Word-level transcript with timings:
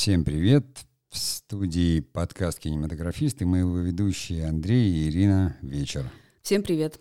Всем 0.00 0.24
привет! 0.24 0.64
В 1.10 1.18
студии 1.18 2.00
подкаст 2.00 2.60
«Кинематографист» 2.60 3.42
и 3.42 3.44
мы 3.44 3.58
его 3.58 3.76
ведущие 3.80 4.46
Андрей 4.46 4.90
и 4.90 5.10
Ирина 5.10 5.58
Вечер. 5.60 6.10
Всем 6.40 6.62
привет! 6.62 6.98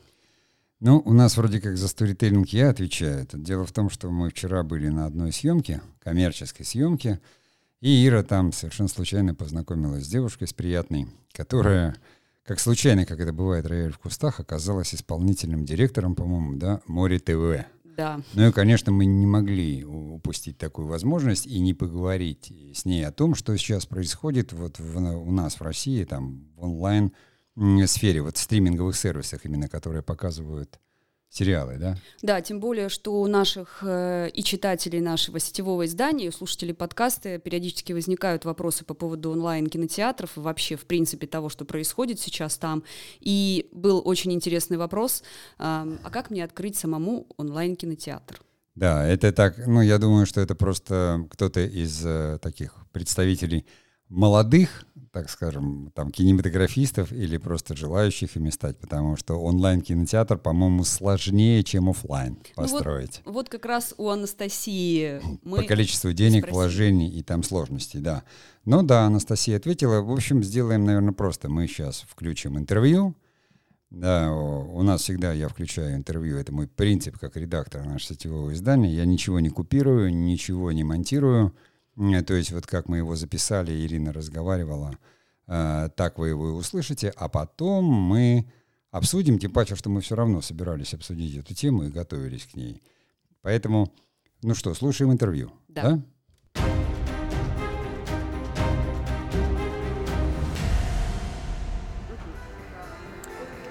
Ну, 0.82 1.02
у 1.06 1.14
нас 1.14 1.38
вроде 1.38 1.62
как 1.62 1.78
за 1.78 1.88
сторителлинг 1.88 2.50
я 2.50 2.70
отвечаю. 2.70 3.26
Дело 3.32 3.66
в 3.66 3.72
том, 3.72 3.90
что 3.90 4.12
мы 4.12 4.30
вчера 4.30 4.64
были 4.64 4.90
на 4.90 5.06
одной 5.06 5.32
съемке, 5.32 5.82
коммерческой 6.00 6.66
съемке, 6.66 7.22
и 7.80 8.06
Ира 8.06 8.22
там 8.22 8.52
совершенно 8.52 8.90
случайно 8.90 9.34
познакомилась 9.34 10.04
с 10.04 10.10
девушкой, 10.10 10.50
с 10.50 10.54
приятной, 10.54 11.08
которая, 11.32 11.96
как 12.44 12.60
случайно, 12.60 13.06
как 13.06 13.22
это 13.22 13.32
бывает 13.32 13.66
рояль 13.66 13.94
в 13.94 14.00
кустах, 14.00 14.42
оказалась 14.42 14.94
исполнительным 14.94 15.64
директором, 15.64 16.16
по-моему, 16.16 16.58
да, 16.58 16.82
Море 16.86 17.20
ТВ. 17.20 17.66
Да. 18.00 18.22
Ну 18.34 18.48
и, 18.48 18.52
конечно, 18.54 18.94
мы 18.94 19.06
не 19.06 19.26
могли 19.26 19.84
упустить 19.84 20.58
такую 20.58 20.88
возможность 20.88 21.46
и 21.46 21.60
не 21.60 21.74
поговорить 21.74 22.50
с 22.74 22.86
ней 22.86 23.06
о 23.06 23.12
том, 23.12 23.36
что 23.36 23.58
сейчас 23.58 23.86
происходит 23.86 24.54
вот 24.54 24.80
в, 24.80 24.98
у 24.98 25.32
нас 25.32 25.56
в 25.56 25.62
России, 25.62 26.06
там, 26.06 26.48
в 26.56 26.64
онлайн-сфере, 26.64 28.22
вот 28.22 28.38
в 28.38 28.40
стриминговых 28.40 28.96
сервисах 28.96 29.44
именно, 29.44 29.68
которые 29.68 30.02
показывают 30.02 30.80
сериалы, 31.30 31.78
да? 31.78 31.96
Да, 32.22 32.42
тем 32.42 32.60
более, 32.60 32.90
что 32.90 33.22
у 33.22 33.28
наших 33.28 33.80
э, 33.82 34.30
и 34.34 34.44
читателей 34.44 35.00
нашего 35.00 35.40
сетевого 35.40 35.86
издания, 35.86 36.28
и 36.28 36.32
слушателей 36.32 36.74
подкаста 36.74 37.38
периодически 37.38 37.94
возникают 37.94 38.46
вопросы 38.46 38.84
по 38.84 38.94
поводу 38.94 39.32
онлайн-кинотеатров 39.32 40.38
и 40.38 40.40
вообще, 40.40 40.76
в 40.76 40.86
принципе, 40.86 41.28
того, 41.28 41.50
что 41.50 41.66
происходит 41.66 42.20
сейчас 42.20 42.58
там. 42.58 42.84
И 43.20 43.70
был 43.72 44.02
очень 44.04 44.34
интересный 44.34 44.78
вопрос, 44.78 45.22
э, 45.22 45.24
а 45.60 46.10
как 46.10 46.32
мне 46.32 46.44
открыть 46.44 46.76
самому 46.76 47.28
онлайн-кинотеатр? 47.38 48.42
Да, 48.76 49.06
это 49.06 49.34
так, 49.34 49.58
ну, 49.68 49.82
я 49.82 49.98
думаю, 49.98 50.26
что 50.26 50.42
это 50.42 50.56
просто 50.56 51.28
кто-то 51.32 51.60
из 51.60 52.02
э, 52.06 52.40
таких 52.42 52.74
представителей 52.92 53.66
молодых, 54.10 54.86
так 55.12 55.30
скажем, 55.30 55.92
там, 55.96 56.12
кинематографистов 56.12 57.12
или 57.12 57.38
просто 57.38 57.76
желающих 57.76 58.36
ими 58.36 58.50
стать, 58.50 58.78
потому 58.78 59.16
что 59.16 59.36
онлайн-кинотеатр, 59.36 60.38
по-моему, 60.38 60.84
сложнее, 60.84 61.64
чем 61.64 61.90
офлайн 61.90 62.38
построить. 62.56 63.22
Ну 63.26 63.32
вот, 63.32 63.36
вот 63.36 63.50
как 63.50 63.66
раз 63.66 63.94
у 63.98 64.10
Анастасии 64.10 65.22
мы... 65.44 65.58
По 65.58 65.64
количеству 65.64 66.12
денег, 66.14 66.44
спросили. 66.44 66.54
вложений 66.54 67.10
и 67.10 67.24
там 67.24 67.44
сложностей, 67.44 68.00
да. 68.00 68.24
Ну 68.66 68.84
да, 68.84 69.06
Анастасия 69.06 69.58
ответила. 69.58 70.02
В 70.02 70.12
общем, 70.12 70.44
сделаем, 70.44 70.86
наверное, 70.86 71.14
просто. 71.14 71.50
Мы 71.50 71.68
сейчас 71.68 72.06
включим 72.08 72.58
интервью. 72.58 73.16
Да, 73.90 74.32
у 74.32 74.84
нас 74.84 75.02
всегда 75.02 75.34
я 75.34 75.48
включаю 75.48 75.96
интервью. 75.96 76.38
Это 76.38 76.54
мой 76.54 76.68
принцип 76.68 77.18
как 77.18 77.36
редактор 77.36 77.84
нашего 77.84 78.14
сетевого 78.14 78.54
издания. 78.54 78.94
Я 78.94 79.06
ничего 79.06 79.40
не 79.40 79.50
купирую, 79.50 80.16
ничего 80.16 80.72
не 80.72 80.84
монтирую. 80.84 81.56
То 82.00 82.34
есть 82.34 82.52
вот 82.52 82.66
как 82.66 82.88
мы 82.88 82.98
его 82.98 83.18
записали, 83.18 83.74
Ирина 83.74 84.14
разговаривала, 84.14 84.98
э, 85.48 85.90
так 85.98 86.18
вы 86.18 86.30
его 86.30 86.48
и 86.48 86.54
услышите, 86.54 87.12
а 87.18 87.28
потом 87.28 87.84
мы 87.84 88.50
обсудим, 88.90 89.38
тем 89.38 89.52
паче, 89.52 89.76
что 89.76 89.90
мы 89.90 90.00
все 90.00 90.16
равно 90.16 90.40
собирались 90.42 90.94
обсудить 90.94 91.36
эту 91.36 91.54
тему 91.54 91.84
и 91.84 91.90
готовились 91.90 92.46
к 92.46 92.56
ней. 92.56 92.82
Поэтому, 93.42 93.94
ну 94.42 94.56
что, 94.56 94.74
слушаем 94.76 95.12
интервью. 95.12 95.52
Да. 95.68 95.82
да? 95.82 96.02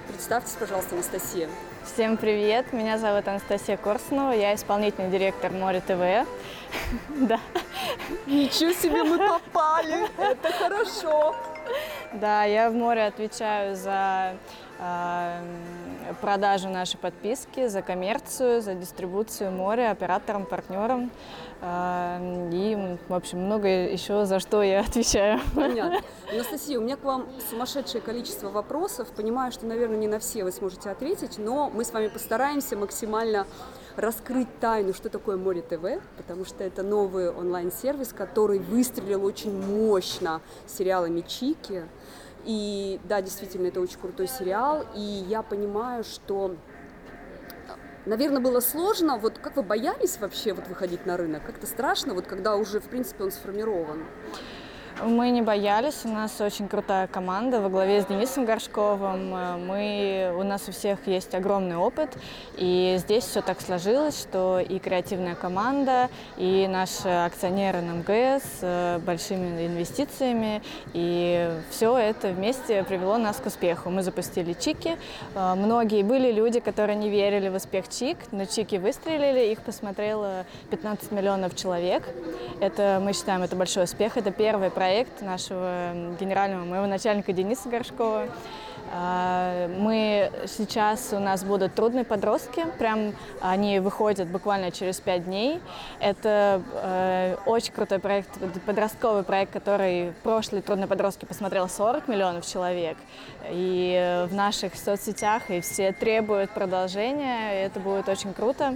Представьтесь, 0.07 0.55
пожалуйста, 0.59 0.93
Анастасия. 0.93 1.49
Всем 1.93 2.17
привет, 2.17 2.71
меня 2.71 2.99
зовут 2.99 3.27
Анастасия 3.27 3.75
Корсунова, 3.75 4.31
я 4.31 4.53
исполнительный 4.53 5.09
директор 5.09 5.51
Море 5.51 5.81
ТВ. 5.81 6.29
Да. 7.27 7.39
Ничего 8.27 8.71
себе, 8.73 9.03
мы 9.03 9.17
попали, 9.17 10.07
это 10.17 10.51
хорошо. 10.51 11.35
Да, 12.13 12.43
я 12.43 12.69
в 12.69 12.73
море 12.73 13.05
отвечаю 13.05 13.75
за 13.75 14.35
э, 14.79 15.41
продажу 16.21 16.69
нашей 16.69 16.97
подписки, 16.97 17.67
за 17.67 17.81
коммерцию, 17.81 18.61
за 18.61 18.75
дистрибуцию 18.75 19.51
моря 19.51 19.91
операторам, 19.91 20.45
партнерам. 20.45 21.11
И, 21.61 22.97
в 23.09 23.13
общем, 23.13 23.39
много 23.39 23.67
еще 23.67 24.25
за 24.25 24.39
что 24.39 24.63
я 24.63 24.79
отвечаю. 24.87 25.41
Понятно. 25.53 25.99
Анастасия, 26.31 26.79
у 26.79 26.81
меня 26.81 26.95
к 26.95 27.03
вам 27.03 27.27
сумасшедшее 27.49 28.01
количество 28.01 28.49
вопросов. 28.49 29.09
Понимаю, 29.09 29.51
что, 29.51 29.65
наверное, 29.65 29.97
не 29.97 30.07
на 30.07 30.19
все 30.19 30.45
вы 30.45 30.53
сможете 30.53 30.89
ответить, 30.89 31.37
но 31.37 31.69
мы 31.69 31.83
с 31.83 31.91
вами 31.91 32.07
постараемся 32.07 32.77
максимально 32.77 33.45
раскрыть 33.97 34.47
тайну, 34.61 34.93
что 34.93 35.09
такое 35.09 35.35
Море 35.35 35.61
ТВ, 35.61 36.01
потому 36.15 36.45
что 36.45 36.63
это 36.63 36.81
новый 36.81 37.29
онлайн-сервис, 37.29 38.13
который 38.13 38.59
выстрелил 38.59 39.25
очень 39.25 39.51
мощно 39.51 40.41
сериалами 40.65 41.21
Чики. 41.27 41.83
И 42.45 43.01
да, 43.03 43.21
действительно, 43.21 43.67
это 43.67 43.81
очень 43.81 43.99
крутой 43.99 44.29
сериал, 44.29 44.85
и 44.95 45.25
я 45.27 45.41
понимаю, 45.41 46.05
что 46.05 46.55
Наверное, 48.09 48.41
было 48.41 48.59
сложно. 48.59 49.19
Вот 49.19 49.37
как 49.37 49.55
вы 49.55 49.61
боялись 49.61 50.17
вообще 50.19 50.53
вот 50.53 50.67
выходить 50.67 51.05
на 51.05 51.15
рынок? 51.15 51.43
Как-то 51.45 51.67
страшно, 51.67 52.15
вот 52.15 52.25
когда 52.25 52.55
уже, 52.55 52.79
в 52.79 52.85
принципе, 52.85 53.23
он 53.25 53.31
сформирован? 53.31 54.03
Мы 55.01 55.29
не 55.29 55.41
боялись, 55.41 56.01
у 56.03 56.09
нас 56.09 56.41
очень 56.41 56.67
крутая 56.67 57.07
команда 57.07 57.61
во 57.61 57.69
главе 57.69 58.01
с 58.01 58.05
Денисом 58.05 58.43
Горшковым. 58.43 59.29
Мы, 59.65 60.33
у 60.37 60.43
нас 60.43 60.67
у 60.67 60.73
всех 60.73 61.07
есть 61.07 61.33
огромный 61.33 61.77
опыт, 61.77 62.09
и 62.57 62.95
здесь 62.97 63.23
все 63.23 63.41
так 63.41 63.61
сложилось, 63.61 64.19
что 64.19 64.59
и 64.59 64.77
креативная 64.77 65.35
команда, 65.35 66.09
и 66.35 66.67
наши 66.67 67.07
акционеры 67.07 67.81
НМГС 67.81 68.43
с 68.43 68.59
э, 68.61 68.99
большими 68.99 69.67
инвестициями, 69.67 70.61
и 70.93 71.49
все 71.69 71.97
это 71.97 72.29
вместе 72.29 72.83
привело 72.83 73.17
нас 73.17 73.37
к 73.37 73.45
успеху. 73.45 73.89
Мы 73.89 74.03
запустили 74.03 74.51
Чики, 74.51 74.97
э, 75.33 75.53
многие 75.55 76.03
были 76.03 76.29
люди, 76.29 76.59
которые 76.59 76.97
не 76.97 77.09
верили 77.09 77.47
в 77.47 77.55
успех 77.55 77.87
Чик, 77.87 78.17
но 78.31 78.43
Чики 78.43 78.75
выстрелили, 78.75 79.51
их 79.51 79.61
посмотрело 79.61 80.45
15 80.71 81.11
миллионов 81.11 81.55
человек. 81.55 82.03
Это, 82.59 82.99
мы 83.01 83.13
считаем, 83.13 83.43
это 83.43 83.55
большой 83.55 83.85
успех, 83.85 84.17
это 84.17 84.31
первый 84.31 84.69
проект 84.69 84.88
проект 84.89 85.21
нашего 85.21 85.93
генерального, 86.19 86.65
моего 86.65 86.87
начальника 86.87 87.31
Дениса 87.31 87.69
Горшкова. 87.69 88.25
А, 88.91 89.67
мы 89.77 90.31
сейчас, 90.47 91.13
у 91.13 91.19
нас 91.19 91.43
будут 91.43 91.75
трудные 91.75 92.03
подростки, 92.03 92.65
прям 92.79 93.13
они 93.39 93.79
выходят 93.79 94.27
буквально 94.29 94.71
через 94.71 94.99
пять 94.99 95.25
дней. 95.25 95.59
Это 95.99 96.63
э, 96.73 97.35
очень 97.45 97.71
крутой 97.71 97.99
проект, 97.99 98.29
подростковый 98.65 99.21
проект, 99.21 99.53
который 99.53 100.11
прошлый 100.23 100.63
трудные 100.63 100.87
подростки 100.87 101.25
посмотрел 101.25 101.69
40 101.69 102.07
миллионов 102.07 102.47
человек. 102.47 102.97
И 103.51 104.25
в 104.27 104.33
наших 104.33 104.73
соцсетях 104.73 105.51
и 105.51 105.61
все 105.61 105.91
требуют 105.91 106.49
продолжения, 106.49 107.63
это 107.63 107.79
будет 107.79 108.09
очень 108.09 108.33
круто. 108.33 108.75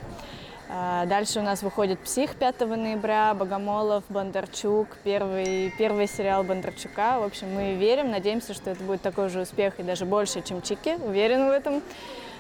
А, 0.70 1.06
дальше 1.06 1.40
у 1.40 1.44
нас 1.44 1.62
выходит 1.62 2.00
«Псих» 2.00 2.36
5 2.36 2.62
ноября, 2.62 3.34
Богомолов, 3.34 4.04
Бондарчук, 4.10 4.88
первый, 5.04 5.74
первый 5.78 6.08
сериал 6.08 6.44
Бондарчука. 6.44 7.20
В 7.20 7.24
общем, 7.24 7.54
мы 7.54 7.76
верим, 7.76 8.12
надеемся, 8.12 8.54
что 8.54 8.72
это 8.72 8.84
будет 8.84 9.02
такой 9.02 9.30
же 9.30 9.42
успех 9.42 9.80
и 9.80 9.84
даже 9.84 10.06
больше, 10.06 10.42
чем 10.42 10.62
«Чики», 10.62 10.98
уверен 11.04 11.48
в 11.48 11.52
этом. 11.52 11.82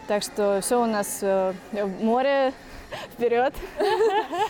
Так 0.07 0.23
что 0.23 0.59
все 0.61 0.81
у 0.81 0.85
нас 0.85 1.19
э, 1.21 1.53
море 2.01 2.53
Вперед! 3.13 3.53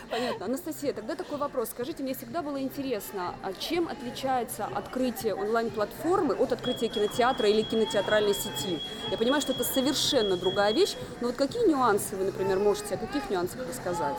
Понятно. 0.10 0.46
Анастасия, 0.46 0.94
тогда 0.94 1.16
такой 1.16 1.38
вопрос. 1.38 1.70
Скажите, 1.70 2.04
мне 2.04 2.14
всегда 2.14 2.42
было 2.42 2.62
интересно, 2.62 3.36
а 3.44 3.54
чем 3.54 3.88
отличается 3.88 4.66
открытие 4.66 5.36
онлайн-платформы 5.36 6.34
от 6.36 6.52
открытия 6.52 6.88
кинотеатра 6.88 7.48
или 7.48 7.62
кинотеатральной 7.62 8.34
сети? 8.34 8.82
Я 9.12 9.18
понимаю, 9.18 9.42
что 9.42 9.54
это 9.54 9.64
совершенно 9.64 10.38
другая 10.38 10.74
вещь, 10.74 10.96
но 11.22 11.28
вот 11.28 11.36
какие 11.36 11.68
нюансы 11.68 12.16
вы, 12.16 12.26
например, 12.26 12.60
можете 12.60 12.96
о 12.96 12.98
каких 12.98 13.30
нюансах 13.30 13.68
рассказать? 13.68 14.18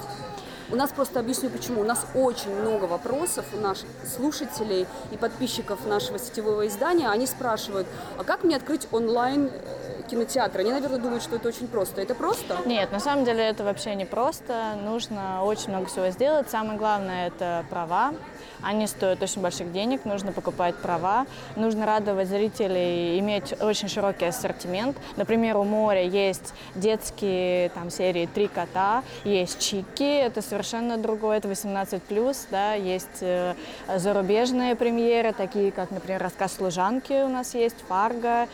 У 0.70 0.76
нас 0.76 0.90
просто 0.90 1.20
объясню 1.20 1.50
почему. 1.50 1.82
У 1.82 1.84
нас 1.84 2.06
очень 2.14 2.54
много 2.54 2.84
вопросов 2.84 3.44
у 3.52 3.58
наших 3.58 3.88
слушателей 4.16 4.86
и 5.12 5.16
подписчиков 5.16 5.86
нашего 5.86 6.18
сетевого 6.18 6.66
издания. 6.66 7.08
Они 7.08 7.26
спрашивают, 7.26 7.86
а 8.18 8.24
как 8.24 8.44
мне 8.44 8.56
открыть 8.56 8.88
онлайн 8.90 9.50
э, 9.52 10.02
кинотеатра. 10.10 10.60
Они, 10.60 10.70
наверное, 10.72 10.98
думают, 10.98 11.22
что 11.22 11.36
это 11.36 11.48
очень 11.48 11.68
просто. 11.68 12.00
Это 12.00 12.14
просто? 12.14 12.56
Нет, 12.66 12.92
на 12.92 13.00
самом 13.00 13.24
деле 13.24 13.44
это 13.44 13.64
вообще 13.64 13.94
не 13.94 14.06
просто. 14.06 14.76
Нужно 14.82 15.44
очень 15.44 15.70
много 15.70 15.86
всего 15.86 16.08
сделать. 16.10 16.50
Самое 16.50 16.78
главное– 16.78 17.26
это 17.28 17.64
права. 17.68 18.14
Они 18.62 18.86
стоят 18.86 19.22
очень 19.22 19.42
больших 19.42 19.72
денег, 19.72 20.04
нужно 20.04 20.32
покупать 20.32 20.76
права, 20.76 21.26
нужно 21.56 21.86
радовать 21.86 22.28
зрителей, 22.28 23.18
иметь 23.18 23.54
очень 23.60 23.88
широкий 23.88 24.26
ассортимент. 24.26 24.96
Например, 25.16 25.56
у 25.56 25.64
моря 25.64 26.02
есть 26.02 26.54
детские 26.74 27.68
там, 27.70 27.90
серии 27.90 28.26
«Три 28.26 28.48
кота», 28.48 29.02
есть 29.24 29.58
«Чики», 29.60 30.18
это 30.18 30.42
совершенно 30.42 30.96
другое, 30.96 31.38
это 31.38 31.48
18+, 31.48 32.36
да, 32.50 32.74
есть 32.74 33.08
э, 33.20 33.54
зарубежные 33.96 34.74
премьеры, 34.76 35.32
такие 35.32 35.70
как, 35.72 35.90
например, 35.90 36.22
«Рассказ 36.22 36.54
служанки» 36.54 37.12
у 37.24 37.28
нас 37.28 37.54
есть, 37.54 37.76
«Фарго», 37.88 38.48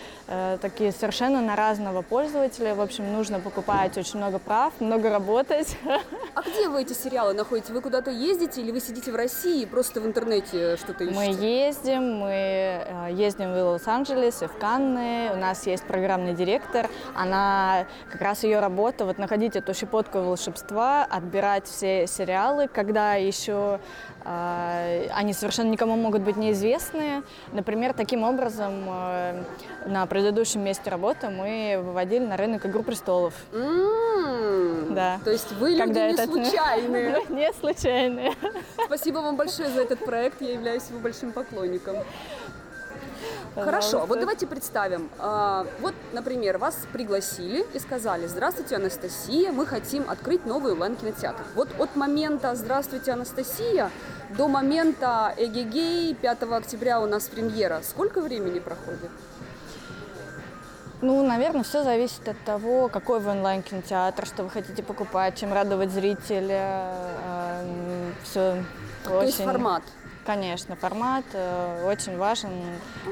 такие 0.60 0.92
совершенно 0.92 1.40
на 1.40 1.56
разного 1.56 2.02
пользователя. 2.02 2.74
В 2.74 2.80
общем, 2.80 3.12
нужно 3.12 3.40
покупать 3.40 3.96
очень 3.98 4.18
много 4.18 4.38
прав, 4.38 4.72
много 4.80 5.10
работать. 5.10 5.76
А 6.32 6.42
где 6.42 6.68
вы 6.68 6.82
эти 6.82 6.92
сериалы 6.92 7.34
находите? 7.34 7.72
Вы 7.72 7.80
куда-то 7.80 8.10
ездите 8.10 8.60
или 8.60 8.70
вы 8.70 8.80
сидите 8.80 9.10
в 9.10 9.16
России 9.16 9.62
и 9.62 9.66
просто 9.66 10.00
в 10.00 10.06
интернете 10.06 10.76
что-то 10.76 11.04
ищете? 11.04 11.18
Мы 11.18 11.34
ездим, 11.44 12.18
мы 12.18 12.30
э, 12.30 13.08
ездим 13.12 13.52
в 13.52 13.72
Лос-Анджелес 13.72 14.42
и 14.42 14.46
в 14.46 14.56
Канны. 14.58 15.30
У 15.32 15.36
нас 15.36 15.66
есть 15.66 15.82
программный 15.84 16.34
директор. 16.34 16.88
Она, 17.14 17.86
как 18.10 18.20
раз 18.20 18.44
ее 18.44 18.60
работа, 18.60 19.04
вот 19.04 19.18
находить 19.18 19.56
эту 19.56 19.74
щепотку 19.74 20.18
волшебства, 20.18 21.04
отбирать 21.04 21.66
все 21.66 22.06
сериалы, 22.06 22.68
когда 22.68 23.14
еще 23.14 23.80
э, 24.19 24.19
они 25.12 25.32
совершенно 25.32 25.70
никому 25.70 25.96
могут 25.96 26.22
быть 26.22 26.36
неизвестные. 26.36 27.22
Например, 27.52 27.92
таким 27.92 28.22
образом 28.22 28.84
э, 28.88 29.44
на 29.86 30.06
предыдущем 30.06 30.62
месте 30.62 30.90
работы 30.90 31.28
мы 31.28 31.80
выводили 31.82 32.24
на 32.24 32.36
рынок 32.36 32.66
«Игру 32.66 32.82
престолов». 32.82 33.34
Да. 33.52 35.20
То 35.24 35.30
есть 35.30 35.52
вы 35.52 35.70
люди 35.70 35.98
не 35.98 36.16
случайные. 36.16 37.24
Не 37.28 37.52
случайные. 37.52 38.34
Спасибо 38.84 39.18
вам 39.18 39.36
большое 39.36 39.70
за 39.70 39.82
этот 39.82 40.04
проект, 40.04 40.40
я 40.40 40.52
являюсь 40.52 40.88
его 40.88 40.98
большим 40.98 41.32
поклонником. 41.32 41.96
Пожалуйста. 43.54 43.90
Хорошо, 43.90 44.06
вот 44.06 44.20
давайте 44.20 44.46
представим. 44.46 45.10
А, 45.18 45.66
вот, 45.80 45.94
например, 46.12 46.58
вас 46.58 46.76
пригласили 46.92 47.66
и 47.74 47.78
сказали, 47.80 48.26
здравствуйте, 48.26 48.76
Анастасия, 48.76 49.50
мы 49.50 49.66
хотим 49.66 50.08
открыть 50.08 50.46
новый 50.46 50.72
онлайн-кинотеатр. 50.72 51.42
Вот 51.56 51.68
от 51.78 51.96
момента 51.96 52.54
«Здравствуйте, 52.54 53.12
Анастасия» 53.12 53.90
до 54.36 54.46
момента 54.46 55.34
«Эгегей» 55.36 56.14
5 56.14 56.42
октября 56.44 57.00
у 57.00 57.06
нас 57.06 57.26
премьера. 57.26 57.80
Сколько 57.82 58.20
времени 58.20 58.60
проходит? 58.60 59.10
Ну, 61.02 61.26
наверное, 61.26 61.64
все 61.64 61.82
зависит 61.82 62.28
от 62.28 62.38
того, 62.44 62.88
какой 62.88 63.20
вы 63.20 63.30
онлайн-кинотеатр, 63.30 64.26
что 64.26 64.44
вы 64.44 64.50
хотите 64.50 64.82
покупать, 64.82 65.36
чем 65.38 65.52
радовать 65.52 65.90
зрителя. 65.90 66.92
Э, 67.24 68.12
все 68.22 68.62
То 69.04 69.16
очень... 69.16 69.26
есть 69.28 69.42
формат? 69.42 69.82
Конечно, 70.24 70.76
формат 70.76 71.24
э, 71.32 71.86
очень 71.86 72.18
важен, 72.18 72.50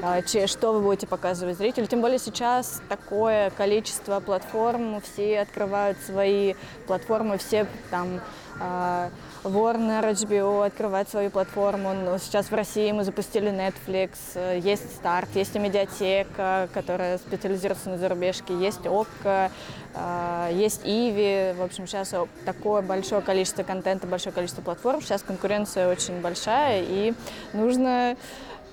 э, 0.01 0.47
что 0.47 0.73
вы 0.73 0.81
будете 0.81 1.07
показывать 1.07 1.57
зрителю. 1.57 1.87
Тем 1.87 2.01
более 2.01 2.19
сейчас 2.19 2.81
такое 2.87 3.49
количество 3.51 4.19
платформ, 4.19 5.01
все 5.01 5.39
открывают 5.39 5.97
свои 6.05 6.53
платформы, 6.85 7.39
все 7.39 7.65
там 7.89 8.21
э, 8.59 9.09
Warner, 9.43 10.11
HBO 10.11 10.65
открывает 10.65 11.07
свою 11.07 11.29
платформу. 11.29 12.17
Сейчас 12.19 12.51
в 12.51 12.53
России 12.53 12.91
мы 12.91 13.05
запустили 13.05 13.49
Netflix, 13.49 14.11
э, 14.35 14.59
есть 14.61 14.95
старт, 14.97 15.29
есть 15.33 15.55
и 15.55 15.59
медиатека, 15.59 16.67
которая 16.73 17.17
специализируется 17.19 17.89
на 17.89 17.97
зарубежке, 17.97 18.53
есть 18.57 18.85
ОККО, 18.85 19.51
э, 19.95 20.49
есть 20.53 20.81
Иви. 20.83 21.53
В 21.57 21.63
общем, 21.63 21.87
сейчас 21.87 22.13
такое 22.43 22.81
большое 22.81 23.21
количество 23.21 23.63
контента, 23.63 24.07
большое 24.07 24.33
количество 24.33 24.61
платформ. 24.61 25.01
Сейчас 25.01 25.21
конкуренция 25.21 25.89
очень 25.89 26.19
большая, 26.19 26.83
и 26.83 27.13
нужно 27.53 28.17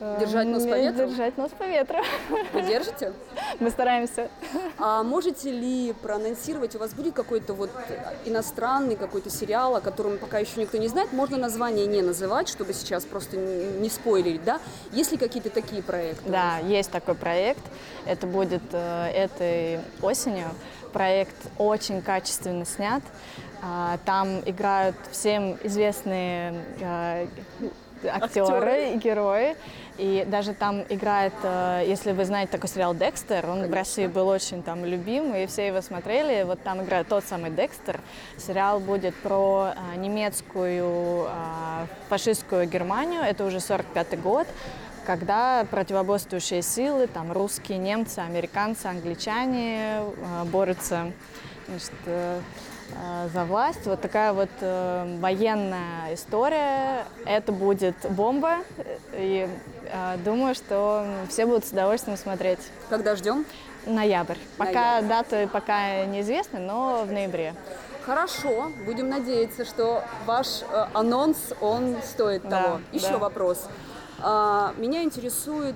Держать 0.01 0.47
нос 0.47 0.65
по 0.65 0.79
ветру? 0.79 1.07
Держать 1.07 1.39
нос 1.39 1.51
по 1.59 1.65
ветру. 1.65 1.99
Вы 2.53 2.63
держите? 2.63 3.13
Мы 3.61 3.71
стараемся. 3.71 4.29
А 4.79 5.03
можете 5.03 5.51
ли 5.51 5.95
проанонсировать, 6.03 6.75
у 6.77 6.79
вас 6.79 6.93
будет 6.93 7.15
какой-то 7.15 7.55
вот 7.55 7.71
иностранный 8.27 8.97
какой-то 8.97 9.31
сериал, 9.31 9.77
о 9.77 9.81
котором 9.81 10.19
пока 10.19 10.39
еще 10.39 10.61
никто 10.61 10.77
не 10.77 10.89
знает, 10.89 11.13
можно 11.13 11.39
название 11.39 11.87
не 11.87 12.03
называть, 12.03 12.49
чтобы 12.49 12.75
сейчас 12.75 13.05
просто 13.05 13.37
не 13.37 13.89
спойлерить, 13.89 14.45
да? 14.45 14.61
Есть 14.93 15.13
ли 15.13 15.19
какие-то 15.19 15.51
такие 15.51 15.83
проекты? 15.83 16.29
Да, 16.31 16.59
есть 16.59 16.91
такой 16.91 17.15
проект. 17.15 17.63
Это 18.05 18.27
будет 18.27 18.63
э, 18.73 19.09
этой 19.09 19.81
осенью. 20.03 20.49
Проект 20.93 21.37
очень 21.59 22.03
качественно 22.03 22.65
снят. 22.65 23.03
Э, 23.63 23.99
там 24.05 24.41
играют 24.45 24.97
всем 25.11 25.57
известные 25.63 26.55
э, 26.81 27.27
актеры 28.05 28.91
и 28.93 28.97
герои. 28.97 29.57
И 29.99 30.27
даже 30.29 30.53
там 30.53 30.85
играет, 30.91 31.33
э, 31.43 31.85
если 31.87 32.13
вы 32.13 32.25
знаете 32.27 32.53
такой 32.53 32.69
сериал 32.69 32.95
«Декстер», 32.95 33.47
он 33.47 33.53
Конечно. 33.53 33.69
в 33.69 33.75
России 33.75 34.07
был 34.07 34.29
очень 34.29 34.63
там 34.63 34.85
любим, 34.85 35.35
и 35.35 35.47
все 35.47 35.69
его 35.69 35.81
смотрели. 35.81 36.43
Вот 36.43 36.63
там 36.63 36.83
играет 36.83 37.09
тот 37.09 37.25
самый 37.25 37.51
Декстер. 37.51 38.01
Сериал 38.37 38.81
будет 38.81 39.15
про 39.17 39.73
э, 39.75 39.97
немецкую 39.97 41.27
э, 41.29 41.87
фашистскую 42.11 42.69
Германию, 42.69 43.23
это 43.23 43.45
уже 43.45 43.61
45 43.61 44.21
год 44.21 44.47
когда 45.07 45.65
противоборствующие 45.71 46.63
силы, 46.63 47.07
там 47.07 47.31
русские, 47.31 47.79
немцы, 47.79 48.19
американцы, 48.19 48.87
англичане 48.87 50.01
борются 50.47 51.13
значит, 51.69 51.93
за 53.33 53.45
власть. 53.45 53.87
Вот 53.87 54.01
такая 54.01 54.33
вот 54.33 54.51
военная 54.61 56.13
история. 56.13 57.05
Это 57.25 57.53
будет 57.53 57.95
бомба. 58.11 58.57
И 59.13 59.49
думаю, 60.25 60.55
что 60.55 61.07
все 61.29 61.47
будут 61.47 61.65
с 61.65 61.71
удовольствием 61.71 62.17
смотреть. 62.17 62.61
Когда 62.89 63.17
ждем? 63.17 63.45
Ноябрь. 63.87 64.39
Пока 64.57 65.01
Ноябрь. 65.01 65.09
даты 65.09 65.49
пока 65.49 66.05
неизвестны, 66.07 66.59
но 66.59 67.05
в 67.05 67.13
ноябре. 67.13 67.55
Хорошо, 68.05 68.71
будем 68.85 69.09
надеяться, 69.09 69.65
что 69.65 70.05
ваш 70.27 70.63
э, 70.63 70.87
анонс, 70.95 71.39
он 71.61 71.97
стоит 72.05 72.43
да, 72.43 72.63
того. 72.63 72.81
Еще 72.93 73.11
да. 73.11 73.19
вопрос. 73.19 73.67
А, 74.21 74.75
меня 74.77 75.03
интересует 75.03 75.75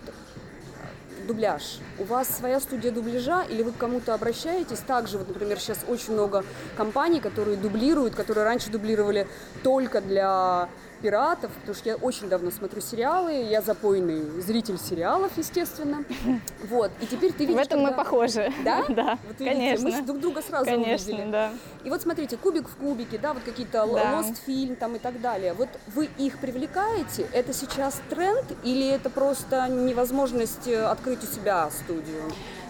дубляж. 1.27 1.79
У 1.99 2.05
вас 2.05 2.29
своя 2.29 2.61
студия 2.61 2.93
дубляжа 2.93 3.43
или 3.43 3.63
вы 3.63 3.73
к 3.73 3.77
кому-то 3.77 4.15
обращаетесь? 4.15 4.79
Также, 4.79 5.19
вот, 5.19 5.29
например, 5.29 5.59
сейчас 5.59 5.79
очень 5.89 6.13
много 6.13 6.45
компаний, 6.77 7.21
которые 7.21 7.57
дублируют, 7.57 8.15
которые 8.15 8.45
раньше 8.45 8.71
дублировали 8.71 9.27
только 9.63 10.01
для 10.01 10.69
пиратов, 11.01 11.51
потому 11.53 11.75
что 11.75 11.89
я 11.89 11.97
очень 11.97 12.29
давно 12.29 12.51
смотрю 12.51 12.81
сериалы, 12.81 13.33
я 13.33 13.63
запойный 13.63 14.41
зритель 14.41 14.79
сериалов, 14.79 15.33
естественно. 15.37 16.05
Вот, 16.69 16.91
и 17.01 17.07
теперь 17.07 17.33
ты 17.33 17.47
видишь... 17.47 17.57
В 17.57 17.67
этом 17.67 17.81
когда... 17.81 17.91
мы 17.91 17.97
похожи. 17.97 18.53
Да? 18.65 18.85
Да, 18.89 19.19
вот 19.27 19.39
конечно. 19.39 19.89
Мы 19.91 20.03
друг 20.03 20.21
друга 20.21 20.43
сразу 20.43 20.67
конечно, 20.67 21.13
увидели. 21.13 21.31
да. 21.31 21.51
И 21.85 21.91
вот 21.91 22.03
смотрите, 22.03 22.37
кубик 22.37 22.69
в 22.69 22.77
кубике, 22.77 23.19
да, 23.19 23.33
вот 23.33 23.43
какие-то 23.43 23.87
да. 23.87 24.21
Lost 24.21 24.37
фильм 24.45 24.77
там 24.77 24.97
и 24.97 24.99
так 24.99 25.21
далее. 25.21 25.55
Вот 25.55 25.69
вы 25.95 26.09
их 26.19 26.39
привлекаете? 26.39 27.27
Это 27.33 27.53
сейчас 27.53 28.01
тренд 28.11 28.45
или 28.63 28.89
это 28.89 29.11
просто 29.11 29.69
невозможность 29.69 30.69
э, 30.69 30.85
открыть 30.85 31.25
у 31.25 31.27
себя 31.27 31.71
студию? 31.71 32.23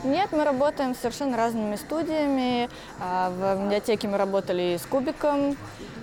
Нет, 0.05 0.31
мы 0.33 0.44
работаем 0.44 0.94
с 0.94 0.99
совершенно 0.99 1.37
разными 1.37 1.76
студиями. 1.76 2.71
А, 3.00 3.31
в 3.31 3.61
медиатеке 3.61 4.09
мы 4.09 4.16
работали 4.16 4.78
с 4.83 4.87
Кубиком, 4.87 5.57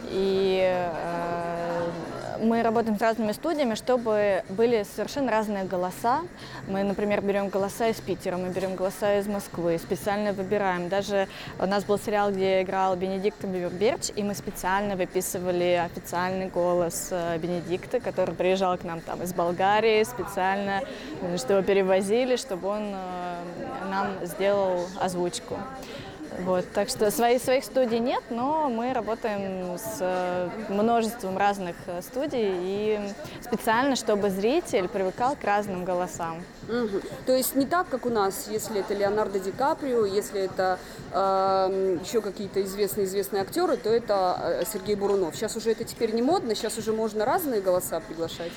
и 0.10 0.62
э, 0.64 1.67
мы 2.42 2.62
работаем 2.64 2.98
с 2.98 3.02
разными 3.02 3.32
студиями, 3.32 3.76
чтобы 3.76 4.44
были 4.50 4.84
совершенно 4.84 5.32
разные 5.32 5.64
голоса. 5.64 6.22
Мы, 6.68 6.84
например, 6.84 7.22
берем 7.22 7.50
голоса 7.50 7.88
из 7.88 7.98
Питера, 7.98 8.38
мы 8.38 8.50
берем 8.50 8.76
голоса 8.76 9.20
из 9.20 9.28
Москвы, 9.28 9.78
специально 9.78 10.34
выбираем. 10.34 10.90
Даже 10.90 11.28
у 11.60 11.66
нас 11.66 11.84
был 11.84 11.98
сериал, 11.98 12.32
где 12.32 12.62
играл 12.62 12.96
Бенедикт 12.96 13.44
Берч, 13.44 14.12
и 14.16 14.24
мы 14.24 14.36
специально 14.36 14.96
выписывали 14.96 15.82
официальный 15.86 16.48
голос 16.48 17.10
э, 17.12 17.38
Бенедикта, 17.38 18.00
который 18.00 18.36
приезжал 18.36 18.78
к 18.78 18.84
нам 18.84 19.02
там 19.02 19.22
из 19.24 19.34
Болгарии 19.34 20.04
специально, 20.04 20.82
что 21.38 21.54
его 21.54 21.64
перевозили, 21.64 22.36
чтобы 22.36 22.68
он 22.68 22.94
э, 22.94 23.88
нам 23.90 24.26
сделал 24.26 24.88
озвучку. 25.00 25.58
Вот, 26.40 26.72
так 26.72 26.90
что 26.90 27.10
свои, 27.10 27.40
своих 27.40 27.64
студий 27.64 28.00
нет, 28.00 28.24
но 28.30 28.70
мы 28.70 28.94
работаем 28.94 29.78
с 29.78 29.98
э, 30.00 30.50
множеством 30.70 31.38
разных 31.38 31.76
э, 31.88 32.02
студий 32.02 32.52
и 32.54 33.00
специально, 33.42 33.96
чтобы 33.96 34.30
зритель 34.30 34.88
привыкал 34.88 35.36
к 35.36 35.44
разным 35.44 35.84
голосам. 35.84 36.44
Угу. 36.68 37.02
То 37.26 37.34
есть 37.34 37.56
не 37.56 37.66
так, 37.66 37.88
как 37.90 38.06
у 38.06 38.10
нас, 38.10 38.48
если 38.50 38.82
это 38.82 38.94
Леонардо 38.94 39.40
Ди 39.40 39.52
Каприо, 39.52 40.06
если 40.06 40.42
это 40.42 40.80
э, 41.12 41.98
еще 42.04 42.22
какие-то 42.22 42.62
известные-известные 42.64 43.42
актеры, 43.42 43.78
то 43.78 43.90
это 43.90 44.38
э, 44.42 44.64
Сергей 44.72 44.96
Бурунов. 44.96 45.36
Сейчас 45.36 45.56
уже 45.56 45.72
это 45.72 45.84
теперь 45.84 46.14
не 46.14 46.22
модно, 46.22 46.56
сейчас 46.56 46.78
уже 46.78 46.92
можно 46.92 47.26
разные 47.26 47.62
голоса 47.62 48.00
приглашать. 48.00 48.52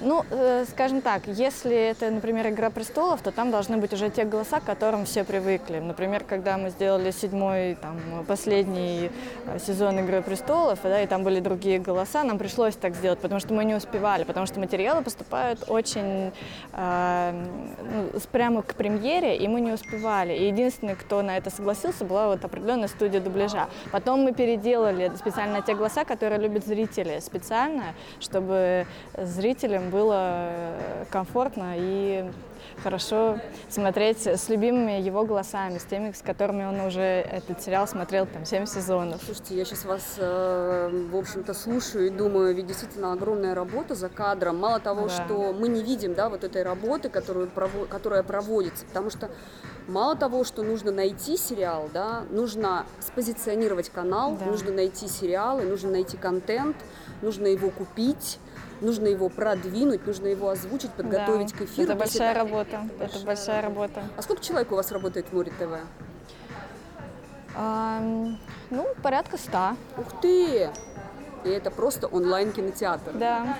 Ну, 0.00 0.24
э, 0.30 0.64
скажем 0.70 1.00
так, 1.00 1.22
если 1.26 1.74
это, 1.74 2.10
например, 2.10 2.48
«Игра 2.48 2.70
престолов», 2.70 3.22
то 3.22 3.32
там 3.32 3.50
должны 3.50 3.78
быть 3.78 3.92
уже 3.92 4.10
те 4.10 4.24
голоса, 4.24 4.60
к 4.60 4.64
которым 4.64 5.06
все 5.06 5.24
привыкли. 5.24 5.78
Например, 5.78 6.22
когда 6.22 6.58
мы 6.58 6.70
сделали 6.70 7.10
седьмой, 7.10 7.76
там, 7.80 8.24
последний 8.26 9.10
э, 9.46 9.58
сезон 9.58 9.98
«Игры 10.00 10.22
престолов», 10.22 10.80
да, 10.82 11.02
и 11.02 11.06
там 11.06 11.24
были 11.24 11.40
другие 11.40 11.78
голоса, 11.78 12.24
нам 12.24 12.38
пришлось 12.38 12.76
так 12.76 12.94
сделать, 12.94 13.18
потому 13.18 13.40
что 13.40 13.54
мы 13.54 13.64
не 13.64 13.74
успевали, 13.74 14.24
потому 14.24 14.46
что 14.46 14.60
материалы 14.60 15.02
поступают 15.02 15.64
очень 15.68 16.32
э, 16.72 17.46
прямо 18.32 18.62
к 18.62 18.74
премьере, 18.74 19.36
и 19.36 19.48
мы 19.48 19.60
не 19.60 19.72
успевали. 19.72 20.32
И 20.34 20.46
единственный, 20.46 20.94
кто 20.94 21.22
на 21.22 21.36
это 21.36 21.50
согласился, 21.50 22.04
была 22.04 22.28
вот 22.28 22.44
определенная 22.44 22.88
студия 22.88 23.20
дубляжа. 23.20 23.68
Потом 23.92 24.22
мы 24.22 24.32
переделали 24.32 25.12
специально 25.16 25.62
те 25.62 25.74
голоса, 25.74 26.04
которые 26.04 26.40
любят 26.40 26.66
зрители, 26.66 27.20
специально, 27.20 27.94
чтобы 28.20 28.86
зрителям 29.16 29.90
было 29.90 30.48
э, 30.50 31.04
комфортно 31.10 31.74
и 31.76 32.24
хорошо 32.82 33.38
смотреть 33.68 34.26
с 34.26 34.48
любимыми 34.48 35.00
его 35.00 35.24
голосами, 35.24 35.78
с 35.78 35.84
теми, 35.84 36.12
с 36.12 36.22
которыми 36.22 36.64
он 36.64 36.80
уже 36.80 37.00
этот 37.00 37.62
сериал 37.62 37.86
смотрел 37.88 38.26
там 38.26 38.44
7 38.44 38.66
сезонов. 38.66 39.20
Слушайте, 39.24 39.56
я 39.56 39.64
сейчас 39.64 39.84
вас, 39.84 40.16
э, 40.18 41.08
в 41.10 41.16
общем-то, 41.16 41.54
слушаю 41.54 42.06
и 42.06 42.10
думаю, 42.10 42.54
ведь 42.54 42.66
действительно 42.66 43.12
огромная 43.12 43.54
работа 43.54 43.94
за 43.94 44.08
кадром. 44.08 44.58
Мало 44.58 44.80
того, 44.80 45.08
да. 45.08 45.24
что 45.24 45.52
мы 45.52 45.68
не 45.68 45.82
видим, 45.82 46.14
да, 46.14 46.28
вот 46.28 46.44
этой 46.44 46.62
работы, 46.62 47.08
которую, 47.08 47.50
которая 47.88 48.22
проводится, 48.22 48.84
потому 48.86 49.10
что 49.10 49.30
Мало 49.88 50.16
того, 50.16 50.42
что 50.42 50.64
нужно 50.64 50.90
найти 50.90 51.36
сериал, 51.36 51.88
да, 51.94 52.24
нужно 52.30 52.86
спозиционировать 52.98 53.88
канал, 53.88 54.36
да. 54.36 54.46
нужно 54.46 54.72
найти 54.72 55.06
сериалы, 55.06 55.62
нужно 55.62 55.92
найти 55.92 56.16
контент, 56.16 56.76
нужно 57.22 57.46
его 57.46 57.70
купить, 57.70 58.40
нужно 58.80 59.06
его 59.06 59.28
продвинуть, 59.28 60.06
нужно 60.06 60.26
его 60.26 60.48
озвучить, 60.50 60.90
подготовить 60.92 61.52
да. 61.52 61.58
к 61.58 61.62
эфиру. 61.62 61.90
Это 61.90 61.94
большая 61.94 62.30
это, 62.32 62.40
работа. 62.40 62.76
Это 62.76 62.98
большая, 62.98 63.08
это 63.08 63.26
большая 63.26 63.62
работа. 63.62 64.02
А 64.16 64.22
сколько 64.22 64.42
человек 64.42 64.72
у 64.72 64.76
вас 64.76 64.92
работает 64.92 65.26
в 65.26 65.32
Море 65.32 65.52
ТВ? 65.58 65.78
А, 67.56 68.00
ну, 68.70 68.86
порядка 69.02 69.38
ста. 69.38 69.76
Ух 69.96 70.20
ты! 70.20 70.70
И 71.44 71.48
это 71.48 71.70
просто 71.70 72.06
онлайн-кинотеатр. 72.06 73.12
Да. 73.14 73.56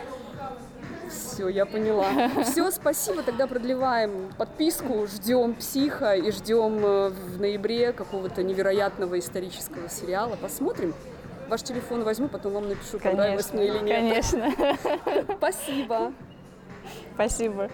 Все, 1.08 1.49
я 1.49 1.66
поняла. 1.66 2.06
Все, 2.44 2.70
спасибо. 2.70 3.23
Тогда 3.23 3.46
продлеваем 3.46 4.32
подписку, 4.37 5.06
ждем 5.06 5.54
психа 5.54 6.14
и 6.14 6.30
ждем 6.30 6.85
э, 6.85 7.08
в 7.11 7.40
ноябре 7.40 7.92
какого-то 7.92 8.42
невероятного 8.42 9.18
исторического 9.18 9.88
сериала. 9.88 10.37
Посмотрим. 10.40 10.94
Ваш 11.49 11.62
телефон 11.62 12.03
возьму, 12.03 12.29
потом 12.29 12.55
вам 12.55 12.69
напишу, 12.69 12.99
конечно, 12.99 13.11
понравилось 13.11 13.53
мне 13.53 13.69
или 13.69 13.79
нет. 13.79 14.25
Конечно. 14.33 15.37
Спасибо. 15.38 16.12
Спасибо. 17.15 17.71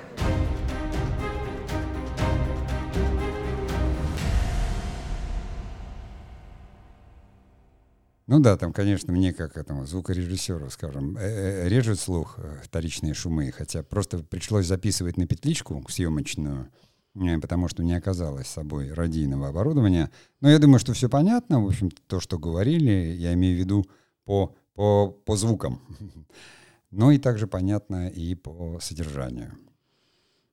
Ну 8.26 8.40
да, 8.40 8.56
там, 8.56 8.72
конечно, 8.72 9.12
мне 9.12 9.32
как 9.32 9.56
этому 9.56 9.84
звукорежиссеру, 9.84 10.70
скажем, 10.70 11.16
э, 11.18 11.20
э, 11.20 11.68
режет 11.68 11.98
слух 11.98 12.38
э, 12.38 12.60
вторичные 12.62 13.14
шумы, 13.14 13.52
хотя 13.52 13.82
просто 13.82 14.18
пришлось 14.18 14.66
записывать 14.66 15.16
на 15.16 15.26
петличку 15.26 15.84
съемочную, 15.88 16.70
потому 17.14 17.68
что 17.68 17.82
не 17.82 17.94
оказалось 17.94 18.46
с 18.46 18.52
собой 18.52 18.92
радийного 18.92 19.48
оборудования. 19.48 20.10
Но 20.40 20.50
я 20.50 20.58
думаю, 20.58 20.78
что 20.78 20.92
все 20.92 21.08
понятно, 21.08 21.62
в 21.62 21.66
общем, 21.66 21.90
то, 22.06 22.20
что 22.20 22.38
говорили, 22.38 23.14
я 23.18 23.34
имею 23.34 23.56
в 23.56 23.60
виду 23.60 23.86
по, 24.24 24.54
по, 24.74 25.08
по 25.08 25.36
звукам. 25.36 25.80
Но 26.90 27.10
и 27.10 27.18
также 27.18 27.46
понятно 27.46 28.08
и 28.08 28.34
по 28.34 28.78
содержанию. 28.80 29.52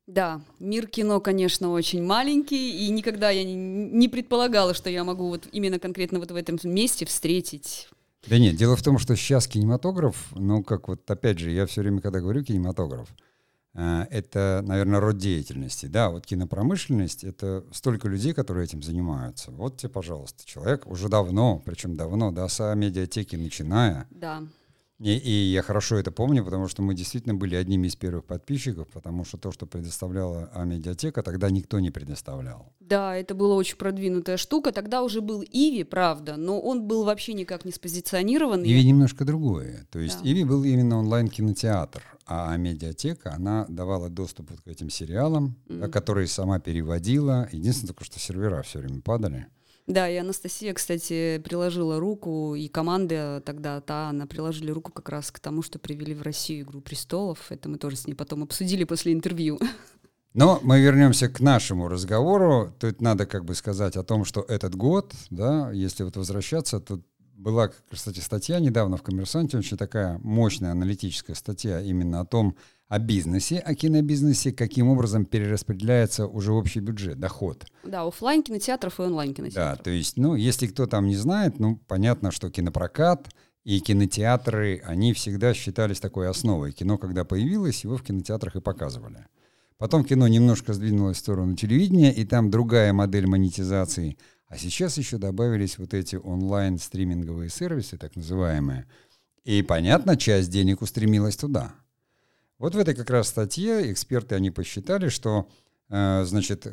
Да, 0.10 0.42
мир 0.60 0.88
кино, 0.88 1.20
конечно, 1.20 1.70
очень 1.70 2.02
маленький, 2.02 2.88
и 2.88 2.90
никогда 2.90 3.30
я 3.30 3.44
не, 3.44 4.10
предполагала, 4.10 4.74
что 4.74 4.90
я 4.90 5.04
могу 5.04 5.28
вот 5.28 5.48
именно 5.52 5.78
конкретно 5.78 6.20
вот 6.20 6.32
в 6.32 6.36
этом 6.36 6.58
месте 6.64 7.06
встретить. 7.06 7.88
Да 8.26 8.40
нет, 8.40 8.56
дело 8.56 8.76
в 8.76 8.82
том, 8.82 8.98
что 8.98 9.16
сейчас 9.16 9.48
кинематограф, 9.48 10.32
ну 10.34 10.64
как 10.64 10.88
вот 10.88 11.10
опять 11.12 11.38
же, 11.38 11.52
я 11.52 11.68
все 11.68 11.82
время, 11.82 12.02
когда 12.02 12.22
говорю 12.22 12.44
кинематограф, 12.44 13.08
э, 13.08 13.29
это, 13.74 14.62
наверное, 14.66 15.00
род 15.00 15.18
деятельности. 15.18 15.86
Да, 15.86 16.10
вот 16.10 16.26
кинопромышленность— 16.26 17.24
это 17.26 17.64
столько 17.72 18.08
людей, 18.08 18.34
которые 18.34 18.66
этим 18.66 18.82
занимаются. 18.82 19.52
Вот 19.52 19.78
тебе, 19.78 19.90
пожалуйста, 19.90 20.46
человек 20.46 20.88
уже 20.88 21.10
давно, 21.10 21.62
причем 21.64 21.96
давно, 21.96 22.32
да, 22.32 22.48
с 22.48 22.76
медиатеки 22.76 23.36
начиная, 23.36 24.08
да. 24.10 24.44
И, 25.00 25.16
и 25.16 25.32
я 25.54 25.62
хорошо 25.62 25.96
это 25.96 26.12
помню, 26.12 26.44
потому 26.44 26.68
что 26.68 26.82
мы 26.82 26.94
действительно 26.94 27.34
были 27.34 27.56
одними 27.56 27.88
из 27.88 27.96
первых 27.96 28.26
подписчиков, 28.26 28.88
потому 28.90 29.24
что 29.24 29.38
то, 29.38 29.52
что 29.52 29.66
предоставляла 29.66 30.50
А-медиатека, 30.54 31.24
тогда 31.24 31.50
никто 31.50 31.80
не 31.80 31.90
предоставлял. 31.90 32.74
Да, 32.82 33.16
это 33.16 33.34
была 33.34 33.56
очень 33.56 33.78
продвинутая 33.78 34.36
штука. 34.36 34.74
Тогда 34.74 35.02
уже 35.02 35.22
был 35.22 35.42
Иви, 35.42 35.84
правда, 35.84 36.36
но 36.36 36.60
он 36.60 36.86
был 36.86 37.06
вообще 37.06 37.34
никак 37.34 37.64
не 37.64 37.72
спозиционирован. 37.72 38.64
Иви 38.64 38.84
немножко 38.84 39.24
другое. 39.24 39.88
То 39.90 40.00
есть 40.00 40.22
да. 40.22 40.30
Иви 40.30 40.44
был 40.44 40.64
именно 40.66 41.00
онлайн-кинотеатр, 41.00 42.04
а 42.26 42.58
медиатека, 42.58 43.34
она 43.34 43.66
давала 43.70 44.10
доступ 44.10 44.52
вот 44.52 44.62
к 44.62 44.68
этим 44.68 44.90
сериалам, 44.90 45.56
mm-hmm. 45.68 45.90
которые 45.90 46.28
сама 46.28 46.60
переводила. 46.60 47.48
Единственное 47.54 47.94
только, 47.94 48.04
что 48.04 48.20
сервера 48.20 48.62
все 48.64 48.80
время 48.80 49.02
падали. 49.02 49.48
Да, 49.90 50.08
и 50.08 50.16
Анастасия, 50.18 50.72
кстати, 50.76 51.42
приложила 51.44 52.00
руку, 52.00 52.54
и 52.54 52.68
команда 52.68 53.42
тогда, 53.44 53.82
та, 53.82 54.10
она 54.10 54.28
приложили 54.28 54.70
руку 54.70 54.92
как 54.92 55.10
раз 55.10 55.32
к 55.32 55.40
тому, 55.40 55.64
что 55.64 55.80
привели 55.80 56.14
в 56.14 56.22
Россию 56.22 56.62
«Игру 56.62 56.80
престолов». 56.80 57.52
Это 57.52 57.70
мы 57.70 57.80
тоже 57.80 57.96
с 57.96 58.06
ней 58.06 58.14
потом 58.14 58.44
обсудили 58.44 58.84
после 58.84 59.14
интервью. 59.14 59.60
Но 60.36 60.60
мы 60.62 60.80
вернемся 60.80 61.28
к 61.28 61.40
нашему 61.40 61.88
разговору. 61.88 62.72
Тут 62.80 63.02
надо 63.02 63.26
как 63.26 63.46
бы 63.46 63.56
сказать 63.56 63.98
о 63.98 64.04
том, 64.04 64.26
что 64.26 64.42
этот 64.42 64.76
год, 64.76 65.12
да, 65.32 65.72
если 65.72 66.04
вот 66.04 66.18
возвращаться, 66.18 66.80
тут 66.80 67.04
была, 67.34 67.72
кстати, 67.90 68.20
статья 68.20 68.60
недавно 68.60 68.96
в 68.96 69.02
«Коммерсанте», 69.02 69.58
очень 69.58 69.76
такая 69.76 70.20
мощная 70.20 70.70
аналитическая 70.70 71.34
статья 71.34 71.82
именно 71.82 72.20
о 72.20 72.26
том, 72.26 72.56
о 72.90 72.98
бизнесе, 72.98 73.60
о 73.60 73.76
кинобизнесе, 73.76 74.52
каким 74.52 74.90
образом 74.90 75.24
перераспределяется 75.24 76.26
уже 76.26 76.52
общий 76.52 76.80
бюджет, 76.80 77.20
доход. 77.20 77.66
Да, 77.84 78.02
офлайн 78.02 78.42
кинотеатров 78.42 79.00
и 79.00 79.04
онлайн 79.04 79.36
кинотеатров. 79.36 79.78
Да, 79.78 79.84
то 79.84 79.92
есть, 79.92 80.18
ну, 80.18 80.34
если 80.34 80.66
кто 80.66 80.88
там 80.88 81.06
не 81.06 81.16
знает, 81.16 81.60
ну, 81.60 81.80
понятно, 81.88 82.32
что 82.32 82.50
кинопрокат 82.50 83.30
и 83.64 83.80
кинотеатры, 83.80 84.82
они 84.84 85.14
всегда 85.14 85.54
считались 85.54 86.00
такой 86.00 86.30
основой. 86.30 86.72
Кино, 86.72 86.98
когда 86.98 87.26
появилось, 87.26 87.84
его 87.84 87.96
в 87.96 88.04
кинотеатрах 88.04 88.56
и 88.56 88.62
показывали. 88.62 89.28
Потом 89.78 90.04
кино 90.04 90.28
немножко 90.28 90.74
сдвинулось 90.74 91.18
в 91.18 91.22
сторону 91.22 91.56
телевидения, 91.56 92.12
и 92.12 92.26
там 92.26 92.50
другая 92.50 92.92
модель 92.92 93.28
монетизации. 93.28 94.18
А 94.48 94.58
сейчас 94.58 94.98
еще 94.98 95.20
добавились 95.20 95.78
вот 95.78 95.94
эти 95.94 96.16
онлайн-стриминговые 96.16 97.52
сервисы, 97.52 98.00
так 98.00 98.16
называемые. 98.16 98.88
И, 99.44 99.62
понятно, 99.62 100.18
часть 100.18 100.50
денег 100.50 100.82
устремилась 100.82 101.38
туда– 101.38 101.76
вот 102.60 102.76
в 102.76 102.78
этой 102.78 102.94
как 102.94 103.10
раз 103.10 103.30
статье 103.30 103.92
эксперты, 103.92 104.36
они 104.36 104.52
посчитали, 104.52 105.10
что 105.10 105.50
э, 105.90 106.24
значит, 106.26 106.68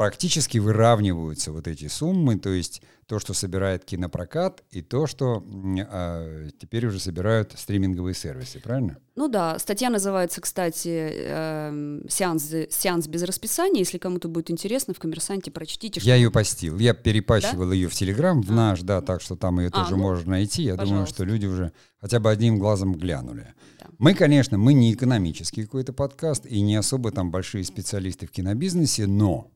практически 0.00 0.56
выравниваются 0.56 1.52
вот 1.52 1.68
эти 1.68 1.86
суммы, 1.86 2.38
то 2.38 2.48
есть 2.48 2.80
то, 3.06 3.18
что 3.18 3.34
собирает 3.34 3.84
кинопрокат, 3.84 4.64
и 4.70 4.80
то, 4.80 5.06
что 5.06 5.44
э, 5.46 6.48
теперь 6.58 6.86
уже 6.86 6.98
собирают 6.98 7.52
стриминговые 7.54 8.14
сервисы, 8.14 8.60
правильно? 8.60 8.96
Ну 9.14 9.28
да, 9.28 9.58
статья 9.58 9.90
называется, 9.90 10.40
кстати, 10.40 10.88
э, 10.88 12.00
«Сеанс, 12.08 12.50
«Сеанс 12.70 13.08
без 13.08 13.24
расписания». 13.24 13.80
Если 13.80 13.98
кому-то 13.98 14.28
будет 14.28 14.50
интересно, 14.50 14.94
в 14.94 14.98
«Коммерсанте» 14.98 15.50
прочтите. 15.50 16.00
Я 16.02 16.14
ее 16.14 16.30
постил, 16.30 16.78
я 16.78 16.94
перепащивал 16.94 17.68
да? 17.68 17.74
ее 17.74 17.90
в 17.90 17.92
Телеграм, 17.92 18.40
в 18.40 18.50
а. 18.52 18.54
наш, 18.54 18.80
да, 18.80 19.02
так 19.02 19.20
что 19.20 19.36
там 19.36 19.60
ее 19.60 19.68
а, 19.68 19.70
тоже 19.70 19.96
ну, 19.96 20.02
можно 20.02 20.30
найти. 20.30 20.62
Я 20.62 20.76
пожалуйста. 20.76 20.94
думаю, 20.94 21.06
что 21.08 21.24
люди 21.24 21.44
уже 21.44 21.72
хотя 22.00 22.20
бы 22.20 22.30
одним 22.30 22.58
глазом 22.58 22.94
глянули. 22.94 23.52
Да. 23.78 23.88
Мы, 23.98 24.14
конечно, 24.14 24.56
мы 24.56 24.72
не 24.72 24.94
экономический 24.94 25.64
какой-то 25.64 25.92
подкаст 25.92 26.46
и 26.46 26.62
не 26.62 26.76
особо 26.76 27.10
там 27.10 27.30
большие 27.30 27.64
специалисты 27.64 28.26
в 28.26 28.30
кинобизнесе, 28.30 29.06
но 29.06 29.50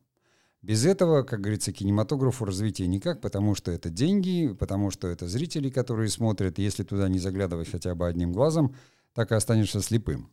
без 0.65 0.87
этого, 0.87 1.25
как 1.25 1.43
говорится, 1.43 1.73
кинематографу 1.73 2.47
развития 2.47 2.87
никак, 2.87 3.21
потому 3.21 3.55
что 3.55 3.71
это 3.71 3.91
деньги, 3.91 4.57
потому 4.59 4.91
что 4.91 5.09
это 5.09 5.29
зрители, 5.29 5.69
которые 5.69 6.09
смотрят. 6.09 6.59
Если 6.59 6.85
туда 6.85 7.11
не 7.11 7.19
заглядывать 7.19 7.71
хотя 7.71 7.95
бы 7.95 8.07
одним 8.07 8.33
глазом, 8.33 8.75
так 9.13 9.31
и 9.31 9.35
останешься 9.35 9.83
слепым. 9.83 10.31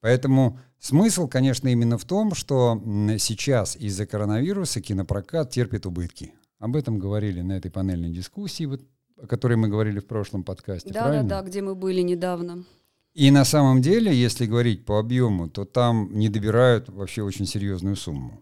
Поэтому 0.00 0.58
смысл, 0.80 1.28
конечно, 1.28 1.68
именно 1.68 1.98
в 1.98 2.04
том, 2.04 2.34
что 2.34 2.82
сейчас 3.18 3.76
из-за 3.76 4.06
коронавируса 4.06 4.80
кинопрокат 4.80 5.50
терпит 5.50 5.86
убытки. 5.86 6.34
Об 6.58 6.74
этом 6.74 6.98
говорили 6.98 7.40
на 7.40 7.52
этой 7.52 7.70
панельной 7.70 8.10
дискуссии, 8.10 8.64
вот, 8.64 8.80
о 9.22 9.28
которой 9.28 9.54
мы 9.56 9.68
говорили 9.68 10.00
в 10.00 10.06
прошлом 10.08 10.42
подкасте. 10.42 10.92
Да, 10.92 11.02
правильно? 11.04 11.28
да, 11.28 11.42
да, 11.42 11.48
где 11.48 11.62
мы 11.62 11.76
были 11.76 12.00
недавно. 12.00 12.64
И 13.12 13.30
на 13.30 13.44
самом 13.44 13.82
деле, 13.82 14.12
если 14.12 14.46
говорить 14.46 14.84
по 14.84 14.98
объему, 14.98 15.48
то 15.48 15.64
там 15.64 16.10
не 16.12 16.28
добирают 16.28 16.88
вообще 16.88 17.22
очень 17.22 17.46
серьезную 17.46 17.94
сумму. 17.94 18.40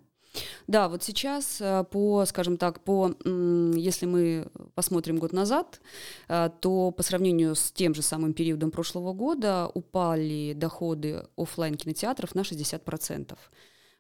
Да, 0.66 0.88
вот 0.88 1.02
сейчас 1.02 1.60
э, 1.60 1.84
по, 1.90 2.24
скажем 2.24 2.56
так, 2.56 2.80
по, 2.80 3.14
если 3.24 4.06
мы 4.06 4.48
посмотрим 4.74 5.18
год 5.18 5.32
назад, 5.32 5.80
э, 6.28 6.50
то 6.60 6.90
по 6.90 7.02
сравнению 7.02 7.54
с 7.54 7.70
тем 7.72 7.94
же 7.94 8.02
самым 8.02 8.32
периодом 8.32 8.70
прошлого 8.70 9.12
года 9.12 9.70
упали 9.74 10.54
доходы 10.54 11.26
офлайн 11.36 11.74
кинотеатров 11.74 12.34
на 12.34 12.40
60%. 12.40 13.36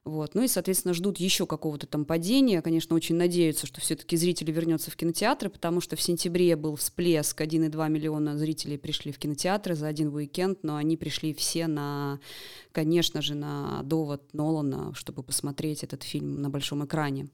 Вот. 0.04 0.34
Ну 0.34 0.42
и, 0.42 0.48
соответственно, 0.48 0.94
ждут 0.94 1.18
еще 1.18 1.46
какого-то 1.46 1.86
там 1.86 2.04
падения. 2.04 2.60
Конечно, 2.60 2.96
очень 2.96 3.14
надеются, 3.14 3.68
что 3.68 3.80
все-таки 3.80 4.16
зрители 4.16 4.50
вернутся 4.50 4.90
в 4.90 4.96
кинотеатры, 4.96 5.48
потому 5.48 5.80
что 5.80 5.94
в 5.94 6.02
сентябре 6.02 6.56
был 6.56 6.74
всплеск, 6.74 7.40
1,2 7.40 7.88
миллиона 7.88 8.36
зрителей 8.36 8.78
пришли 8.78 9.12
в 9.12 9.18
кинотеатры 9.18 9.76
за 9.76 9.86
один 9.86 10.12
уикенд, 10.12 10.64
но 10.64 10.74
они 10.74 10.96
пришли 10.96 11.32
все 11.32 11.68
на, 11.68 12.18
конечно 12.72 13.22
же, 13.22 13.36
на 13.36 13.82
довод 13.84 14.22
Нолана, 14.32 14.92
чтобы 14.94 15.22
посмотреть 15.22 15.84
этот 15.84 16.02
фильм 16.02 16.42
на 16.42 16.50
большом 16.50 16.84
экране. 16.84 17.28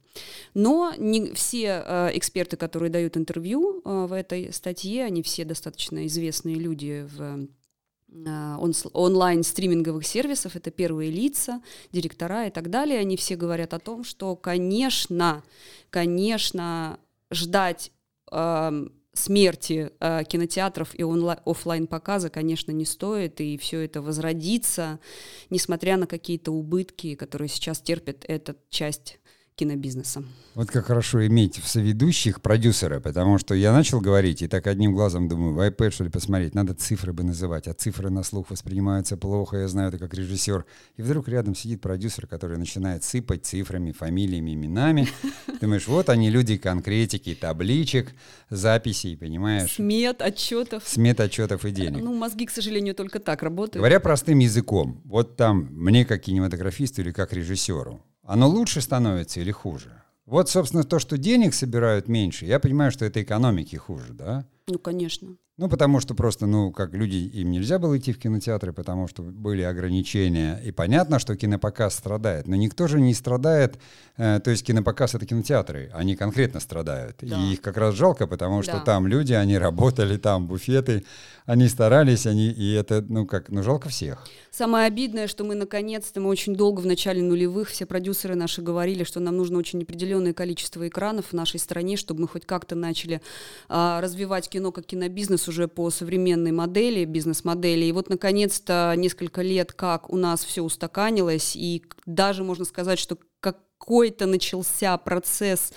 Но 0.52 0.92
не 0.98 1.32
все 1.32 1.82
э, 1.86 2.10
эксперты, 2.14 2.58
которые 2.58 2.90
дают 2.90 3.16
интервью 3.16 3.80
э, 3.82 4.06
в 4.06 4.12
этой 4.12 4.52
статье, 4.52 5.04
они 5.04 5.22
все 5.22 5.46
достаточно 5.46 6.06
известные 6.06 6.56
люди 6.56 7.08
в 7.16 7.48
онлайн-стриминговых 8.92 10.06
сервисов, 10.06 10.56
это 10.56 10.70
первые 10.70 11.10
лица, 11.10 11.62
директора 11.92 12.46
и 12.46 12.50
так 12.50 12.70
далее, 12.70 13.00
они 13.00 13.16
все 13.16 13.36
говорят 13.36 13.74
о 13.74 13.78
том, 13.78 14.04
что, 14.04 14.34
конечно, 14.36 15.42
конечно, 15.90 16.98
ждать 17.30 17.92
э, 18.30 18.86
смерти 19.12 19.90
э, 20.00 20.24
кинотеатров 20.24 20.94
и 20.94 21.02
офлайн 21.02 21.86
показа, 21.86 22.30
конечно, 22.30 22.72
не 22.72 22.84
стоит, 22.84 23.40
и 23.40 23.58
все 23.58 23.80
это 23.80 24.00
возродится, 24.00 25.00
несмотря 25.50 25.96
на 25.96 26.06
какие-то 26.06 26.52
убытки, 26.52 27.14
которые 27.14 27.48
сейчас 27.48 27.80
терпит 27.80 28.24
эта 28.28 28.56
часть 28.70 29.18
кинобизнеса. 29.58 30.22
Вот 30.54 30.70
как 30.70 30.86
хорошо 30.86 31.26
иметь 31.26 31.58
в 31.58 31.68
соведущих 31.68 32.40
продюсера, 32.40 33.00
потому 33.00 33.38
что 33.38 33.54
я 33.54 33.72
начал 33.72 34.00
говорить, 34.00 34.42
и 34.42 34.48
так 34.48 34.66
одним 34.66 34.94
глазом 34.94 35.28
думаю, 35.28 35.54
в 35.54 35.60
iPad 35.60 35.90
что 35.90 36.04
ли 36.04 36.10
посмотреть, 36.10 36.54
надо 36.54 36.74
цифры 36.74 37.12
бы 37.12 37.24
называть, 37.24 37.68
а 37.68 37.74
цифры 37.74 38.10
на 38.10 38.22
слух 38.22 38.50
воспринимаются 38.50 39.16
плохо, 39.16 39.58
я 39.58 39.68
знаю 39.68 39.88
это 39.88 39.98
как 39.98 40.14
режиссер. 40.14 40.64
И 40.96 41.02
вдруг 41.02 41.28
рядом 41.28 41.54
сидит 41.54 41.80
продюсер, 41.80 42.26
который 42.26 42.56
начинает 42.56 43.04
сыпать 43.04 43.44
цифрами, 43.44 43.92
фамилиями, 43.92 44.54
именами. 44.54 45.08
Думаешь, 45.60 45.88
вот 45.88 46.08
они 46.08 46.30
люди 46.30 46.56
конкретики, 46.56 47.34
табличек, 47.34 48.12
записей, 48.48 49.16
понимаешь? 49.16 49.74
Смет, 49.74 50.22
отчетов. 50.22 50.84
Смет, 50.86 51.20
отчетов 51.20 51.64
и 51.64 51.70
денег. 51.70 52.02
Ну, 52.02 52.14
мозги, 52.14 52.46
к 52.46 52.50
сожалению, 52.50 52.94
только 52.94 53.18
так 53.18 53.42
работают. 53.42 53.76
Говоря 53.76 53.98
простым 54.00 54.38
языком, 54.38 55.02
вот 55.04 55.36
там 55.36 55.68
мне 55.70 56.04
как 56.04 56.22
кинематографисту 56.22 57.02
или 57.02 57.10
как 57.10 57.32
режиссеру, 57.32 58.00
оно 58.28 58.46
лучше 58.46 58.82
становится 58.82 59.40
или 59.40 59.50
хуже? 59.50 60.02
Вот, 60.26 60.50
собственно, 60.50 60.84
то, 60.84 60.98
что 60.98 61.16
денег 61.16 61.54
собирают 61.54 62.08
меньше, 62.08 62.44
я 62.44 62.60
понимаю, 62.60 62.92
что 62.92 63.06
это 63.06 63.22
экономики 63.22 63.76
хуже, 63.76 64.12
да? 64.12 64.46
Ну, 64.66 64.78
конечно. 64.78 65.36
Ну, 65.58 65.68
потому 65.68 65.98
что 65.98 66.14
просто, 66.14 66.46
ну, 66.46 66.70
как 66.70 66.94
люди, 66.94 67.16
им 67.16 67.50
нельзя 67.50 67.80
было 67.80 67.98
идти 67.98 68.12
в 68.12 68.18
кинотеатры, 68.20 68.72
потому 68.72 69.08
что 69.08 69.22
были 69.22 69.62
ограничения. 69.62 70.62
И 70.64 70.70
понятно, 70.70 71.18
что 71.18 71.34
кинопоказ 71.34 71.94
страдает. 71.94 72.46
Но 72.46 72.54
никто 72.54 72.86
же 72.86 73.00
не 73.00 73.12
страдает, 73.12 73.76
э, 74.18 74.38
то 74.38 74.52
есть 74.52 74.64
кинопоказ— 74.64 75.14
это 75.16 75.26
кинотеатры, 75.26 75.90
они 75.92 76.14
конкретно 76.14 76.60
страдают. 76.60 77.16
Да. 77.22 77.36
И 77.36 77.54
их 77.54 77.60
как 77.60 77.76
раз 77.76 77.96
жалко, 77.96 78.28
потому 78.28 78.62
что 78.62 78.74
да. 78.74 78.80
там 78.80 79.08
люди, 79.08 79.32
они 79.32 79.58
работали, 79.58 80.16
там 80.16 80.46
буфеты, 80.46 81.04
они 81.44 81.66
старались, 81.68 82.26
они, 82.26 82.50
и 82.50 82.74
это, 82.74 83.04
ну, 83.08 83.26
как, 83.26 83.48
ну, 83.48 83.64
жалко 83.64 83.88
всех. 83.88 84.28
Самое 84.52 84.86
обидное, 84.86 85.26
что 85.26 85.42
мы 85.42 85.56
наконец-то, 85.56 86.20
мы 86.20 86.28
очень 86.28 86.54
долго 86.54 86.80
в 86.80 86.86
начале 86.86 87.20
нулевых, 87.20 87.68
все 87.68 87.84
продюсеры 87.84 88.36
наши 88.36 88.62
говорили, 88.62 89.02
что 89.02 89.18
нам 89.18 89.36
нужно 89.36 89.58
очень 89.58 89.82
определенное 89.82 90.34
количество 90.34 90.86
экранов 90.86 91.26
в 91.26 91.32
нашей 91.32 91.58
стране, 91.58 91.96
чтобы 91.96 92.20
мы 92.22 92.28
хоть 92.28 92.46
как-то 92.46 92.76
начали 92.76 93.20
а, 93.68 94.00
развивать 94.00 94.48
кино 94.48 94.70
как 94.70 94.86
кинобизнес 94.86 95.47
уже 95.48 95.68
по 95.68 95.90
современной 95.90 96.52
модели, 96.52 97.04
бизнес-модели. 97.04 97.84
И 97.84 97.92
вот, 97.92 98.08
наконец-то, 98.08 98.94
несколько 98.96 99.42
лет 99.42 99.72
как 99.72 100.10
у 100.10 100.16
нас 100.16 100.44
все 100.44 100.62
устаканилось, 100.62 101.56
и 101.56 101.82
даже 102.06 102.44
можно 102.44 102.64
сказать, 102.64 102.98
что 102.98 103.18
какой-то 103.40 104.26
начался 104.26 104.98
процесс 104.98 105.72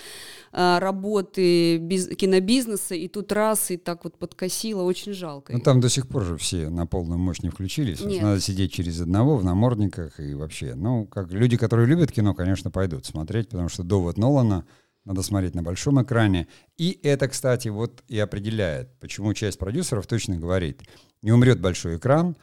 э, 0.52 0.78
работы 0.78 1.78
биз- 1.78 2.14
кинобизнеса, 2.14 2.94
и 2.94 3.08
тут 3.08 3.32
раз, 3.32 3.70
и 3.70 3.76
так 3.76 4.04
вот 4.04 4.18
подкосило, 4.18 4.82
очень 4.82 5.12
жалко. 5.12 5.52
Ну 5.52 5.60
там 5.60 5.80
до 5.80 5.88
сих 5.88 6.08
пор 6.08 6.24
же 6.24 6.36
все 6.36 6.68
на 6.68 6.86
полную 6.86 7.18
мощь 7.18 7.40
не 7.40 7.48
включились. 7.48 8.00
Нет. 8.00 8.22
Надо 8.22 8.40
сидеть 8.40 8.72
через 8.72 9.00
одного 9.00 9.36
в 9.36 9.44
намордниках 9.44 10.20
и 10.20 10.34
вообще. 10.34 10.74
Ну, 10.74 11.06
как 11.06 11.30
люди, 11.30 11.56
которые 11.56 11.86
любят 11.86 12.12
кино, 12.12 12.34
конечно, 12.34 12.70
пойдут 12.70 13.06
смотреть, 13.06 13.48
потому 13.48 13.68
что 13.68 13.82
довод 13.82 14.18
Нолана— 14.18 14.66
надо 15.04 15.22
смотреть 15.22 15.54
на 15.54 15.62
большом 15.62 16.02
экране. 16.02 16.46
И 16.76 16.98
это, 17.02 17.28
кстати, 17.28 17.68
вот 17.68 18.02
и 18.08 18.18
определяет, 18.18 18.88
почему 19.00 19.34
часть 19.34 19.58
продюсеров 19.58 20.06
точно 20.06 20.36
говорит, 20.36 20.82
не 21.22 21.32
умрет 21.32 21.60
большой 21.60 21.96
экран, 21.96 22.36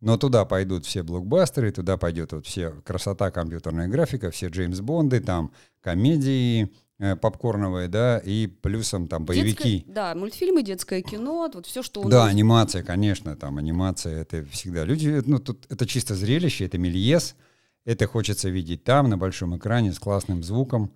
но 0.00 0.16
туда 0.16 0.44
пойдут 0.44 0.84
все 0.84 1.02
блокбастеры, 1.02 1.70
туда 1.70 1.96
пойдет 1.96 2.32
вот 2.32 2.46
все 2.46 2.70
красота 2.84 3.30
компьютерная 3.30 3.88
графика, 3.88 4.30
все 4.30 4.48
Джеймс 4.48 4.80
Бонды, 4.80 5.20
там 5.20 5.52
комедии, 5.80 6.72
э, 6.98 7.14
попкорновые, 7.16 7.88
да, 7.88 8.18
и 8.18 8.48
плюсом 8.48 9.06
там 9.06 9.24
боевики. 9.24 9.78
Детское, 9.78 9.94
да, 9.94 10.14
мультфильмы, 10.14 10.62
детское 10.62 11.02
кино, 11.02 11.48
вот 11.54 11.66
все, 11.66 11.82
что 11.82 12.02
у 12.02 12.08
Да, 12.08 12.24
нас... 12.24 12.30
анимация, 12.32 12.82
конечно, 12.82 13.36
там 13.36 13.58
анимация, 13.58 14.20
это 14.20 14.44
всегда 14.46 14.84
люди, 14.84 15.22
ну, 15.24 15.38
тут 15.38 15.66
это 15.70 15.86
чисто 15.86 16.14
зрелище, 16.16 16.66
это 16.66 16.78
мельес, 16.78 17.36
это 17.84 18.06
хочется 18.06 18.48
видеть 18.48 18.84
там, 18.84 19.08
на 19.08 19.16
большом 19.16 19.56
экране, 19.56 19.92
с 19.92 19.98
классным 19.98 20.42
звуком. 20.42 20.92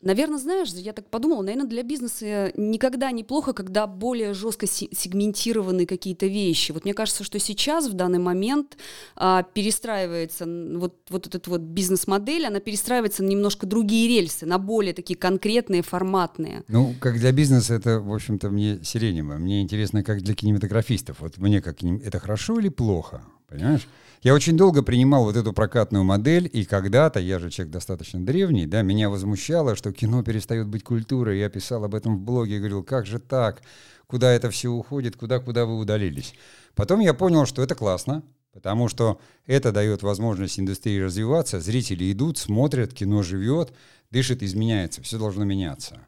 Наверное, 0.00 0.38
знаешь, 0.38 0.68
я 0.74 0.92
так 0.92 1.10
подумала, 1.10 1.42
наверное, 1.42 1.66
для 1.68 1.82
бизнеса 1.82 2.52
никогда 2.56 3.10
неплохо, 3.10 3.52
когда 3.52 3.88
более 3.88 4.32
жестко 4.32 4.66
сегментированы 4.66 5.86
какие-то 5.86 6.26
вещи. 6.26 6.70
Вот 6.70 6.84
мне 6.84 6.94
кажется, 6.94 7.24
что 7.24 7.40
сейчас, 7.40 7.88
в 7.88 7.94
данный 7.94 8.20
момент, 8.20 8.76
а, 9.16 9.42
перестраивается 9.42 10.46
вот, 10.46 10.94
вот 11.10 11.26
этот 11.26 11.48
вот 11.48 11.62
бизнес-модель, 11.62 12.46
она 12.46 12.60
перестраивается 12.60 13.24
на 13.24 13.28
немножко 13.28 13.66
другие 13.66 14.08
рельсы, 14.08 14.46
на 14.46 14.58
более 14.58 14.94
такие 14.94 15.18
конкретные, 15.18 15.82
форматные. 15.82 16.62
Ну, 16.68 16.94
как 17.00 17.18
для 17.18 17.32
бизнеса 17.32 17.74
это, 17.74 17.98
в 17.98 18.14
общем-то, 18.14 18.50
мне 18.50 18.78
сиренево. 18.84 19.34
Мне 19.34 19.62
интересно, 19.62 20.04
как 20.04 20.22
для 20.22 20.34
кинематографистов. 20.34 21.20
Вот 21.20 21.38
мне 21.38 21.60
как 21.60 21.82
это 21.82 22.20
хорошо 22.20 22.60
или 22.60 22.68
плохо, 22.68 23.22
понимаешь? 23.48 23.88
Я 24.22 24.34
очень 24.34 24.56
долго 24.56 24.82
принимал 24.82 25.24
вот 25.24 25.36
эту 25.36 25.52
прокатную 25.52 26.02
модель, 26.02 26.50
и 26.52 26.64
когда-то, 26.64 27.20
я 27.20 27.38
же 27.38 27.50
человек 27.50 27.72
достаточно 27.72 28.24
древний, 28.24 28.66
да, 28.66 28.82
меня 28.82 29.10
возмущало, 29.10 29.76
что 29.76 29.92
кино 29.92 30.22
перестает 30.24 30.66
быть 30.66 30.82
культурой. 30.82 31.38
Я 31.38 31.48
писал 31.48 31.84
об 31.84 31.94
этом 31.94 32.16
в 32.16 32.20
блоге 32.20 32.58
говорил, 32.58 32.82
как 32.82 33.06
же 33.06 33.20
так? 33.20 33.62
Куда 34.08 34.32
это 34.32 34.50
все 34.50 34.70
уходит? 34.70 35.16
Куда-куда 35.16 35.66
вы 35.66 35.78
удалились? 35.78 36.34
Потом 36.74 37.00
я 37.00 37.14
понял, 37.14 37.46
что 37.46 37.62
это 37.62 37.76
классно, 37.76 38.24
потому 38.52 38.88
что 38.88 39.20
это 39.46 39.70
дает 39.70 40.02
возможность 40.02 40.58
индустрии 40.58 41.00
развиваться, 41.00 41.60
зрители 41.60 42.10
идут, 42.10 42.38
смотрят, 42.38 42.92
кино 42.92 43.22
живет, 43.22 43.72
дышит, 44.10 44.42
изменяется, 44.42 45.00
все 45.02 45.18
должно 45.18 45.44
меняться. 45.44 46.00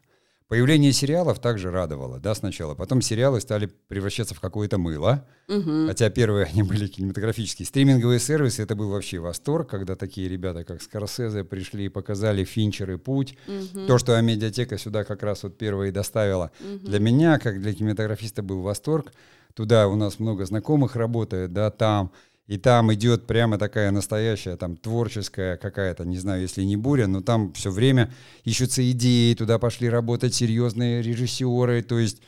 Появление 0.51 0.91
сериалов 0.91 1.39
также 1.39 1.71
радовало, 1.71 2.19
да, 2.19 2.35
сначала. 2.35 2.75
Потом 2.75 3.01
сериалы 3.01 3.39
стали 3.39 3.67
превращаться 3.87 4.35
в 4.35 4.41
какое-то 4.41 4.77
мыло. 4.77 5.25
Угу. 5.47 5.87
Хотя 5.87 6.09
первые 6.09 6.45
они 6.45 6.61
были 6.61 6.87
кинематографические. 6.87 7.65
Стриминговые 7.65 8.19
сервисы— 8.19 8.61
это 8.63 8.75
был 8.75 8.89
вообще 8.89 9.19
восторг, 9.19 9.69
когда 9.69 9.95
такие 9.95 10.27
ребята, 10.27 10.65
как 10.65 10.81
Скорсезе, 10.81 11.45
пришли 11.45 11.85
и 11.85 11.87
показали 11.87 12.43
Финчер 12.43 12.91
и 12.91 12.97
Путь. 12.97 13.37
Угу. 13.47 13.85
То, 13.87 13.97
что 13.97 14.17
Амедиатека 14.17 14.77
сюда 14.77 15.05
как 15.05 15.23
раз 15.23 15.43
вот 15.43 15.57
первые 15.57 15.93
доставила. 15.93 16.51
Угу. 16.59 16.85
Для 16.85 16.99
меня, 16.99 17.39
как 17.39 17.61
для 17.61 17.73
кинематографиста, 17.73 18.43
был 18.43 18.61
восторг. 18.61 19.13
Туда 19.53 19.87
у 19.87 19.95
нас 19.95 20.19
много 20.19 20.43
знакомых 20.45 20.97
работает, 20.97 21.53
да, 21.53 21.71
там 21.71 22.11
и 22.51 22.57
там 22.57 22.93
идет 22.93 23.27
прямо 23.27 23.57
такая 23.57 23.91
настоящая, 23.91 24.57
там, 24.57 24.75
творческая 24.75 25.55
какая-то, 25.55 26.03
не 26.03 26.17
знаю, 26.17 26.41
если 26.41 26.63
не 26.63 26.75
буря, 26.75 27.07
но 27.07 27.21
там 27.21 27.53
все 27.53 27.71
время 27.71 28.11
ищутся 28.43 28.81
идеи, 28.91 29.33
туда 29.35 29.57
пошли 29.57 29.87
работать 29.87 30.35
серьезные 30.35 31.01
режиссеры, 31.01 31.81
то 31.81 31.97
есть 31.97 32.21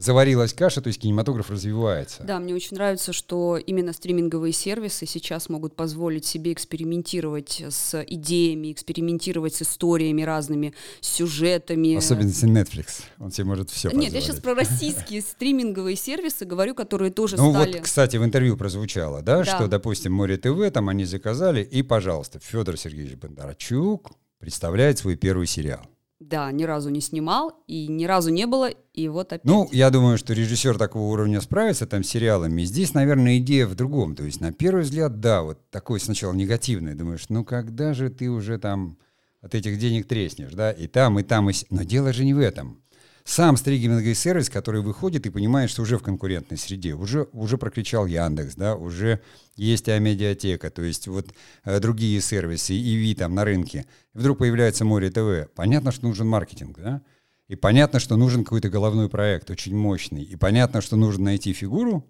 заварилась 0.00 0.52
каша, 0.52 0.80
то 0.80 0.88
есть 0.88 1.00
кинематограф 1.00 1.50
развивается. 1.50 2.22
Да, 2.24 2.38
мне 2.38 2.54
очень 2.54 2.76
нравится, 2.76 3.12
что 3.12 3.56
именно 3.56 3.92
стриминговые 3.92 4.52
сервисы 4.52 5.06
сейчас 5.06 5.48
могут 5.48 5.76
позволить 5.76 6.24
себе 6.24 6.52
экспериментировать 6.52 7.62
с 7.68 8.02
идеями, 8.06 8.72
экспериментировать 8.72 9.54
с 9.54 9.62
историями 9.62 10.22
разными, 10.22 10.74
с 11.00 11.08
сюжетами. 11.08 11.96
Особенно 11.96 12.28
если 12.28 12.48
Netflix, 12.48 13.02
он 13.18 13.30
тебе 13.30 13.44
может 13.44 13.70
все 13.70 13.90
Нет, 13.90 14.12
я 14.12 14.20
сейчас 14.20 14.40
про 14.40 14.54
российские 14.54 15.20
стриминговые 15.20 15.96
сервисы 15.96 16.44
говорю, 16.44 16.74
которые 16.74 17.10
тоже 17.10 17.36
ну, 17.36 17.52
стали... 17.52 17.74
вот, 17.74 17.82
кстати, 17.82 18.16
в 18.16 18.24
интервью 18.24 18.56
прозвучало, 18.56 19.22
да, 19.22 19.38
да, 19.38 19.44
что, 19.44 19.68
допустим, 19.68 20.12
Море 20.12 20.36
ТВ, 20.36 20.70
там 20.72 20.88
они 20.88 21.04
заказали, 21.04 21.62
и, 21.62 21.82
пожалуйста, 21.82 22.38
Федор 22.38 22.76
Сергеевич 22.76 23.16
Бондарчук 23.16 24.12
представляет 24.38 24.98
свой 24.98 25.16
первый 25.16 25.46
сериал. 25.46 25.86
Да, 26.20 26.52
ни 26.52 26.64
разу 26.64 26.90
не 26.90 27.00
снимал, 27.00 27.54
и 27.66 27.88
ни 27.88 28.04
разу 28.04 28.30
не 28.30 28.46
было, 28.46 28.68
и 28.68 29.08
вот 29.08 29.32
опять. 29.32 29.44
Ну, 29.44 29.70
я 29.72 29.88
думаю, 29.88 30.18
что 30.18 30.34
режиссер 30.34 30.76
такого 30.76 31.10
уровня 31.10 31.40
справится 31.40 31.86
там 31.86 32.04
с 32.04 32.08
сериалами. 32.08 32.62
Здесь, 32.64 32.92
наверное, 32.92 33.38
идея 33.38 33.66
в 33.66 33.74
другом. 33.74 34.14
То 34.14 34.24
есть, 34.24 34.38
на 34.38 34.52
первый 34.52 34.82
взгляд, 34.82 35.18
да, 35.20 35.42
вот 35.42 35.58
такой 35.70 35.98
сначала 35.98 36.34
негативный. 36.34 36.94
Думаешь, 36.94 37.24
ну 37.30 37.42
когда 37.42 37.94
же 37.94 38.10
ты 38.10 38.28
уже 38.28 38.58
там 38.58 38.98
от 39.40 39.54
этих 39.54 39.78
денег 39.78 40.06
треснешь, 40.06 40.52
да, 40.52 40.70
и 40.70 40.86
там, 40.86 41.18
и 41.18 41.22
там, 41.22 41.48
и... 41.48 41.54
Но 41.70 41.84
дело 41.84 42.12
же 42.12 42.26
не 42.26 42.34
в 42.34 42.38
этом 42.38 42.82
сам 43.30 43.56
стриминговый 43.56 44.16
сервис, 44.16 44.50
который 44.50 44.82
выходит 44.82 45.24
и 45.24 45.30
понимает, 45.30 45.70
что 45.70 45.82
уже 45.82 45.98
в 45.98 46.02
конкурентной 46.02 46.58
среде, 46.58 46.94
уже, 46.94 47.28
уже 47.32 47.58
прокричал 47.58 48.06
Яндекс, 48.06 48.56
да, 48.56 48.74
уже 48.74 49.20
есть 49.54 49.88
Амедиатека, 49.88 50.68
то 50.70 50.82
есть 50.82 51.06
вот 51.06 51.32
э, 51.64 51.78
другие 51.78 52.20
сервисы, 52.20 52.74
ИВИ 52.74 53.14
там 53.14 53.36
на 53.36 53.44
рынке. 53.44 53.86
И 54.14 54.18
вдруг 54.18 54.38
появляется 54.38 54.84
Море 54.84 55.10
ТВ. 55.10 55.48
Понятно, 55.54 55.92
что 55.92 56.08
нужен 56.08 56.26
маркетинг, 56.26 56.80
да? 56.80 57.02
И 57.46 57.54
понятно, 57.54 58.00
что 58.00 58.16
нужен 58.16 58.42
какой-то 58.42 58.68
головной 58.68 59.08
проект, 59.08 59.48
очень 59.50 59.76
мощный. 59.76 60.24
И 60.24 60.34
понятно, 60.34 60.80
что 60.80 60.96
нужно 60.96 61.26
найти 61.26 61.52
фигуру, 61.52 62.04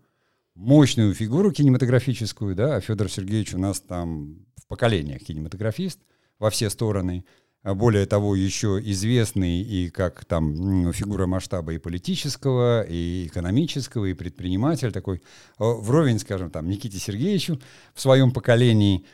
мощную 0.55 1.13
фигуру 1.13 1.53
кинематографическую, 1.53 2.55
да, 2.55 2.77
а 2.77 2.81
Федор 2.81 3.11
Сергеевич 3.11 3.53
у 3.53 3.59
нас 3.59 3.81
там 3.81 4.47
в 4.57 4.67
поколениях 4.67 5.21
кинематографист 5.21 5.99
во 6.39 6.49
все 6.49 6.71
стороны– 6.71 7.27
более 7.63 8.07
того, 8.07 8.35
еще 8.35 8.81
известный 8.85 9.61
и 9.61 9.91
как 9.91 10.25
там 10.25 10.93
фигура 10.93 11.27
масштаба 11.27 11.73
и 11.75 11.79
политического, 11.79 12.83
и 12.83 13.27
экономического, 13.27 14.07
и 14.07 14.15
предприниматель 14.15 14.93
такой, 14.93 15.23
вровень, 15.59 16.19
скажем, 16.19 16.51
там, 16.51 16.69
Никите 16.69 16.99
Сергеевичу 16.99 17.61
в 17.95 18.01
своем 18.01 18.33
поколении. 18.33 19.05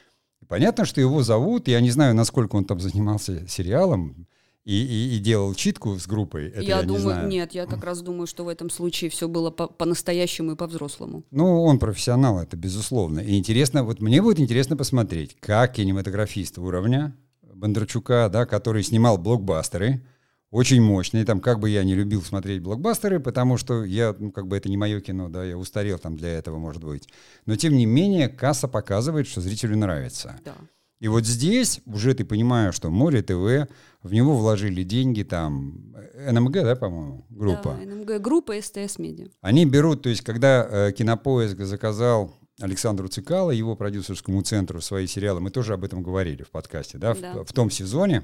понятно, 0.47 0.85
что 0.85 1.01
его 1.01 1.23
зовут, 1.23 1.67
я 1.69 1.81
не 1.81 1.91
знаю, 1.91 2.15
насколько 2.15 2.57
он 2.57 2.65
там 2.65 2.79
занимался 2.79 3.49
сериалом, 3.49 4.27
и, 4.67 4.75
и, 4.75 5.17
и 5.17 5.19
делал 5.21 5.55
читку 5.55 5.97
с 5.97 6.09
группой. 6.09 6.49
Это 6.49 6.61
я, 6.61 6.79
я 6.79 6.83
думаю, 6.83 7.05
не 7.05 7.13
знаю. 7.13 7.29
нет, 7.29 7.53
я 7.53 7.67
как 7.67 7.85
раз 7.85 8.03
думаю, 8.03 8.27
что 8.27 8.45
в 8.45 8.49
этом 8.49 8.69
случае 8.69 9.11
все 9.11 9.29
было 9.29 9.51
по- 9.51 9.69
по-настоящему 9.69 10.53
и 10.53 10.57
по-взрослому. 10.57 11.23
Ну, 11.31 11.63
он 11.63 11.79
профессионал, 11.79 12.41
это 12.41 12.57
безусловно. 12.57 13.21
И 13.21 13.39
интересно, 13.39 13.85
вот 13.85 14.01
мне 14.01 14.21
будет 14.21 14.41
интересно 14.41 14.77
посмотреть, 14.77 15.37
как 15.39 15.75
кинематографист 15.75 16.59
уровня 16.59 17.17
Бондарчука, 17.57 18.29
да, 18.31 18.47
который 18.47 18.83
снимал 18.83 19.19
блокбастеры, 19.19 20.03
очень 20.51 20.81
мощные, 20.81 21.25
там, 21.25 21.41
как 21.41 21.59
бы 21.59 21.69
я 21.71 21.83
не 21.85 21.95
любил 21.95 22.23
смотреть 22.23 22.63
блокбастеры, 22.63 23.19
потому 23.19 23.57
что 23.57 23.85
я, 23.85 24.15
ну, 24.19 24.31
как 24.31 24.47
бы 24.47 24.57
это 24.57 24.69
не 24.69 24.77
мое 24.77 25.01
кино, 25.01 25.29
да, 25.29 25.45
я 25.45 25.59
устарел 25.59 25.99
там 25.99 26.17
для 26.17 26.31
этого, 26.31 26.59
может 26.59 26.85
быть. 26.85 27.09
Но, 27.47 27.57
тем 27.57 27.77
не 27.77 27.85
менее, 27.85 28.29
касса 28.29 28.69
показывает, 28.69 29.27
что 29.27 29.41
зрителю 29.41 29.77
нравится. 29.77 30.37
Да. 30.45 30.55
И 30.99 31.09
вот 31.09 31.27
здесь 31.27 31.81
уже 31.85 32.15
ты 32.15 32.25
понимаешь, 32.25 32.75
что 32.75 32.91
Море 32.91 33.23
ТВ, 33.23 33.71
в 34.03 34.13
него 34.13 34.37
вложили 34.37 34.83
деньги 34.83 35.25
там, 35.25 35.95
НМГ, 36.15 36.53
да, 36.53 36.77
по-моему, 36.77 37.27
группа? 37.29 37.77
Да, 37.79 37.95
НМГ 37.95 38.23
группа, 38.23 38.55
СТС 38.61 38.99
Медиа. 38.99 39.27
Они 39.43 39.67
берут, 39.67 40.03
то 40.03 40.09
есть 40.09 40.23
когда 40.23 40.67
э, 40.69 40.93
Кинопоиск 40.93 41.61
заказал 41.61 42.35
Александру 42.61 43.09
Цикало, 43.09 43.51
его 43.51 43.77
продюсерскому 43.77 44.43
центру, 44.43 44.81
свои 44.81 45.07
сериалы. 45.07 45.41
Мы 45.41 45.51
тоже 45.51 45.75
об 45.75 45.85
этом 45.85 46.03
говорили 46.03 46.43
в 46.43 46.51
подкасте, 46.51 46.99
да, 46.99 47.15
да. 47.15 47.35
В, 47.35 47.47
в 47.47 47.53
том 47.53 47.71
сезоне 47.71 48.23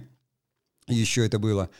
еще 0.86 1.24
это 1.26 1.38
было. 1.38 1.70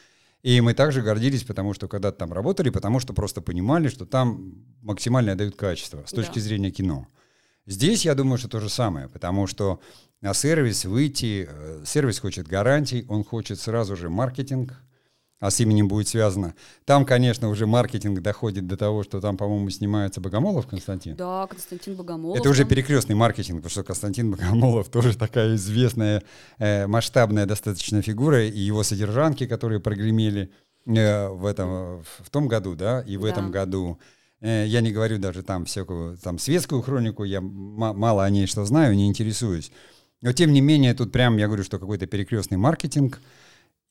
И 0.42 0.60
мы 0.60 0.74
также 0.74 1.02
гордились, 1.02 1.44
потому 1.44 1.72
что 1.72 1.88
когда 1.88 2.12
там 2.12 2.32
работали, 2.32 2.70
потому 2.70 3.00
что 3.00 3.14
просто 3.14 3.40
понимали, 3.40 3.88
что 3.88 4.04
там 4.04 4.54
максимально 4.82 5.36
дают 5.36 5.56
качество 5.56 6.04
с 6.06 6.10
точки 6.10 6.34
да. 6.34 6.40
зрения 6.40 6.70
кино. 6.70 7.06
Здесь, 7.64 8.04
я 8.04 8.14
думаю, 8.14 8.38
что 8.38 8.48
то 8.48 8.58
же 8.58 8.68
самое, 8.68 9.08
потому 9.08 9.46
что 9.46 9.80
на 10.20 10.34
сервис 10.34 10.84
выйти, 10.84 11.48
э, 11.48 11.84
сервис 11.86 12.18
хочет 12.18 12.48
гарантий, 12.48 13.06
он 13.08 13.24
хочет 13.24 13.60
сразу 13.60 13.96
же 13.96 14.10
маркетинг, 14.10 14.82
а 15.42 15.50
с 15.50 15.58
именем 15.58 15.88
будет 15.88 16.06
связано. 16.06 16.54
Там, 16.84 17.04
конечно, 17.04 17.48
уже 17.48 17.66
маркетинг 17.66 18.20
доходит 18.20 18.68
до 18.68 18.76
того, 18.76 19.02
что 19.02 19.20
там, 19.20 19.36
по-моему, 19.36 19.70
снимается 19.70 20.20
Богомолов 20.20 20.68
Константин. 20.68 21.16
Да, 21.16 21.48
Константин 21.48 21.96
Богомолов. 21.96 22.38
Это 22.38 22.48
уже 22.48 22.64
перекрестный 22.64 23.16
маркетинг, 23.16 23.56
потому 23.56 23.70
что 23.70 23.82
Константин 23.82 24.30
Богомолов 24.30 24.88
тоже 24.92 25.18
такая 25.18 25.56
известная, 25.56 26.22
э, 26.60 26.86
масштабная 26.86 27.44
достаточно 27.44 28.00
фигура, 28.02 28.46
и 28.46 28.56
его 28.56 28.84
содержанки, 28.84 29.48
которые 29.48 29.80
прогремели 29.80 30.52
э, 30.86 31.28
в 31.30 31.44
этом, 31.44 32.04
в 32.20 32.30
том 32.30 32.46
году, 32.46 32.76
да, 32.76 33.00
и 33.00 33.16
в 33.16 33.22
да. 33.22 33.30
этом 33.30 33.50
году. 33.50 33.98
Э, 34.40 34.64
я 34.68 34.80
не 34.80 34.92
говорю 34.92 35.18
даже 35.18 35.42
там 35.42 35.64
всякую 35.64 36.18
там 36.18 36.38
светскую 36.38 36.82
хронику, 36.82 37.24
я 37.24 37.40
мало 37.40 38.24
о 38.24 38.30
ней 38.30 38.46
что 38.46 38.64
знаю, 38.64 38.94
не 38.94 39.08
интересуюсь. 39.08 39.72
Но 40.20 40.32
тем 40.32 40.52
не 40.52 40.60
менее, 40.60 40.94
тут 40.94 41.10
прям 41.10 41.36
я 41.36 41.48
говорю, 41.48 41.64
что 41.64 41.80
какой-то 41.80 42.06
перекрестный 42.06 42.58
маркетинг– 42.58 43.20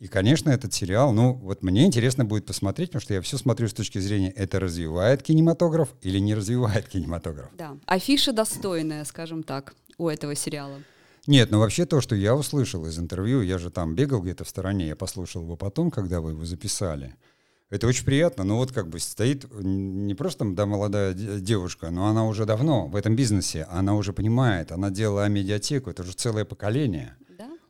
и, 0.02 0.08
конечно, 0.08 0.50
этот 0.50 0.74
сериал, 0.74 1.14
ну, 1.14 1.34
вот 1.34 1.62
мне 1.62 1.86
интересно 1.86 2.26
будет 2.26 2.48
посмотреть, 2.48 2.90
потому 2.90 3.02
что 3.02 3.14
я 3.14 3.22
все 3.22 3.38
смотрю 3.38 3.68
с 3.68 3.74
точки 3.74 4.00
зрения, 4.00 4.32
это 4.32 4.60
развивает 4.60 5.22
кинематограф 5.22 5.90
или 6.02 6.18
не 6.18 6.34
развивает 6.34 6.88
кинематограф. 6.90 7.52
Да, 7.56 7.78
афиша 7.86 8.34
достойная, 8.34 9.06
скажем 9.06 9.44
так, 9.44 9.76
у 10.00 10.10
этого 10.10 10.34
сериала. 10.34 10.80
Нет, 11.28 11.52
ну 11.52 11.60
вообще 11.60 11.86
то, 11.86 12.02
что 12.02 12.16
я 12.16 12.36
услышал 12.36 12.84
из 12.88 12.98
интервью, 12.98 13.44
я 13.44 13.60
же 13.60 13.70
там 13.70 13.94
бегал 13.94 14.24
где-то 14.24 14.44
в 14.44 14.50
стороне, 14.50 14.88
я 14.88 14.96
послушал 14.96 15.44
его 15.44 15.56
потом, 15.56 15.92
когда 15.92 16.20
вы 16.20 16.32
его 16.32 16.46
записали. 16.46 17.14
Это 17.70 17.86
очень 17.86 18.04
приятно, 18.04 18.44
но 18.44 18.58
вот 18.58 18.72
как 18.72 18.90
бы 18.90 19.00
стоит 19.00 19.46
не 19.54 20.16
просто 20.16 20.46
да, 20.46 20.66
молодая 20.66 21.14
девушка, 21.14 21.92
но 21.92 22.08
она 22.08 22.26
уже 22.26 22.46
давно 22.46 22.88
в 22.88 22.96
этом 22.96 23.16
бизнесе, 23.16 23.68
она 23.70 23.94
уже 23.94 24.14
понимает, 24.14 24.72
она 24.72 24.90
делала 24.90 25.28
медиатеку, 25.30 25.92
это 25.92 26.02
уже 26.02 26.14
целое 26.14 26.44
поколение 26.44 27.16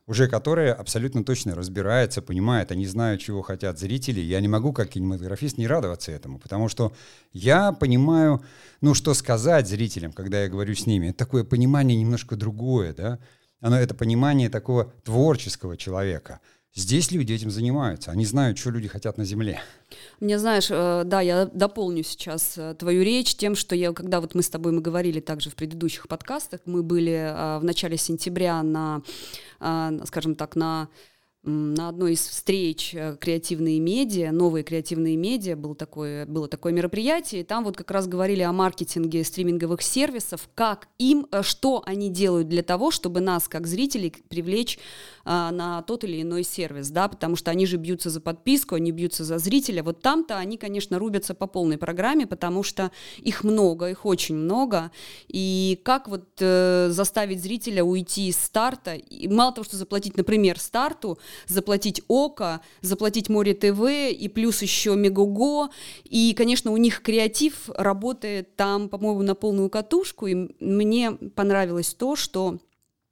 уже 0.06 0.28
которая 0.28 0.74
абсолютно 0.74 1.24
точно 1.24 1.54
разбирается, 1.54 2.22
понимает, 2.22 2.72
они 2.72 2.86
знают, 2.86 3.20
чего 3.20 3.42
хотят 3.42 3.78
зрители. 3.78 4.20
Я 4.20 4.40
не 4.40 4.48
могу, 4.48 4.72
как 4.72 4.90
кинематографист, 4.90 5.58
не 5.58 5.66
радоваться 5.66 6.12
этому, 6.12 6.38
потому 6.38 6.68
что 6.68 6.92
я 7.32 7.72
понимаю, 7.72 8.42
ну, 8.80 8.94
что 8.94 9.14
сказать 9.14 9.68
зрителям, 9.68 10.12
когда 10.12 10.42
я 10.42 10.48
говорю 10.48 10.74
с 10.74 10.86
ними. 10.86 11.08
Это 11.08 11.18
такое 11.18 11.44
понимание 11.44 11.96
немножко 11.96 12.36
другое, 12.36 12.94
да? 12.94 13.18
Оно 13.60 13.78
это 13.78 13.94
понимание 13.94 14.50
такого 14.50 14.92
творческого 15.04 15.76
человека— 15.76 16.40
Здесь 16.74 17.10
люди 17.12 17.34
этим 17.34 17.50
занимаются, 17.50 18.12
они 18.12 18.24
знают, 18.24 18.56
что 18.56 18.70
люди 18.70 18.88
хотят 18.88 19.18
на 19.18 19.26
Земле. 19.26 19.60
Мне 20.20 20.38
знаешь, 20.38 20.68
э, 20.70 21.02
да, 21.04 21.20
я 21.20 21.44
дополню 21.44 22.02
сейчас 22.02 22.56
э, 22.56 22.74
твою 22.78 23.02
речь 23.02 23.34
тем, 23.34 23.54
что 23.54 23.76
я, 23.76 23.92
когда 23.92 24.22
вот 24.22 24.34
мы 24.34 24.42
с 24.42 24.48
тобой 24.48 24.72
мы 24.72 24.80
говорили 24.80 25.20
также 25.20 25.50
в 25.50 25.54
предыдущих 25.54 26.08
подкастах, 26.08 26.60
мы 26.64 26.82
были 26.82 27.12
э, 27.12 27.58
в 27.58 27.64
начале 27.64 27.98
сентября 27.98 28.62
на, 28.62 29.02
скажем 30.06 30.34
так, 30.34 30.56
на 30.56 30.88
на 31.44 31.88
одной 31.88 32.12
из 32.12 32.20
встреч 32.20 32.94
э, 32.94 33.16
креативные 33.18 33.80
медиа, 33.80 34.30
новые 34.30 34.62
креативные 34.62 35.16
медиа, 35.16 35.56
было 35.56 35.74
такое, 35.74 36.24
было 36.26 36.46
такое 36.46 36.72
мероприятие, 36.72 37.40
и 37.40 37.44
там 37.44 37.64
вот 37.64 37.76
как 37.76 37.90
раз 37.90 38.06
говорили 38.06 38.42
о 38.42 38.52
маркетинге 38.52 39.24
стриминговых 39.24 39.82
сервисов, 39.82 40.48
как 40.54 40.86
им, 40.98 41.26
э, 41.32 41.42
что 41.42 41.82
они 41.84 42.10
делают 42.10 42.48
для 42.48 42.62
того, 42.62 42.92
чтобы 42.92 43.20
нас, 43.20 43.48
как 43.48 43.66
зрителей, 43.66 44.14
привлечь 44.28 44.78
а, 45.24 45.50
на 45.50 45.82
тот 45.82 46.04
или 46.04 46.22
иной 46.22 46.42
сервис, 46.42 46.90
да, 46.90 47.08
потому 47.08 47.36
что 47.36 47.50
они 47.50 47.66
же 47.66 47.76
бьются 47.76 48.10
за 48.10 48.20
подписку, 48.20 48.74
они 48.74 48.90
бьются 48.92 49.24
за 49.24 49.38
зрителя, 49.38 49.82
вот 49.82 50.00
там-то 50.00 50.36
они, 50.36 50.56
конечно, 50.56 50.98
рубятся 50.98 51.34
по 51.34 51.46
полной 51.46 51.78
программе, 51.78 52.26
потому 52.26 52.62
что 52.62 52.90
их 53.18 53.44
много, 53.44 53.90
их 53.90 54.04
очень 54.04 54.34
много, 54.34 54.90
и 55.28 55.80
как 55.84 56.08
вот 56.08 56.28
э, 56.40 56.88
заставить 56.90 57.42
зрителя 57.42 57.84
уйти 57.84 58.28
из 58.28 58.38
старта, 58.38 58.94
и 58.94 59.28
мало 59.28 59.52
того, 59.52 59.64
что 59.64 59.76
заплатить, 59.76 60.16
например, 60.16 60.58
старту, 60.58 61.18
заплатить 61.46 62.02
ОКО, 62.08 62.60
заплатить 62.80 63.28
Море 63.28 63.54
ТВ 63.54 63.80
и 64.10 64.28
плюс 64.28 64.62
еще 64.62 64.96
Мегого. 64.96 65.70
И, 66.04 66.34
конечно, 66.36 66.70
у 66.72 66.76
них 66.76 67.02
креатив 67.02 67.68
работает 67.76 68.56
там, 68.56 68.88
по-моему, 68.88 69.22
на 69.22 69.34
полную 69.34 69.70
катушку. 69.70 70.26
И 70.26 70.34
мне 70.60 71.12
понравилось 71.12 71.94
то, 71.94 72.16
что 72.16 72.58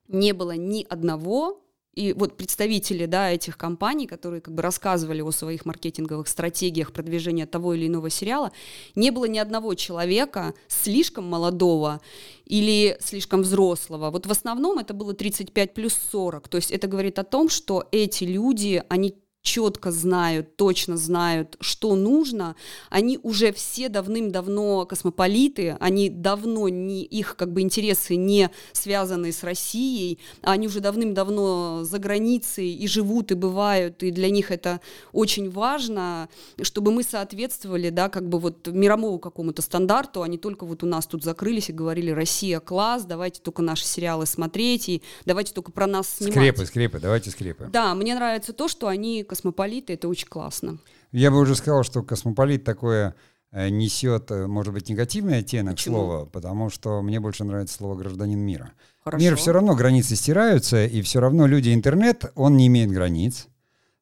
не 0.09 0.33
было 0.33 0.53
ни 0.53 0.87
одного 0.89 1.63
и 1.95 2.13
вот 2.13 2.37
представители 2.37 3.07
да, 3.07 3.31
этих 3.31 3.59
компаний, 3.59 4.07
которые 4.07 4.41
как 4.41 4.55
бы 4.55 4.63
рассказывали 4.63 5.23
о 5.23 5.33
своих 5.33 5.67
маркетинговых 5.67 6.29
стратегиях 6.29 6.93
продвижения 6.93 7.47
того 7.47 7.75
или 7.75 7.89
иного 7.89 8.11
сериала, 8.11 8.53
не 8.95 9.11
было 9.11 9.25
ни 9.25 9.39
одного 9.39 9.75
человека 9.75 10.55
слишком 10.69 11.25
молодого 11.25 12.01
или 12.45 12.97
слишком 13.01 13.43
взрослого. 13.43 14.11
Вот 14.11 14.27
в 14.27 14.31
основном 14.31 14.79
это 14.79 14.95
было 14.95 15.15
35 15.15 15.75
плюс 15.75 15.95
40. 16.13 16.49
То 16.49 16.57
есть 16.57 16.71
это 16.71 16.87
говорит 16.87 17.19
о 17.19 17.25
том, 17.25 17.49
что 17.49 17.89
эти 17.91 18.25
люди, 18.25 18.83
они 18.89 19.17
четко 19.43 19.91
знают, 19.91 20.57
точно 20.57 20.97
знают, 20.97 21.57
что 21.61 21.97
нужно, 21.97 22.57
они 22.91 23.19
уже 23.23 23.53
все 23.53 23.89
давным-давно 23.89 24.85
космополиты, 24.87 25.77
они 25.81 26.11
давно 26.11 26.69
не, 26.69 27.03
их 27.05 27.37
как 27.37 27.53
бы 27.53 27.63
интересы 27.63 28.17
не 28.17 28.51
связаны 28.73 29.33
с 29.33 29.43
Россией, 29.43 30.19
они 30.43 30.67
уже 30.67 30.81
давным-давно 30.81 31.85
за 31.85 31.99
границей 31.99 32.71
и 32.71 32.87
живут, 32.87 33.33
и 33.33 33.35
бывают, 33.35 34.03
и 34.03 34.11
для 34.11 34.31
них 34.31 34.51
это 34.51 34.81
очень 35.13 35.51
важно, 35.51 36.29
чтобы 36.61 36.93
мы 36.93 37.03
соответствовали, 37.03 37.89
да, 37.89 38.09
как 38.09 38.29
бы 38.29 38.39
вот 38.39 38.67
мировому 38.69 39.19
какому-то 39.19 39.63
стандарту, 39.63 40.23
а 40.23 40.29
не 40.29 40.39
только 40.39 40.67
вот 40.67 40.83
у 40.83 40.87
нас 40.87 41.07
тут 41.07 41.25
закрылись 41.25 41.71
и 41.71 41.73
говорили 41.73 42.11
«Россия 42.11 42.61
класс, 42.61 43.05
давайте 43.05 43.41
только 43.41 43.63
наши 43.63 43.85
сериалы 43.85 44.27
смотреть, 44.27 44.89
и 44.91 45.03
давайте 45.25 45.55
только 45.55 45.73
про 45.73 45.87
нас 45.87 46.09
снимать». 46.09 46.35
Скрепы, 46.35 46.67
скрепы, 46.67 47.01
давайте 47.01 47.31
скрепы. 47.31 47.69
Да, 47.73 47.95
мне 47.95 48.15
нравится 48.15 48.53
то, 48.53 48.69
что 48.69 48.87
они 48.87 49.25
космополиты, 49.31 49.93
это 49.93 50.09
очень 50.09 50.27
классно. 50.27 50.79
Я 51.13 51.31
бы 51.31 51.39
уже 51.39 51.55
сказал, 51.55 51.85
что 51.85 52.03
космополит 52.03 52.65
такое 52.65 53.15
э, 53.53 53.69
несет, 53.69 54.29
э, 54.33 54.49
может 54.49 54.75
быть, 54.75 54.89
негативный 54.89 55.39
оттенок 55.39 55.77
Почему? 55.77 55.95
слова, 55.95 56.25
потому 56.27 56.69
что 56.69 57.01
мне 57.01 57.21
больше 57.21 57.45
нравится 57.45 57.77
слово 57.77 57.95
«гражданин 57.95 58.41
мира». 58.41 58.73
Хорошо. 59.05 59.25
Мир 59.25 59.37
все 59.37 59.53
равно, 59.53 59.77
границы 59.77 60.17
стираются, 60.17 60.85
и 60.85 61.01
все 61.03 61.21
равно 61.21 61.47
люди, 61.47 61.73
интернет, 61.73 62.25
он 62.35 62.57
не 62.57 62.67
имеет 62.67 62.91
границ. 62.91 63.47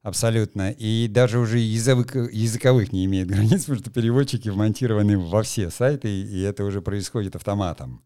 Абсолютно. 0.01 0.71
И 0.71 1.07
даже 1.07 1.37
уже 1.37 1.59
язык, 1.59 2.15
языковых 2.15 2.91
не 2.91 3.05
имеет 3.05 3.27
границ, 3.33 3.65
потому 3.65 3.79
что 3.79 3.91
переводчики 3.91 4.49
вмонтированы 4.49 5.19
во 5.19 5.43
все 5.43 5.69
сайты, 5.69 6.09
и 6.09 6.41
это 6.41 6.63
уже 6.63 6.81
происходит 6.81 7.35
автоматом. 7.35 8.01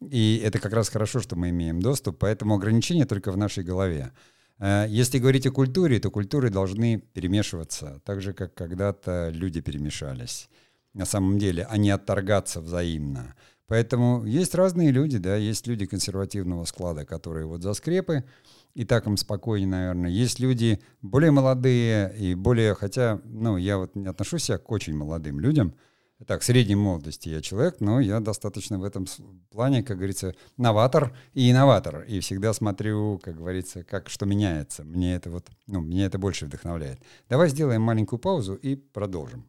И 0.00 0.40
это 0.42 0.58
как 0.58 0.72
раз 0.72 0.88
хорошо, 0.88 1.20
что 1.20 1.36
мы 1.36 1.50
имеем 1.50 1.80
доступ, 1.82 2.18
поэтому 2.18 2.54
ограничения 2.54 3.04
только 3.04 3.30
в 3.32 3.36
нашей 3.36 3.64
голове. 3.64 4.12
Э, 4.58 4.86
если 4.88 5.18
говорить 5.18 5.46
о 5.46 5.52
культуре, 5.52 5.98
то 6.00 6.10
культуры 6.10 6.50
должны 6.50 6.98
перемешиваться, 6.98 8.00
так 8.04 8.20
же, 8.20 8.32
как 8.32 8.54
когда-то 8.54 9.30
люди 9.30 9.60
перемешались. 9.60 10.48
На 10.92 11.04
самом 11.04 11.38
деле, 11.38 11.66
а 11.68 11.76
не 11.76 11.90
отторгаться 11.90 12.60
взаимно. 12.60 13.34
Поэтому 13.66 14.24
есть 14.24 14.54
разные 14.54 14.90
люди, 14.90 15.18
да, 15.18 15.36
есть 15.36 15.66
люди 15.66 15.86
консервативного 15.86 16.64
склада, 16.66 17.04
которые 17.04 17.46
вот 17.46 17.62
за 17.62 17.72
скрепы, 17.72 18.24
и 18.74 18.84
так 18.84 19.06
им 19.06 19.16
спокойнее, 19.16 19.68
наверное. 19.68 20.10
Есть 20.10 20.38
люди 20.38 20.80
более 21.00 21.30
молодые 21.30 22.14
и 22.16 22.34
более, 22.34 22.74
хотя, 22.74 23.20
ну, 23.24 23.56
я 23.56 23.78
вот 23.78 23.96
не 23.96 24.06
отношусь 24.06 24.44
себя 24.44 24.58
к 24.58 24.70
очень 24.70 24.94
молодым 24.94 25.40
людям, 25.40 25.74
так, 26.26 26.42
средней 26.42 26.76
молодости 26.76 27.28
я 27.28 27.42
человек, 27.42 27.80
но 27.80 28.00
я 28.00 28.20
достаточно 28.20 28.78
в 28.78 28.84
этом 28.84 29.06
плане, 29.50 29.82
как 29.82 29.96
говорится, 29.96 30.34
новатор 30.56 31.16
и 31.34 31.50
инноватор. 31.50 32.02
И 32.02 32.20
всегда 32.20 32.52
смотрю, 32.52 33.18
как 33.22 33.36
говорится, 33.36 33.82
как 33.82 34.08
что 34.08 34.24
меняется. 34.24 34.84
Мне 34.84 35.16
это 35.16 35.30
вот, 35.30 35.48
ну, 35.66 35.80
меня 35.80 36.06
это 36.06 36.18
больше 36.18 36.46
вдохновляет. 36.46 37.00
Давай 37.28 37.48
сделаем 37.48 37.82
маленькую 37.82 38.20
паузу 38.20 38.54
и 38.54 38.76
продолжим. 38.76 39.46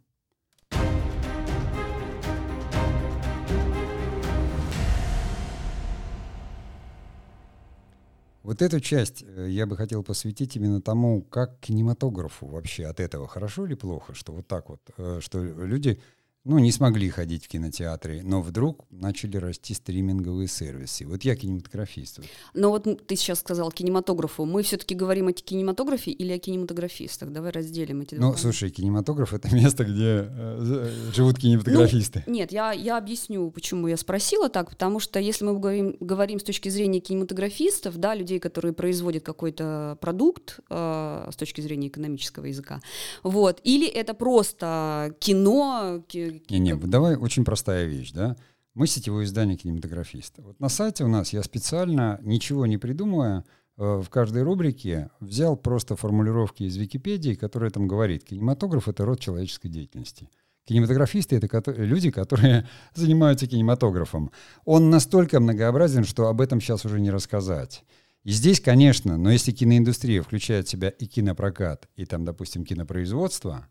Вот 8.45 8.62
эту 8.62 8.80
часть 8.80 9.23
э, 9.23 9.47
я 9.49 9.65
бы 9.65 9.75
хотел 9.75 10.04
посвятить 10.04 10.56
именно 10.56 10.80
тому, 10.80 11.23
как 11.23 11.60
кинематографу 11.62 12.45
вообще 12.45 12.86
от 12.86 12.99
этого 12.99 13.28
хорошо 13.28 13.65
или 13.65 13.73
плохо, 13.73 14.13
что 14.13 14.34
вот 14.34 14.47
так 14.47 14.69
вот, 14.69 14.82
э, 14.97 15.19
что 15.19 15.43
люди 15.43 15.99
ну, 16.45 16.60
не 16.60 16.71
смогли 16.71 17.10
ходить 17.10 17.45
в 17.45 17.47
кинотеатры, 17.47 18.21
но 18.23 18.39
вдруг 18.39 18.86
начали 18.91 19.38
расти 19.38 19.73
стриминговые 19.73 20.47
сервисы. 20.47 21.05
Вот 21.05 21.23
я 21.23 21.36
кинематографист. 21.36 22.19
Но 22.53 22.69
вот 22.69 23.08
ты 23.08 23.15
сейчас 23.15 23.39
сказал 23.39 23.71
кинематографу. 23.71 24.45
Мы 24.45 24.62
все-таки 24.62 24.93
говорим 24.93 25.27
о 25.27 25.34
кинематографе 25.34 26.12
или 26.12 26.31
о 26.34 26.38
кинематографистах? 26.39 27.31
Давай 27.31 27.51
разделим 27.51 28.01
эти 28.01 28.15
два. 28.15 28.27
Ну, 28.27 28.38
слушай, 28.38 28.69
кинематограф— 28.69 29.34
это 29.34 29.53
место, 29.55 29.86
где 29.86 30.29
э, 30.29 30.91
живут 31.15 31.39
кинематографисты. 31.39 32.23
Ну, 32.27 32.34
нет, 32.34 32.51
я, 32.51 32.73
я 32.73 32.97
объясню, 32.97 33.49
почему 33.49 33.88
я 33.88 33.97
спросила 33.97 34.47
так, 34.47 34.69
потому 34.69 34.99
что 34.99 35.19
если 35.19 35.45
мы 35.45 35.58
говорим, 35.58 35.97
говорим 35.99 36.39
с 36.39 36.43
точки 36.43 36.69
зрения 36.69 36.99
кинематографистов, 36.99 37.97
да, 37.97 38.13
людей, 38.13 38.39
которые 38.39 38.73
производят 38.73 39.23
какой-то 39.23 39.97
продукт 39.99 40.60
э, 40.69 41.29
с 41.31 41.36
точки 41.36 41.62
зрения 41.62 41.88
экономического 41.88 42.45
языка, 42.45 42.81
вот, 43.23 43.62
или 43.63 43.88
это 43.88 44.13
просто 44.13 45.15
кино, 45.19 46.03
не, 46.50 46.60
не, 46.60 46.76
давай 46.76 47.15
очень 47.15 47.45
простая 47.45 47.86
вещь, 47.86 48.12
да. 48.12 48.36
Мы 48.74 48.88
сетевое 48.88 49.26
издание 49.26 49.58
кинематографиста. 49.58 50.41
Вот 50.41 50.60
на 50.60 50.67
сайте 50.67 51.06
у 51.06 51.08
нас 51.08 51.32
я 51.32 51.41
специально, 51.43 52.19
ничего 52.21 52.65
не 52.65 52.78
придумывая, 52.78 53.45
э, 53.78 54.02
в 54.04 54.10
каждой 54.10 54.43
рубрике 54.43 55.10
взял 55.21 55.56
просто 55.56 55.95
формулировки 55.95 56.63
из 56.63 56.76
Википедии, 56.76 57.36
которые 57.36 57.71
там 57.71 57.88
говорит, 57.88 58.26
кинематограф— 58.26 58.88
это 58.89 59.06
род 59.06 59.19
человеческой 59.19 59.69
деятельности. 59.69 60.30
Кинематографисты— 60.65 61.36
это 61.38 61.71
люди, 61.71 62.12
которые 62.12 62.67
занимаются 62.95 63.48
кинематографом. 63.48 64.32
Он 64.65 64.89
настолько 64.89 65.39
многообразен, 65.39 66.04
что 66.04 66.28
об 66.28 66.41
этом 66.41 66.60
сейчас 66.60 66.86
уже 66.86 67.00
не 67.00 67.12
рассказать. 67.12 67.84
И 68.26 68.32
здесь, 68.32 68.60
конечно, 68.60 69.17
но 69.17 69.32
если 69.32 69.52
киноиндустрия 69.52 70.24
включает 70.24 70.67
в 70.67 70.71
себя 70.71 70.89
и 70.89 71.06
кинопрокат, 71.06 71.88
и 71.95 72.06
там, 72.06 72.26
допустим, 72.26 72.65
кинопроизводство, 72.65 73.67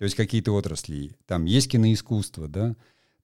то 0.00 0.04
есть 0.04 0.16
какие-то 0.16 0.52
отрасли, 0.52 1.14
там 1.26 1.44
есть 1.44 1.70
киноискусство, 1.70 2.48
да, 2.48 2.74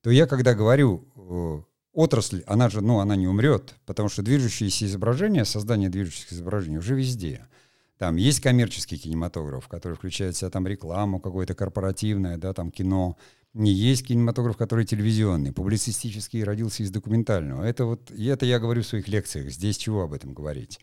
то 0.03 0.11
я 0.11 0.27
когда 0.27 0.53
говорю 0.53 1.09
э, 1.17 1.63
отрасль, 1.95 2.43
она 2.47 2.69
же, 2.69 2.83
ну, 2.83 2.99
она 2.99 3.17
не 3.17 3.27
умрет, 3.27 3.77
потому 3.87 4.11
что 4.11 4.23
движущиеся 4.23 4.85
изображения, 4.85 5.47
создание 5.47 5.89
движущихся 5.89 6.35
изображений 6.35 6.77
уже 6.77 6.95
везде. 6.95 7.49
Там 7.97 8.17
есть 8.17 8.41
коммерческий 8.41 8.99
кинематограф, 8.99 9.69
который 9.69 9.95
включает 9.95 10.35
в 10.35 10.39
себя 10.39 10.51
там 10.51 10.67
рекламу 10.67 11.19
какое-то 11.19 11.55
корпоративное, 11.55 12.37
да, 12.37 12.53
там 12.53 12.71
кино. 12.71 13.17
Не 13.55 13.73
есть 13.73 14.07
кинематограф, 14.07 14.59
который 14.59 14.85
телевизионный, 14.85 15.53
публицистический 15.53 16.45
родился 16.45 16.83
из 16.83 16.91
документального. 16.91 17.65
Это 17.65 17.87
вот, 17.87 18.11
и 18.11 18.27
это 18.27 18.45
я 18.45 18.59
говорю 18.59 18.83
в 18.83 18.87
своих 18.87 19.09
лекциях. 19.09 19.51
Здесь 19.51 19.79
чего 19.79 20.03
об 20.03 20.13
этом 20.13 20.35
говорить? 20.35 20.79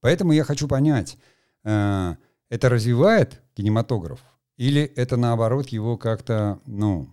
Поэтому 0.00 0.32
я 0.32 0.42
хочу 0.42 0.66
понять, 0.66 1.18
э, 1.62 2.16
это 2.48 2.68
развивает 2.68 3.40
кинематограф 3.54 4.18
или 4.60 4.82
это 4.82 5.16
наоборот 5.16 5.68
его 5.68 5.96
как-то, 5.96 6.60
ну, 6.66 7.08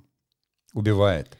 убивает? 0.74 1.38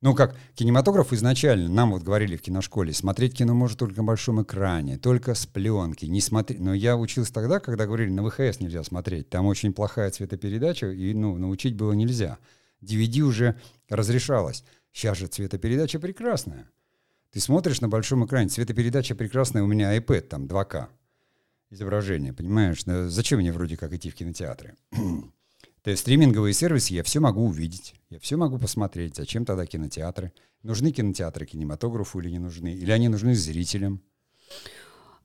Ну, 0.00 0.14
как 0.14 0.38
кинематограф 0.54 1.12
изначально, 1.12 1.68
нам 1.68 1.90
вот 1.90 2.02
говорили 2.02 2.38
в 2.38 2.40
киношколе, 2.40 2.94
смотреть 2.94 3.36
кино 3.36 3.52
может 3.52 3.78
только 3.78 3.98
на 3.98 4.04
большом 4.04 4.42
экране, 4.42 4.96
только 4.96 5.34
с 5.34 5.44
пленки, 5.44 6.06
не 6.06 6.22
смотреть. 6.22 6.60
Но 6.60 6.72
я 6.72 6.96
учился 6.96 7.30
тогда, 7.30 7.60
когда 7.60 7.84
говорили, 7.84 8.08
на 8.08 8.26
ВХС 8.26 8.60
нельзя 8.60 8.82
смотреть, 8.84 9.28
там 9.28 9.44
очень 9.44 9.74
плохая 9.74 10.10
цветопередача, 10.10 10.90
и, 10.90 11.12
ну, 11.12 11.36
научить 11.36 11.76
было 11.76 11.92
нельзя. 11.92 12.38
DVD 12.82 13.20
уже 13.20 13.60
разрешалось. 13.90 14.64
Сейчас 14.94 15.18
же 15.18 15.26
цветопередача 15.26 16.00
прекрасная. 16.00 16.70
Ты 17.32 17.40
смотришь 17.40 17.82
на 17.82 17.90
большом 17.90 18.24
экране, 18.24 18.48
цветопередача 18.48 19.14
прекрасная, 19.14 19.62
у 19.62 19.66
меня 19.66 19.94
iPad, 19.94 20.22
там 20.22 20.46
2К 20.46 20.88
изображение, 21.70 22.32
понимаешь? 22.32 22.84
Зачем 22.84 23.40
мне 23.40 23.52
вроде 23.52 23.76
как 23.76 23.92
идти 23.92 24.10
в 24.10 24.14
кинотеатры? 24.14 24.76
То 25.82 25.90
есть 25.90 26.02
стриминговые 26.02 26.54
сервисы 26.54 26.94
я 26.94 27.02
все 27.02 27.20
могу 27.20 27.44
увидеть, 27.44 27.94
я 28.08 28.18
все 28.18 28.36
могу 28.36 28.58
посмотреть. 28.58 29.16
Зачем 29.16 29.44
тогда 29.44 29.66
кинотеатры? 29.66 30.32
Нужны 30.62 30.92
кинотеатры 30.92 31.44
кинематографу 31.44 32.20
или 32.20 32.30
не 32.30 32.38
нужны? 32.38 32.74
Или 32.74 32.90
они 32.90 33.08
нужны 33.08 33.34
зрителям? 33.34 34.02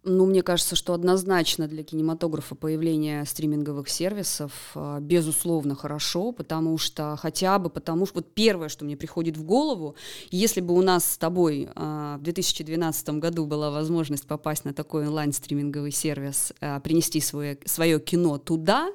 Ну, 0.03 0.25
мне 0.25 0.43
кажется, 0.43 0.77
что 0.77 0.93
однозначно 0.93 1.67
для 1.67 1.83
кинематографа 1.83 2.55
появление 2.55 3.25
стриминговых 3.25 3.89
сервисов 3.89 4.71
а, 4.73 4.99
безусловно 5.01 5.75
хорошо, 5.75 6.31
потому 6.31 6.77
что 6.77 7.17
хотя 7.17 7.59
бы 7.59 7.69
потому 7.69 8.05
что 8.05 8.15
вот 8.15 8.33
первое, 8.33 8.69
что 8.69 8.85
мне 8.85 8.95
приходит 8.95 9.35
в 9.35 9.43
голову, 9.43 9.95
если 10.31 10.61
бы 10.61 10.73
у 10.73 10.81
нас 10.81 11.03
с 11.03 11.17
тобой 11.17 11.67
а, 11.75 12.17
в 12.17 12.21
2012 12.23 13.09
году 13.19 13.45
была 13.45 13.71
возможность 13.71 14.25
попасть 14.25 14.63
на 14.63 14.73
такой 14.73 15.05
онлайн-стриминговый 15.05 15.91
сервис, 15.91 16.53
а, 16.61 16.79
принести 16.79 17.19
свое, 17.19 17.57
свое 17.65 17.99
кино 17.99 18.37
туда, 18.37 18.89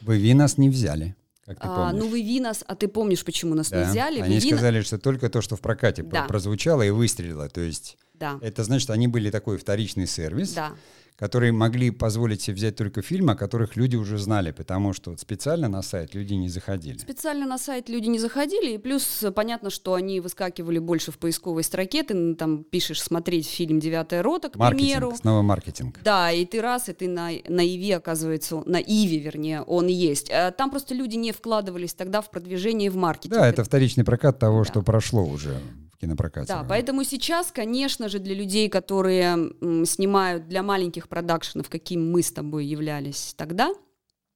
вы 0.00 0.18
ви 0.18 0.34
нас 0.34 0.58
не 0.58 0.70
взяли. 0.70 1.14
Как 1.48 1.60
ты 1.60 1.66
а, 1.66 1.92
ну, 1.92 2.06
вы 2.08 2.40
нас, 2.40 2.62
а 2.66 2.74
ты 2.74 2.88
помнишь, 2.88 3.24
почему 3.24 3.54
нас 3.54 3.70
да. 3.70 3.82
не 3.82 3.90
взяли? 3.90 4.20
Они 4.20 4.34
вы 4.34 4.40
сказали, 4.42 4.82
что 4.82 4.98
только 4.98 5.30
то, 5.30 5.40
что 5.40 5.56
в 5.56 5.62
прокате 5.62 6.02
да. 6.02 6.24
прозвучало 6.24 6.82
и 6.82 6.90
выстрелило. 6.90 7.48
То 7.48 7.62
есть 7.62 7.96
да. 8.12 8.38
это 8.42 8.64
значит, 8.64 8.90
они 8.90 9.08
были 9.08 9.30
такой 9.30 9.56
вторичный 9.56 10.06
сервис. 10.06 10.52
Да 10.52 10.72
которые 11.18 11.50
могли 11.50 11.90
позволить 11.90 12.42
себе 12.42 12.54
взять 12.54 12.76
только 12.76 13.02
фильмы, 13.02 13.32
о 13.32 13.36
которых 13.36 13.74
люди 13.74 13.96
уже 13.96 14.18
знали, 14.18 14.52
потому 14.52 14.92
что 14.92 15.16
специально 15.16 15.68
на 15.68 15.82
сайт 15.82 16.14
люди 16.14 16.34
не 16.34 16.48
заходили. 16.48 16.98
Специально 16.98 17.44
на 17.44 17.58
сайт 17.58 17.88
люди 17.88 18.06
не 18.06 18.20
заходили, 18.20 18.74
и 18.74 18.78
плюс 18.78 19.24
понятно, 19.34 19.70
что 19.70 19.94
они 19.94 20.20
выскакивали 20.20 20.78
больше 20.78 21.10
в 21.10 21.18
поисковой 21.18 21.64
строке, 21.64 22.04
ты 22.04 22.34
там 22.36 22.62
пишешь 22.62 23.02
смотреть 23.02 23.48
фильм 23.48 23.80
«Девятая 23.80 24.22
рота», 24.22 24.48
к 24.48 24.56
маркетинг, 24.56 24.88
примеру. 24.88 25.16
снова 25.16 25.42
маркетинг. 25.42 25.98
Да, 26.04 26.30
и 26.30 26.44
ты 26.44 26.60
раз, 26.60 26.88
и 26.88 26.92
ты 26.92 27.08
на, 27.08 27.30
на 27.48 27.66
Иве, 27.66 27.96
оказывается, 27.96 28.62
на 28.64 28.78
Иве, 28.78 29.18
вернее, 29.18 29.62
он 29.62 29.88
есть. 29.88 30.30
А 30.30 30.52
там 30.52 30.70
просто 30.70 30.94
люди 30.94 31.16
не 31.16 31.32
вкладывались 31.32 31.94
тогда 31.94 32.20
в 32.20 32.30
продвижение 32.30 32.90
в 32.90 32.96
маркетинг. 32.96 33.34
Да, 33.34 33.48
это 33.48 33.64
вторичный 33.64 34.04
прокат 34.04 34.38
того, 34.38 34.62
да. 34.62 34.70
что 34.70 34.82
прошло 34.82 35.24
уже 35.24 35.58
кинопрокате. 36.00 36.48
Да, 36.48 36.64
поэтому 36.68 37.04
сейчас, 37.04 37.50
конечно 37.52 38.08
же, 38.08 38.18
для 38.18 38.34
людей, 38.34 38.68
которые 38.68 39.52
м, 39.60 39.84
снимают 39.84 40.48
для 40.48 40.62
маленьких 40.62 41.08
продакшенов, 41.08 41.68
каким 41.68 42.10
мы 42.10 42.22
с 42.22 42.32
тобой 42.32 42.66
являлись 42.66 43.34
тогда, 43.36 43.72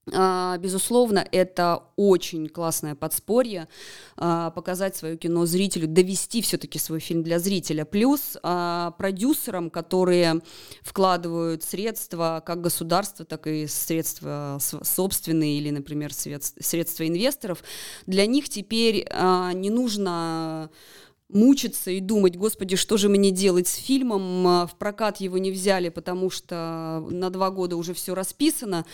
Uh, 0.04 0.58
безусловно, 0.58 1.24
это 1.30 1.84
очень 1.94 2.48
классное 2.48 2.96
подспорье 2.96 3.68
uh, 4.16 4.50
показать 4.50 4.96
свое 4.96 5.16
кино 5.16 5.46
зрителю, 5.46 5.86
довести 5.86 6.42
все-таки 6.42 6.80
свой 6.80 6.98
фильм 6.98 7.22
для 7.22 7.38
зрителя. 7.38 7.84
Плюс 7.84 8.36
uh, 8.42 8.92
продюсерам, 8.98 9.70
которые 9.70 10.42
вкладывают 10.80 11.62
средства, 11.62 12.42
как 12.44 12.62
государство, 12.62 13.24
так 13.24 13.46
и 13.46 13.68
средства 13.68 14.58
собственные 14.60 15.58
или, 15.58 15.70
например, 15.70 16.12
средства 16.12 17.06
инвесторов, 17.06 17.62
для 18.04 18.26
них 18.26 18.48
теперь 18.48 19.06
не 19.54 19.70
нужно 19.70 20.68
мучиться 21.34 21.90
и 21.90 22.00
думать, 22.00 22.36
господи, 22.36 22.76
что 22.76 22.96
же 22.96 23.08
мне 23.08 23.30
делать 23.30 23.68
с 23.68 23.74
фильмом, 23.74 24.46
а, 24.46 24.66
в 24.66 24.76
прокат 24.76 25.18
его 25.18 25.38
не 25.38 25.50
взяли, 25.50 25.88
потому 25.88 26.30
что 26.30 27.06
на 27.10 27.30
два 27.30 27.50
года 27.50 27.76
уже 27.76 27.94
все 27.94 28.14
расписано, 28.14 28.84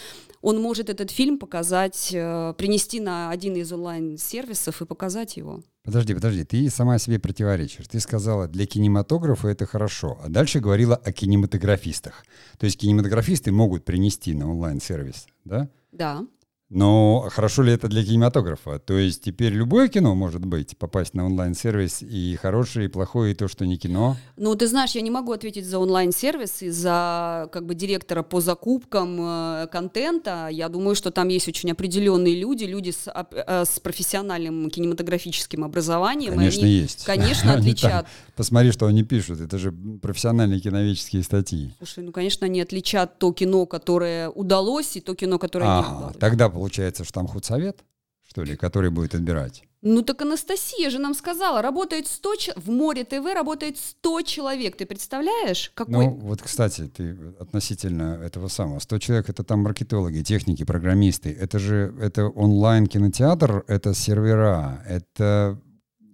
он 0.41 0.61
может 0.61 0.89
этот 0.89 1.11
фильм 1.11 1.39
показать, 1.39 2.11
э, 2.13 2.55
принести 2.57 3.01
на 3.01 3.31
один 3.31 3.57
из 3.57 3.73
онлайн-сервисов 3.73 4.83
и 4.83 4.87
показать 4.87 5.37
его. 5.37 5.63
Подожди, 5.83 6.15
подожди, 6.15 6.45
ты 6.45 6.69
сама 6.71 6.99
себе 6.99 7.19
противоречишь. 7.19 7.89
Ты 7.89 7.99
сказала, 8.01 8.47
для 8.47 8.67
кинематографа 8.67 9.49
это 9.49 9.65
хорошо, 9.67 10.19
а 10.23 10.29
дальше 10.29 10.61
говорила 10.61 10.97
о 10.97 11.13
кинематографистах. 11.13 12.25
То 12.59 12.67
есть 12.67 12.79
кинематографисты 12.79 13.53
могут 13.53 13.85
принести 13.85 14.35
на 14.35 14.51
онлайн-сервис, 14.51 15.27
да? 15.45 15.69
Да. 15.93 16.27
Но 16.71 17.29
хорошо 17.31 17.63
ли 17.63 17.73
это 17.73 17.89
для 17.89 18.05
кинематографа? 18.05 18.79
То 18.79 18.95
есть 18.95 19.23
теперь 19.23 19.53
любое 19.53 19.89
кино 19.89 20.15
может 20.15 20.45
быть, 20.45 20.77
попасть 20.77 21.15
на 21.15 21.25
онлайн-сервис, 21.25 22.03
и 22.03 22.37
хорошее, 22.37 22.87
и 22.87 22.89
плохое, 22.89 23.33
и 23.33 23.35
то, 23.35 23.49
что 23.49 23.65
не 23.65 23.79
кино? 23.79 24.17
Ну, 24.37 24.55
ты 24.55 24.67
знаешь, 24.67 24.91
я 24.93 25.01
не 25.01 25.11
могу 25.11 25.33
ответить 25.33 25.65
за 25.65 25.79
онлайн-сервис 25.79 26.63
и 26.63 26.71
за 26.71 27.49
как 27.53 27.65
бы 27.65 27.75
директора 27.75 28.23
по 28.23 28.41
закупкам 28.41 29.17
э, 29.21 29.67
контента. 29.71 30.49
Я 30.51 30.69
думаю, 30.69 30.95
что 30.95 31.11
там 31.11 31.29
есть 31.29 31.49
очень 31.49 31.71
определенные 31.71 32.35
люди, 32.35 32.65
люди 32.65 32.91
с, 32.91 33.11
э, 33.11 33.65
с 33.65 33.81
профессиональным 33.81 34.69
кинематографическим 34.71 35.65
образованием. 35.65 36.35
Конечно, 36.35 36.65
они, 36.65 36.73
есть. 36.73 37.05
Конечно, 37.05 37.55
отличат. 37.55 38.07
Посмотри, 38.37 38.73
что 38.73 38.87
они 38.87 39.05
пишут. 39.05 39.41
Это 39.41 39.57
же 39.57 39.73
профессиональные 39.73 40.61
киноведческие 40.61 41.23
статьи. 41.23 41.73
Слушай, 41.79 42.05
ну, 42.05 42.13
конечно, 42.13 42.47
они 42.47 42.61
отличат 42.61 43.19
то 43.19 43.33
кино, 43.33 43.67
которое 43.67 44.29
удалось, 44.29 44.97
и 44.97 45.01
то 45.01 45.15
кино, 45.15 45.39
которое 45.39 45.65
не 45.65 45.87
удалось. 45.87 46.17
Тогда 46.19 46.49
получается, 46.59 47.05
что 47.05 47.13
там 47.13 47.29
худсовет, 47.29 47.85
что 48.29 48.43
ли, 48.43 48.57
который 48.57 48.91
будет 48.91 49.15
отбирать? 49.15 49.63
Ну 49.81 50.03
так 50.03 50.23
Анастасия 50.23 50.91
же 50.91 50.99
нам 50.99 51.15
сказала, 51.15 51.63
работает 51.63 52.09
100 52.09 52.37
человек, 52.37 52.65
в 52.65 52.71
море 52.71 53.05
ТВ 53.05 53.33
работает 53.33 53.79
100 53.79 54.23
человек, 54.23 54.77
ты 54.77 54.87
представляешь? 54.87 55.71
Какой... 55.75 56.07
Ну 56.07 56.11
вот, 56.15 56.43
кстати, 56.43 56.89
ты 56.89 57.17
относительно 57.39 58.21
этого 58.25 58.49
самого, 58.49 58.81
100 58.81 58.99
человек 58.99 59.29
это 59.29 59.45
там 59.45 59.61
маркетологи, 59.61 60.23
техники, 60.23 60.65
программисты, 60.65 61.31
это 61.31 61.61
же, 61.61 61.95
это 62.01 62.27
онлайн-кинотеатр, 62.27 63.65
это 63.69 63.95
сервера, 63.95 64.83
это 64.89 65.61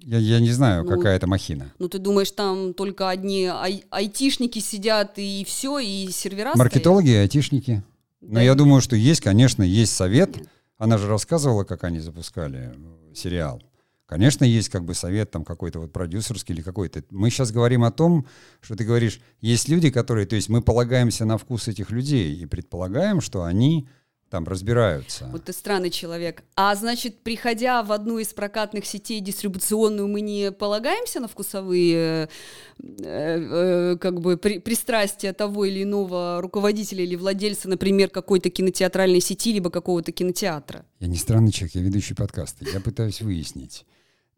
я, 0.03 0.19
я 0.19 0.41
не 0.41 0.51
знаю, 0.51 0.85
ну, 0.85 0.91
какая 0.91 1.17
это 1.17 1.27
махина. 1.27 1.73
Ну, 1.79 1.89
ты 1.89 1.99
думаешь, 1.99 2.31
там 2.33 2.75
только 2.75 3.09
одни 3.09 3.47
ай- 3.47 3.85
айтишники 3.89 4.59
сидят 4.59 5.15
и 5.17 5.43
все, 5.49 5.79
и 5.79 6.11
сервера 6.11 6.53
Маркетологи 6.55 7.07
стоят? 7.07 7.17
и 7.17 7.23
айтишники. 7.23 7.83
Но 8.27 8.41
я 8.41 8.55
думаю, 8.55 8.81
что 8.81 8.97
есть, 8.97 9.21
конечно, 9.21 9.63
есть 9.63 9.95
совет. 9.95 10.37
Она 10.79 10.99
же 10.99 11.07
рассказывала, 11.09 11.65
как 11.65 11.85
они 11.85 12.01
запускали 12.01 12.73
э, 12.75 13.15
сериал. 13.15 13.63
Конечно, 14.07 14.45
есть 14.45 14.69
как 14.69 14.85
бы 14.85 14.95
совет 14.95 15.31
там 15.31 15.45
какой-то 15.45 15.81
вот 15.81 15.93
продюсерский 15.93 16.55
или 16.55 16.63
какой-то. 16.63 17.03
Мы 17.11 17.31
сейчас 17.31 17.53
говорим 17.53 17.85
о 17.85 17.91
том, 17.91 18.27
что 18.61 18.77
ты 18.77 18.85
говоришь, 18.85 19.21
есть 19.41 19.69
люди, 19.69 19.91
которые, 19.91 20.27
то 20.27 20.37
есть 20.37 20.49
мы 20.49 20.63
полагаемся 20.63 21.25
на 21.25 21.39
вкус 21.39 21.69
этих 21.69 21.91
людей 21.91 22.35
и 22.35 22.45
предполагаем, 22.45 23.21
что 23.21 23.45
они 23.45 23.89
там 24.35 24.49
разбираются. 24.49 25.29
Вот 25.31 25.45
ты 25.45 25.53
странный 25.53 25.91
человек. 25.91 26.43
А 26.57 26.75
значит, 26.75 27.23
приходя 27.23 27.85
в 27.85 27.93
одну 27.93 28.19
из 28.19 28.35
прокатных 28.35 28.85
сетей 28.85 29.21
дистрибуционную, 29.21 30.09
мы 30.09 30.23
не 30.23 30.51
полагаемся 30.51 31.21
на 31.21 31.29
вкусовые 31.29 32.29
э, 32.81 32.89
э, 33.05 33.97
как 33.97 34.21
бы 34.21 34.37
при, 34.37 34.59
пристрастия 34.59 35.33
того 35.33 35.67
или 35.67 35.85
иного 35.85 36.41
руководителя 36.41 37.05
или 37.05 37.15
владельца, 37.15 37.69
например, 37.69 38.11
какой-то 38.11 38.51
кинотеатральной 38.51 39.21
сети 39.21 39.53
либо 39.53 39.71
какого-то 39.71 40.11
кинотеатра? 40.11 40.85
Я 40.99 41.07
не 41.07 41.17
странный 41.17 41.53
человек, 41.53 41.77
я 41.77 41.83
ведущий 41.83 42.15
подкасты. 42.15 42.67
Я 42.75 42.81
пытаюсь 42.81 43.23
выяснить. 43.23 43.87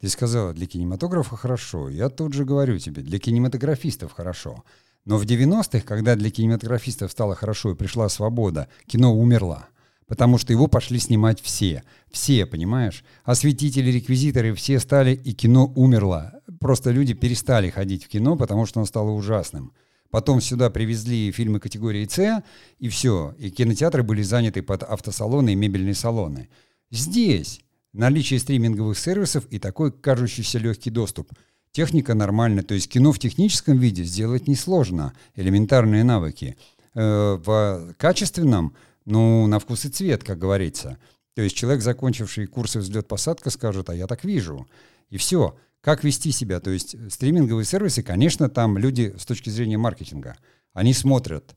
Ты 0.02 0.10
сказала, 0.10 0.52
для 0.52 0.66
кинематографа 0.66 1.38
хорошо. 1.38 1.88
Я 1.88 2.10
тут 2.10 2.34
же 2.34 2.44
говорю 2.44 2.78
тебе, 2.78 3.00
для 3.00 3.18
кинематографистов 3.18 4.12
хорошо. 4.12 4.62
Но 5.06 5.16
в 5.16 5.24
90-х, 5.24 5.86
когда 5.86 6.16
для 6.16 6.30
кинематографистов 6.30 7.10
стало 7.10 7.34
хорошо 7.34 7.70
и 7.70 7.74
пришла 7.74 8.10
свобода, 8.10 8.68
кино 8.86 9.16
умерло 9.16 9.68
потому 10.06 10.38
что 10.38 10.52
его 10.52 10.66
пошли 10.66 10.98
снимать 10.98 11.40
все. 11.40 11.82
Все, 12.10 12.46
понимаешь? 12.46 13.04
Осветители, 13.24 13.90
реквизиторы, 13.90 14.54
все 14.54 14.78
стали, 14.80 15.14
и 15.14 15.32
кино 15.32 15.72
умерло. 15.74 16.40
Просто 16.60 16.90
люди 16.90 17.14
перестали 17.14 17.70
ходить 17.70 18.04
в 18.04 18.08
кино, 18.08 18.36
потому 18.36 18.66
что 18.66 18.80
оно 18.80 18.86
стало 18.86 19.10
ужасным. 19.10 19.72
Потом 20.10 20.40
сюда 20.40 20.70
привезли 20.70 21.32
фильмы 21.32 21.60
категории 21.60 22.06
С, 22.06 22.42
и 22.78 22.88
все. 22.88 23.34
И 23.38 23.50
кинотеатры 23.50 24.02
были 24.02 24.22
заняты 24.22 24.62
под 24.62 24.82
автосалоны 24.82 25.52
и 25.52 25.56
мебельные 25.56 25.94
салоны. 25.94 26.48
Здесь 26.90 27.60
наличие 27.92 28.38
стриминговых 28.38 28.98
сервисов 28.98 29.46
и 29.50 29.58
такой 29.58 29.90
кажущийся 29.90 30.58
легкий 30.58 30.90
доступ. 30.90 31.32
Техника 31.72 32.14
нормальная, 32.14 32.62
то 32.62 32.72
есть 32.72 32.88
кино 32.88 33.12
в 33.12 33.18
техническом 33.18 33.78
виде 33.78 34.04
сделать 34.04 34.48
несложно, 34.48 35.12
элементарные 35.34 36.04
навыки. 36.04 36.56
Э, 36.94 37.38
в 37.44 37.94
качественном 37.98 38.74
ну, 39.06 39.46
на 39.46 39.58
вкус 39.58 39.84
и 39.86 39.88
цвет, 39.88 40.24
как 40.24 40.38
говорится. 40.38 40.98
То 41.34 41.42
есть 41.42 41.56
человек, 41.56 41.82
закончивший 41.82 42.46
курсы 42.46 42.80
взлет-посадка, 42.80 43.50
скажет, 43.50 43.88
а 43.88 43.94
я 43.94 44.06
так 44.06 44.24
вижу. 44.24 44.66
И 45.08 45.16
все. 45.16 45.56
Как 45.80 46.02
вести 46.02 46.32
себя? 46.32 46.58
То 46.58 46.70
есть 46.70 46.96
стриминговые 47.12 47.64
сервисы, 47.64 48.02
конечно, 48.02 48.48
там 48.48 48.76
люди 48.76 49.14
с 49.16 49.24
точки 49.24 49.50
зрения 49.50 49.78
маркетинга, 49.78 50.36
они 50.72 50.92
смотрят. 50.92 51.54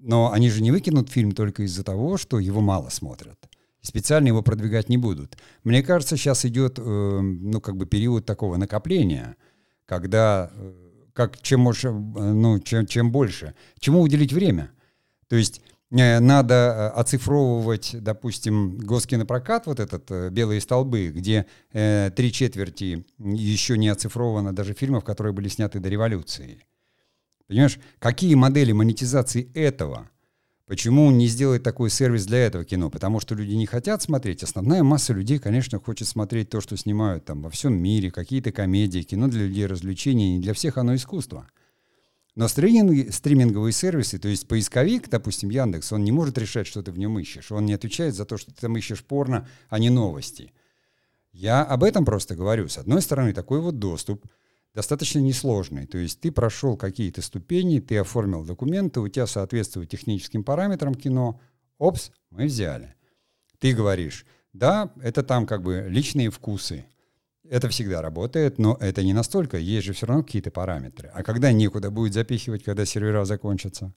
Но 0.00 0.32
они 0.32 0.50
же 0.50 0.62
не 0.62 0.70
выкинут 0.70 1.08
фильм 1.08 1.32
только 1.32 1.62
из-за 1.62 1.82
того, 1.82 2.18
что 2.18 2.38
его 2.38 2.60
мало 2.60 2.90
смотрят. 2.90 3.38
Специально 3.80 4.28
его 4.28 4.42
продвигать 4.42 4.90
не 4.90 4.98
будут. 4.98 5.38
Мне 5.62 5.82
кажется, 5.82 6.16
сейчас 6.16 6.44
идет, 6.44 6.78
э, 6.78 6.82
ну, 6.82 7.60
как 7.60 7.76
бы 7.76 7.86
период 7.86 8.26
такого 8.26 8.56
накопления, 8.56 9.36
когда 9.86 10.50
э, 10.54 10.72
как, 11.14 11.40
чем, 11.40 11.64
больше, 11.64 11.88
э, 11.88 11.92
ну, 11.92 12.58
чем, 12.60 12.86
чем 12.86 13.12
больше. 13.12 13.54
Чему 13.78 14.02
уделить 14.02 14.32
время? 14.32 14.72
То 15.28 15.36
есть 15.36 15.62
Э, 15.62 15.73
надо 15.94 16.54
э, 16.54 16.98
оцифровывать, 16.98 17.94
допустим, 18.00 18.78
госкинопрокат, 18.78 19.66
вот 19.66 19.78
этот 19.78 20.10
э, 20.10 20.30
«Белые 20.30 20.60
столбы», 20.60 21.08
где 21.08 21.46
э, 21.72 22.10
три 22.14 22.32
четверти 22.32 23.06
еще 23.18 23.78
не 23.78 23.88
оцифровано 23.88 24.52
даже 24.52 24.74
фильмов, 24.74 25.04
которые 25.04 25.32
были 25.32 25.48
сняты 25.48 25.78
до 25.78 25.88
революции. 25.88 26.64
Понимаешь, 27.46 27.78
какие 28.00 28.34
модели 28.34 28.72
монетизации 28.72 29.52
этого? 29.54 30.10
Почему 30.66 31.10
не 31.10 31.28
сделать 31.28 31.62
такой 31.62 31.90
сервис 31.90 32.26
для 32.26 32.38
этого 32.38 32.64
кино? 32.64 32.90
Потому 32.90 33.20
что 33.20 33.34
люди 33.34 33.52
не 33.52 33.66
хотят 33.66 34.02
смотреть. 34.02 34.42
Основная 34.42 34.82
масса 34.82 35.12
людей, 35.12 35.38
конечно, 35.38 35.78
хочет 35.78 36.08
смотреть 36.08 36.48
то, 36.48 36.60
что 36.60 36.76
снимают 36.76 37.26
там 37.26 37.42
во 37.42 37.50
всем 37.50 37.80
мире, 37.80 38.10
какие-то 38.10 38.50
комедии, 38.50 39.02
кино 39.02 39.28
для 39.28 39.42
людей 39.42 39.66
развлечения. 39.66 40.36
Не 40.36 40.40
для 40.40 40.54
всех 40.54 40.78
оно 40.78 40.94
искусство. 40.94 41.46
Но 42.34 42.48
стриминг, 42.48 43.12
стриминговые 43.14 43.72
сервисы, 43.72 44.18
то 44.18 44.28
есть 44.28 44.48
поисковик, 44.48 45.08
допустим, 45.08 45.50
Яндекс, 45.50 45.92
он 45.92 46.02
не 46.02 46.10
может 46.10 46.36
решать, 46.36 46.66
что 46.66 46.82
ты 46.82 46.90
в 46.90 46.98
нем 46.98 47.18
ищешь. 47.18 47.52
Он 47.52 47.64
не 47.64 47.74
отвечает 47.74 48.14
за 48.14 48.24
то, 48.24 48.36
что 48.36 48.52
ты 48.52 48.60
там 48.60 48.76
ищешь 48.76 49.04
порно, 49.04 49.48
а 49.68 49.78
не 49.78 49.90
новости. 49.90 50.52
Я 51.32 51.62
об 51.62 51.84
этом 51.84 52.04
просто 52.04 52.34
говорю. 52.34 52.68
С 52.68 52.78
одной 52.78 53.02
стороны, 53.02 53.32
такой 53.32 53.60
вот 53.60 53.78
доступ 53.78 54.26
достаточно 54.74 55.20
несложный. 55.20 55.86
То 55.86 55.98
есть 55.98 56.20
ты 56.20 56.32
прошел 56.32 56.76
какие-то 56.76 57.22
ступени, 57.22 57.78
ты 57.78 57.98
оформил 57.98 58.44
документы, 58.44 59.00
у 59.00 59.08
тебя 59.08 59.26
соответствует 59.26 59.90
техническим 59.90 60.42
параметрам 60.42 60.94
кино. 60.94 61.40
Опс, 61.78 62.10
мы 62.30 62.46
взяли. 62.46 62.94
Ты 63.58 63.72
говоришь, 63.74 64.26
да, 64.52 64.92
это 65.00 65.22
там 65.22 65.46
как 65.46 65.62
бы 65.62 65.86
личные 65.88 66.30
вкусы. 66.30 66.84
Это 67.48 67.68
всегда 67.68 68.00
работает, 68.00 68.58
но 68.58 68.76
это 68.80 69.02
не 69.02 69.12
настолько. 69.12 69.58
Есть 69.58 69.86
же 69.86 69.92
все 69.92 70.06
равно 70.06 70.22
какие-то 70.22 70.50
параметры. 70.50 71.10
А 71.14 71.22
когда 71.22 71.52
некуда 71.52 71.90
будет 71.90 72.14
запихивать, 72.14 72.64
когда 72.64 72.84
сервера 72.86 73.24
закончатся? 73.24 73.92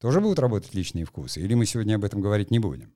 Тоже 0.00 0.20
будут 0.20 0.38
работать 0.38 0.74
личные 0.74 1.04
вкусы? 1.04 1.40
Или 1.40 1.54
мы 1.54 1.66
сегодня 1.66 1.96
об 1.96 2.04
этом 2.04 2.20
говорить 2.20 2.50
не 2.50 2.58
будем? 2.58 2.92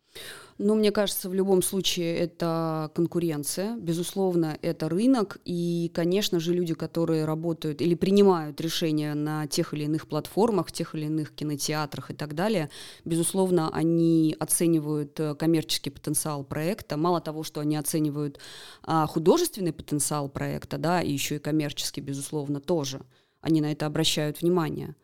Ну, 0.63 0.75
мне 0.75 0.93
кажется, 0.93 1.31
в 1.31 1.33
любом 1.33 1.63
случае 1.63 2.15
это 2.19 2.91
конкуренция, 2.95 3.79
безусловно, 3.79 4.59
это 4.61 4.91
рынок, 4.91 5.39
и, 5.47 5.91
конечно 5.95 6.39
же, 6.39 6.53
люди, 6.53 6.75
которые 6.75 7.25
работают 7.25 7.81
или 7.81 7.95
принимают 7.95 8.61
решения 8.61 9.15
на 9.15 9.47
тех 9.47 9.73
или 9.73 9.85
иных 9.85 10.07
платформах, 10.07 10.71
тех 10.71 10.95
или 10.95 11.07
иных 11.07 11.35
кинотеатрах 11.35 12.11
и 12.11 12.15
так 12.15 12.35
далее, 12.35 12.69
безусловно, 13.07 13.71
они 13.73 14.37
оценивают 14.39 15.19
э, 15.19 15.35
коммерческий 15.35 15.89
потенциал 15.89 16.45
проекта. 16.45 16.99
Мало 16.99 17.23
того, 17.23 17.43
что 17.43 17.63
они 17.63 17.77
оценивают 17.77 18.39
а, 18.83 19.07
художественный 19.07 19.73
потенциал 19.73 20.29
проекта, 20.29 20.77
да, 20.77 21.01
и 21.01 21.11
еще 21.11 21.37
и 21.37 21.39
коммерческий, 21.39 22.03
безусловно, 22.03 22.61
тоже. 22.61 23.01
Они 23.41 23.63
на 23.63 23.73
это 23.73 23.87
обращают 23.87 24.43
внимание. 24.43 24.95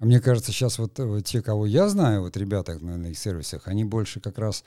А 0.00 0.04
мне 0.04 0.20
кажется, 0.20 0.52
сейчас 0.52 0.78
вот, 0.78 0.98
вот 0.98 1.24
те, 1.24 1.40
кого 1.40 1.64
я 1.64 1.88
знаю, 1.88 2.20
вот 2.20 2.36
ребята 2.36 2.78
на, 2.78 2.98
на 2.98 3.06
их 3.06 3.18
сервисах, 3.18 3.66
они 3.66 3.84
больше 3.84 4.20
как 4.20 4.36
раз 4.36 4.64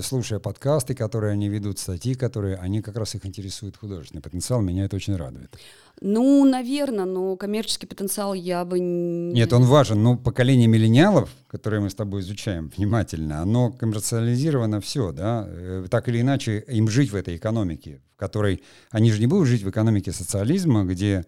слушая 0.00 0.38
подкасты, 0.38 0.94
которые 0.94 1.32
они 1.32 1.48
ведут, 1.48 1.78
статьи, 1.78 2.14
которые 2.14 2.56
они 2.56 2.80
как 2.80 2.96
раз 2.96 3.14
их 3.14 3.26
интересуют 3.26 3.76
художественный 3.76 4.22
потенциал, 4.22 4.62
меня 4.62 4.84
это 4.84 4.96
очень 4.96 5.16
радует. 5.16 5.56
Ну, 6.00 6.44
наверное, 6.44 7.04
но 7.04 7.36
коммерческий 7.36 7.86
потенциал 7.86 8.34
я 8.34 8.64
бы 8.64 8.80
не... 8.80 9.32
Нет, 9.32 9.52
он 9.52 9.64
важен, 9.64 10.02
но 10.02 10.16
поколение 10.16 10.66
миллениалов, 10.66 11.30
которое 11.46 11.80
мы 11.80 11.90
с 11.90 11.94
тобой 11.94 12.22
изучаем 12.22 12.72
внимательно, 12.76 13.42
оно 13.42 13.70
коммерциализировано 13.70 14.80
все, 14.80 15.12
да, 15.12 15.46
э, 15.46 15.86
так 15.90 16.08
или 16.08 16.20
иначе 16.20 16.64
им 16.68 16.88
жить 16.88 17.10
в 17.10 17.14
этой 17.14 17.36
экономике, 17.36 18.00
в 18.14 18.18
которой 18.18 18.62
они 18.90 19.12
же 19.12 19.20
не 19.20 19.26
будут 19.26 19.48
жить 19.48 19.62
в 19.62 19.70
экономике 19.70 20.12
социализма, 20.12 20.84
где 20.84 21.18
Э, 21.18 21.24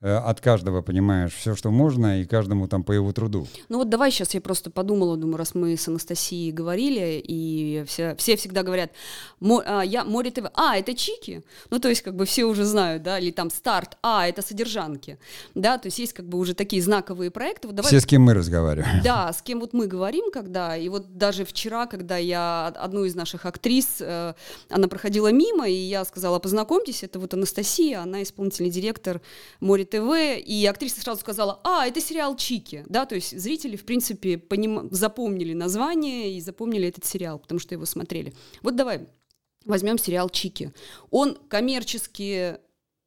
от 0.00 0.40
каждого, 0.40 0.80
понимаешь, 0.80 1.34
все, 1.34 1.56
что 1.56 1.70
можно, 1.70 2.20
и 2.20 2.24
каждому 2.24 2.68
там 2.68 2.84
по 2.84 2.92
его 2.92 3.12
труду. 3.12 3.48
Ну 3.68 3.78
вот 3.78 3.88
давай 3.88 4.12
сейчас 4.12 4.34
я 4.34 4.40
просто 4.40 4.70
подумала, 4.70 5.16
думаю, 5.16 5.38
раз 5.38 5.54
мы 5.54 5.76
с 5.76 5.88
Анастасией 5.88 6.52
говорили, 6.52 7.20
и 7.26 7.84
все, 7.86 8.14
все 8.16 8.36
всегда 8.36 8.62
говорят, 8.62 8.92
а, 9.40 9.82
я 9.82 10.04
Море 10.04 10.30
ТВ, 10.30 10.50
а, 10.54 10.76
это 10.76 10.94
Чики, 10.94 11.42
ну 11.70 11.80
то 11.80 11.88
есть 11.88 12.02
как 12.02 12.14
бы 12.14 12.26
все 12.26 12.44
уже 12.44 12.64
знают, 12.64 13.02
да, 13.02 13.18
или 13.18 13.32
там 13.32 13.50
Старт, 13.50 13.98
а, 14.02 14.28
это 14.28 14.40
Содержанки, 14.40 15.18
да, 15.54 15.78
то 15.78 15.86
есть 15.86 15.98
есть 15.98 16.12
как 16.12 16.28
бы 16.28 16.38
уже 16.38 16.54
такие 16.54 16.80
знаковые 16.80 17.30
проекты. 17.30 17.66
Вот 17.66 17.74
давай... 17.74 17.88
Все, 17.88 18.00
с 18.00 18.06
кем 18.06 18.22
мы 18.22 18.34
разговариваем. 18.34 19.02
Да, 19.02 19.32
с 19.32 19.42
кем 19.42 19.58
вот 19.58 19.72
мы 19.72 19.88
говорим, 19.88 20.30
когда, 20.30 20.76
и 20.76 20.88
вот 20.88 21.16
даже 21.16 21.44
вчера, 21.44 21.86
когда 21.86 22.16
я 22.16 22.68
одну 22.68 23.04
из 23.04 23.14
наших 23.16 23.46
актрис, 23.46 23.96
э, 24.00 24.34
она 24.70 24.88
проходила 24.88 25.32
мимо, 25.32 25.68
и 25.68 25.72
я 25.74 26.04
сказала, 26.04 26.38
познакомьтесь, 26.38 27.02
это 27.02 27.18
вот 27.18 27.34
Анастасия, 27.34 28.00
она 28.00 28.22
исполнительный 28.22 28.70
директор 28.70 29.20
Море 29.60 29.87
ТВ, 29.90 30.40
и 30.44 30.66
актриса 30.66 31.00
сразу 31.00 31.20
сказала, 31.20 31.60
а, 31.64 31.86
это 31.86 32.00
сериал 32.00 32.36
Чики, 32.36 32.84
да, 32.88 33.06
то 33.06 33.14
есть 33.14 33.38
зрители, 33.38 33.76
в 33.76 33.84
принципе, 33.84 34.38
поним... 34.38 34.88
запомнили 34.90 35.52
название 35.52 36.36
и 36.36 36.40
запомнили 36.40 36.88
этот 36.88 37.04
сериал, 37.04 37.38
потому 37.38 37.58
что 37.58 37.74
его 37.74 37.84
смотрели. 37.84 38.34
Вот 38.62 38.76
давай 38.76 39.08
возьмем 39.64 39.98
сериал 39.98 40.30
Чики. 40.30 40.72
Он 41.10 41.36
коммерчески, 41.48 42.58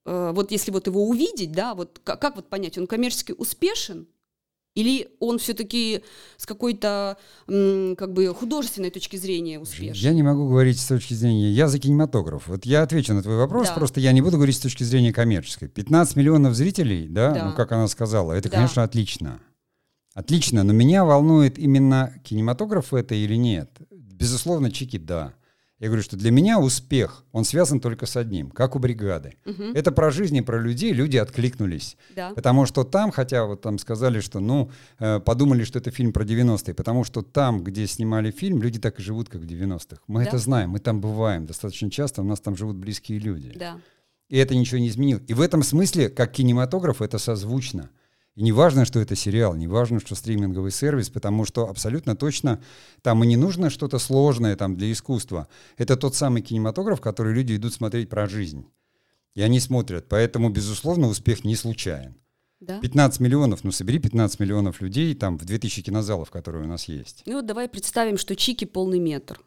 э, 0.05 0.31
вот 0.33 0.51
если 0.51 0.71
вот 0.71 0.87
его 0.87 1.07
увидеть, 1.07 1.51
да, 1.51 1.73
вот 1.75 1.99
как, 2.03 2.21
как 2.21 2.35
вот 2.35 2.49
понять, 2.49 2.77
он 2.77 2.87
коммерчески 2.87 3.31
успешен 3.31 4.07
или 4.73 5.09
он 5.19 5.37
все-таки 5.37 6.01
с 6.37 6.45
какой-то 6.45 7.17
как 7.45 8.13
бы 8.13 8.33
художественной 8.33 8.89
точки 8.89 9.17
зрения 9.17 9.59
успешен? 9.59 9.93
Я 9.93 10.13
не 10.13 10.23
могу 10.23 10.47
говорить 10.47 10.79
с 10.79 10.87
точки 10.87 11.13
зрения... 11.13 11.51
Я 11.51 11.67
за 11.67 11.77
кинематограф. 11.79 12.47
Вот 12.47 12.65
я 12.65 12.83
отвечу 12.83 13.13
на 13.13 13.21
твой 13.21 13.35
вопрос, 13.35 13.67
да. 13.67 13.73
просто 13.73 13.99
я 13.99 14.13
не 14.13 14.21
буду 14.21 14.37
говорить 14.37 14.55
с 14.55 14.61
точки 14.61 14.83
зрения 14.83 15.11
коммерческой. 15.11 15.67
15 15.67 16.15
миллионов 16.15 16.55
зрителей, 16.55 17.07
да, 17.07 17.31
да. 17.31 17.45
ну 17.45 17.55
как 17.55 17.71
она 17.73 17.87
сказала, 17.87 18.33
это, 18.33 18.49
да. 18.49 18.55
конечно, 18.55 18.83
отлично. 18.83 19.39
Отлично, 20.13 20.63
но 20.63 20.73
меня 20.73 21.05
волнует 21.05 21.57
именно 21.57 22.13
кинематограф 22.23 22.93
это 22.93 23.15
или 23.15 23.35
нет. 23.35 23.69
Безусловно, 23.89 24.71
чики, 24.71 24.97
да. 24.97 25.33
Я 25.81 25.87
говорю, 25.87 26.03
что 26.03 26.15
для 26.15 26.29
меня 26.29 26.59
успех, 26.59 27.25
он 27.31 27.43
связан 27.43 27.79
только 27.79 28.05
с 28.05 28.15
одним, 28.15 28.51
как 28.51 28.75
у 28.75 28.79
бригады. 28.79 29.33
Угу. 29.47 29.63
Это 29.73 29.91
про 29.91 30.11
жизнь 30.11 30.37
и 30.37 30.41
про 30.41 30.59
людей, 30.59 30.93
люди 30.93 31.17
откликнулись. 31.17 31.97
Да. 32.15 32.33
Потому 32.35 32.67
что 32.67 32.83
там, 32.83 33.11
хотя 33.11 33.45
вот 33.45 33.61
там 33.61 33.79
сказали, 33.79 34.19
что, 34.19 34.39
ну, 34.39 34.69
э, 34.99 35.19
подумали, 35.19 35.63
что 35.63 35.79
это 35.79 35.89
фильм 35.89 36.13
про 36.13 36.23
90-е, 36.23 36.75
потому 36.75 37.03
что 37.03 37.23
там, 37.23 37.63
где 37.63 37.87
снимали 37.87 38.29
фильм, 38.29 38.61
люди 38.61 38.77
так 38.77 38.99
и 38.99 39.01
живут, 39.01 39.29
как 39.29 39.41
в 39.41 39.45
90-х. 39.45 40.03
Мы 40.05 40.23
да. 40.23 40.29
это 40.29 40.37
знаем, 40.37 40.69
мы 40.69 40.77
там 40.77 41.01
бываем 41.01 41.47
достаточно 41.47 41.89
часто, 41.89 42.21
у 42.21 42.25
нас 42.25 42.39
там 42.39 42.55
живут 42.55 42.75
близкие 42.75 43.17
люди. 43.17 43.51
Да. 43.55 43.79
И 44.29 44.37
это 44.37 44.53
ничего 44.53 44.77
не 44.77 44.87
изменило. 44.87 45.19
И 45.27 45.33
в 45.33 45.41
этом 45.41 45.63
смысле, 45.63 46.09
как 46.09 46.31
кинематограф, 46.31 47.01
это 47.01 47.17
созвучно. 47.17 47.89
И 48.35 48.43
не 48.43 48.53
важно, 48.53 48.85
что 48.85 48.99
это 48.99 49.15
сериал, 49.15 49.55
не 49.55 49.67
важно, 49.67 49.99
что 49.99 50.15
стриминговый 50.15 50.71
сервис, 50.71 51.09
потому 51.09 51.45
что 51.45 51.67
абсолютно 51.67 52.15
точно 52.15 52.61
там 53.01 53.23
и 53.23 53.27
не 53.27 53.35
нужно 53.35 53.69
что-то 53.69 53.99
сложное 53.99 54.55
там 54.55 54.75
для 54.75 54.91
искусства. 54.91 55.47
Это 55.77 55.97
тот 55.97 56.15
самый 56.15 56.41
кинематограф, 56.41 57.01
который 57.01 57.33
люди 57.33 57.55
идут 57.55 57.73
смотреть 57.73 58.09
про 58.09 58.27
жизнь. 58.27 58.65
И 59.35 59.41
они 59.41 59.59
смотрят. 59.59 60.07
Поэтому, 60.07 60.49
безусловно, 60.49 61.07
успех 61.07 61.43
не 61.43 61.55
случайен. 61.55 62.15
Да? 62.61 62.79
15 62.79 63.19
миллионов, 63.19 63.63
ну 63.63 63.71
собери 63.71 63.97
15 63.97 64.39
миллионов 64.39 64.81
людей 64.81 65.15
там 65.15 65.37
в 65.37 65.45
2000 65.45 65.81
кинозалов, 65.81 66.29
которые 66.29 66.63
у 66.63 66.67
нас 66.67 66.87
есть. 66.87 67.23
Ну 67.25 67.37
вот 67.37 67.45
давай 67.47 67.67
представим, 67.67 68.17
что 68.17 68.35
Чики 68.35 68.65
полный 68.65 68.99
метр. 68.99 69.41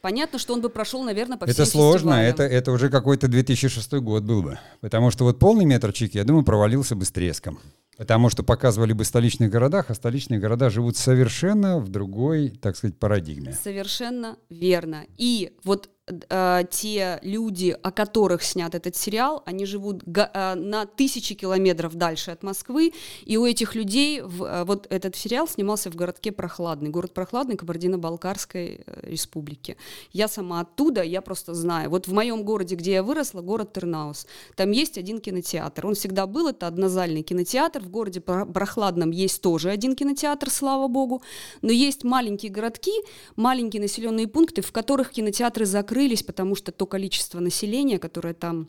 Понятно, 0.00 0.38
что 0.38 0.54
он 0.54 0.62
бы 0.62 0.70
прошел, 0.70 1.02
наверное, 1.02 1.36
по 1.36 1.46
всем 1.46 1.52
Это 1.52 1.70
сложно, 1.70 2.14
это, 2.14 2.44
это 2.44 2.70
уже 2.72 2.88
какой-то 2.88 3.28
2006 3.28 3.92
год 3.94 4.22
был 4.22 4.42
бы. 4.42 4.58
Потому 4.80 5.10
что 5.10 5.24
вот 5.24 5.38
полный 5.38 5.64
метр 5.64 5.92
Чики, 5.92 6.16
я 6.16 6.24
думаю, 6.24 6.44
провалился 6.44 6.94
бы 6.94 7.04
с 7.04 7.10
треском. 7.10 7.58
Потому 8.00 8.30
что 8.30 8.42
показывали 8.42 8.94
бы 8.94 9.04
в 9.04 9.06
столичных 9.06 9.50
городах, 9.50 9.90
а 9.90 9.94
столичные 9.94 10.40
города 10.40 10.70
живут 10.70 10.96
совершенно 10.96 11.78
в 11.78 11.90
другой, 11.90 12.48
так 12.48 12.74
сказать, 12.74 12.98
парадигме. 12.98 13.52
Совершенно 13.52 14.38
верно. 14.48 15.04
И 15.18 15.52
вот 15.64 15.90
э, 16.28 16.62
те 16.70 17.18
люди, 17.22 17.76
о 17.82 17.90
которых 17.90 18.42
снят 18.42 18.74
этот 18.74 18.96
сериал, 18.96 19.42
они 19.46 19.64
живут 19.64 20.02
э, 20.06 20.54
на 20.54 20.86
тысячи 20.86 21.34
километров 21.34 21.94
дальше 21.94 22.30
от 22.30 22.42
Москвы, 22.42 22.92
и 23.24 23.36
у 23.36 23.46
этих 23.46 23.74
людей 23.74 24.20
в, 24.20 24.44
э, 24.44 24.64
вот 24.64 24.86
этот 24.90 25.16
сериал 25.16 25.46
снимался 25.46 25.90
в 25.90 25.94
городке 25.94 26.32
Прохладный, 26.32 26.90
город 26.90 27.14
Прохладный 27.14 27.56
Кабардино-Балкарской 27.56 28.82
э, 28.84 29.10
республики. 29.10 29.76
Я 30.12 30.28
сама 30.28 30.60
оттуда, 30.60 31.02
я 31.02 31.20
просто 31.20 31.54
знаю. 31.54 31.90
Вот 31.90 32.08
в 32.08 32.12
моем 32.12 32.42
городе, 32.42 32.74
где 32.74 32.92
я 32.92 33.02
выросла, 33.02 33.40
город 33.40 33.72
Тернаус, 33.72 34.26
там 34.56 34.70
есть 34.72 34.98
один 34.98 35.20
кинотеатр. 35.20 35.86
Он 35.86 35.94
всегда 35.94 36.26
был, 36.26 36.48
это 36.48 36.66
однозальный 36.66 37.22
кинотеатр. 37.22 37.80
В 37.80 37.90
городе 37.90 38.20
Прохладном 38.20 39.10
есть 39.10 39.40
тоже 39.42 39.70
один 39.70 39.94
кинотеатр, 39.94 40.50
слава 40.50 40.88
богу. 40.88 41.22
Но 41.62 41.70
есть 41.70 42.04
маленькие 42.04 42.50
городки, 42.50 42.92
маленькие 43.36 43.82
населенные 43.82 44.26
пункты, 44.26 44.62
в 44.62 44.72
которых 44.72 45.10
кинотеатры 45.10 45.66
закрыты 45.66 45.99
закрылись, 46.00 46.22
потому 46.22 46.54
что 46.54 46.72
то 46.72 46.86
количество 46.86 47.40
населения, 47.40 47.98
которое 47.98 48.34
там 48.34 48.68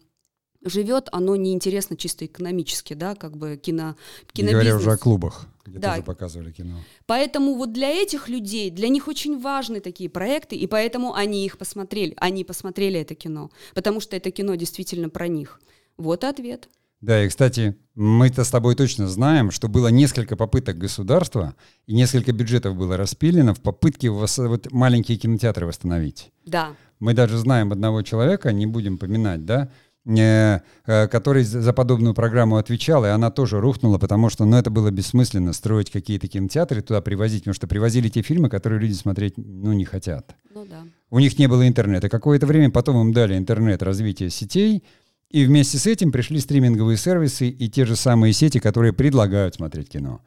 живет, 0.64 1.10
оно 1.12 1.36
неинтересно 1.36 1.96
чисто 1.96 2.26
экономически, 2.26 2.94
да, 2.94 3.16
как 3.16 3.36
бы 3.36 3.58
кино, 3.58 3.96
кинобизнес. 4.34 4.64
Не 4.64 4.70
говоря 4.70 4.76
уже 4.76 4.92
о 4.92 4.98
клубах, 4.98 5.48
где 5.66 5.80
да. 5.80 5.92
тоже 5.92 6.04
показывали 6.04 6.52
кино. 6.52 6.78
Поэтому 7.08 7.56
вот 7.56 7.74
для 7.74 7.90
этих 7.90 8.30
людей, 8.30 8.70
для 8.70 8.90
них 8.90 9.08
очень 9.08 9.40
важны 9.40 9.80
такие 9.80 10.10
проекты, 10.10 10.56
и 10.56 10.68
поэтому 10.68 11.16
они 11.16 11.46
их 11.46 11.58
посмотрели, 11.58 12.14
они 12.18 12.44
посмотрели 12.44 13.00
это 13.00 13.16
кино, 13.16 13.50
потому 13.74 14.02
что 14.02 14.16
это 14.16 14.30
кино 14.30 14.56
действительно 14.56 15.10
про 15.10 15.28
них. 15.28 15.60
Вот 15.98 16.24
и 16.24 16.28
ответ. 16.28 16.70
Да, 17.02 17.24
и, 17.24 17.30
кстати, 17.30 17.76
мы-то 17.96 18.44
с 18.44 18.52
тобой 18.52 18.76
точно 18.76 19.08
знаем, 19.08 19.50
что 19.50 19.68
было 19.68 19.88
несколько 19.88 20.36
попыток 20.36 20.78
государства, 20.78 21.56
и 21.88 21.96
несколько 21.96 22.32
бюджетов 22.32 22.76
было 22.76 22.96
распилено 22.96 23.56
в 23.56 23.62
попытке 23.62 24.12
вот 24.12 24.72
маленькие 24.72 25.18
кинотеатры 25.18 25.66
восстановить. 25.66 26.32
Да. 26.46 26.76
Мы 27.02 27.16
даже 27.16 27.38
знаем 27.40 27.72
одного 27.72 28.04
человека, 28.04 28.54
не 28.54 28.68
будем 28.68 29.00
поминать, 29.00 29.44
да, 29.44 29.70
э, 30.06 30.60
который 31.08 31.44
за 31.44 31.74
подобную 31.74 32.14
программу 32.14 32.58
отвечал, 32.58 33.04
и 33.04 33.10
она 33.10 33.32
тоже 33.32 33.60
рухнула, 33.60 33.98
потому 33.98 34.30
что, 34.30 34.46
ну, 34.46 34.56
это 34.56 34.70
было 34.70 34.92
бессмысленно 34.92 35.52
строить 35.52 35.90
какие-то 35.90 36.28
кинотеатры, 36.28 36.84
туда 36.84 37.02
привозить, 37.02 37.42
потому 37.42 37.56
что 37.56 37.66
привозили 37.68 38.08
те 38.08 38.22
фильмы, 38.22 38.50
которые 38.50 38.80
люди 38.80 38.94
смотреть, 38.94 39.34
ну, 39.38 39.74
не 39.74 39.84
хотят. 39.84 40.36
Ну 40.54 40.64
да. 40.66 40.84
У 41.10 41.18
них 41.18 41.40
не 41.40 41.48
было 41.48 41.68
интернета. 41.68 42.08
Какое-то 42.08 42.46
время 42.46 42.70
потом 42.70 43.02
им 43.02 43.14
дали 43.14 43.36
интернет, 43.36 43.82
развитие 43.82 44.30
сетей, 44.30 44.84
и 45.32 45.44
вместе 45.44 45.80
с 45.80 45.88
этим 45.88 46.12
пришли 46.12 46.40
стриминговые 46.40 46.98
сервисы 46.98 47.50
и 47.50 47.68
те 47.68 47.86
же 47.86 47.96
самые 47.96 48.34
сети, 48.34 48.60
которые 48.60 48.94
предлагают 48.94 49.56
смотреть 49.56 49.90
кино. 49.90 50.22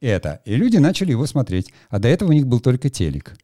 Это. 0.00 0.42
И 0.44 0.54
люди 0.54 0.76
начали 0.76 1.10
его 1.10 1.26
смотреть. 1.26 1.72
А 1.88 1.98
до 1.98 2.06
этого 2.06 2.28
у 2.28 2.32
них 2.32 2.46
был 2.46 2.60
только 2.60 2.88
телек. 2.88 3.34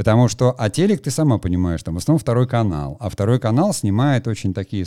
Потому 0.00 0.28
что, 0.28 0.54
а 0.56 0.70
телек, 0.70 1.02
ты 1.02 1.10
сама 1.10 1.36
понимаешь, 1.36 1.82
там 1.82 1.92
в 1.92 1.98
основном 1.98 2.20
второй 2.20 2.48
канал. 2.48 2.96
А 3.00 3.10
второй 3.10 3.38
канал 3.38 3.74
снимает 3.74 4.26
очень 4.28 4.54
такие, 4.54 4.86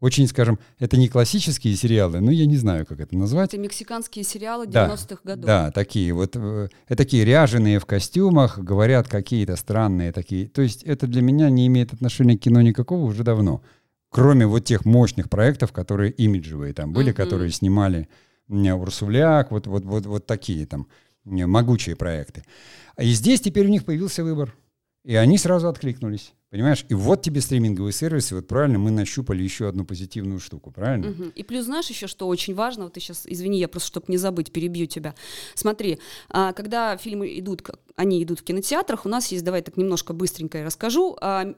очень, 0.00 0.26
скажем, 0.26 0.58
это 0.80 0.96
не 0.96 1.08
классические 1.08 1.76
сериалы, 1.76 2.18
ну, 2.18 2.32
я 2.32 2.44
не 2.44 2.56
знаю, 2.56 2.84
как 2.84 2.98
это 2.98 3.16
назвать. 3.16 3.54
Это 3.54 3.62
мексиканские 3.62 4.24
сериалы 4.24 4.66
90-х 4.66 5.20
да, 5.22 5.30
годов. 5.36 5.46
Да, 5.46 5.70
такие 5.70 6.12
вот, 6.12 6.34
э, 6.34 6.70
это 6.88 6.96
такие 6.96 7.24
ряженые 7.24 7.78
в 7.78 7.86
костюмах, 7.86 8.58
говорят 8.58 9.06
какие-то 9.06 9.54
странные 9.54 10.10
такие. 10.10 10.48
То 10.48 10.62
есть 10.62 10.82
это 10.82 11.06
для 11.06 11.22
меня 11.22 11.50
не 11.50 11.68
имеет 11.68 11.92
отношения 11.92 12.36
к 12.36 12.40
кино 12.40 12.60
никакого 12.60 13.04
уже 13.04 13.22
давно. 13.22 13.62
Кроме 14.10 14.44
вот 14.44 14.64
тех 14.64 14.84
мощных 14.84 15.30
проектов, 15.30 15.70
которые 15.70 16.10
имиджевые 16.10 16.74
там 16.74 16.92
были, 16.92 17.12
mm-hmm. 17.12 17.14
которые 17.14 17.52
снимали 17.52 18.08
Урсуляк, 18.48 19.52
вот, 19.52 19.68
вот, 19.68 19.84
вот, 19.84 20.06
вот 20.06 20.26
такие 20.26 20.66
там 20.66 20.88
могучие 21.28 21.96
проекты. 21.96 22.44
И 22.98 23.10
здесь 23.12 23.40
теперь 23.40 23.66
у 23.66 23.70
них 23.70 23.84
появился 23.84 24.24
выбор. 24.24 24.54
И 25.04 25.14
они 25.14 25.38
сразу 25.38 25.68
откликнулись. 25.68 26.34
Понимаешь? 26.50 26.86
И 26.88 26.94
вот 26.94 27.20
тебе 27.20 27.42
стриминговые 27.42 27.92
сервисы, 27.92 28.34
вот 28.34 28.48
правильно, 28.48 28.78
мы 28.78 28.90
нащупали 28.90 29.42
еще 29.42 29.68
одну 29.68 29.84
позитивную 29.84 30.40
штуку, 30.40 30.70
правильно? 30.70 31.10
Угу. 31.10 31.24
И 31.34 31.42
плюс 31.42 31.66
знаешь 31.66 31.88
еще, 31.88 32.06
что 32.06 32.26
очень 32.26 32.54
важно, 32.54 32.84
вот 32.84 32.94
ты 32.94 33.00
сейчас, 33.00 33.24
извини, 33.26 33.58
я 33.58 33.68
просто, 33.68 33.88
чтобы 33.88 34.06
не 34.08 34.16
забыть, 34.16 34.50
перебью 34.50 34.86
тебя. 34.86 35.14
Смотри, 35.54 35.98
а, 36.30 36.54
когда 36.54 36.96
фильмы 36.96 37.38
идут, 37.38 37.62
они 37.98 38.22
идут 38.22 38.38
в 38.38 38.44
кинотеатрах, 38.44 39.06
у 39.06 39.08
нас 39.08 39.26
есть, 39.32 39.44
давай 39.44 39.60
так 39.60 39.76
немножко 39.76 40.12
быстренько 40.12 40.58
я 40.58 40.64
расскажу, 40.64 41.16
а, 41.20 41.52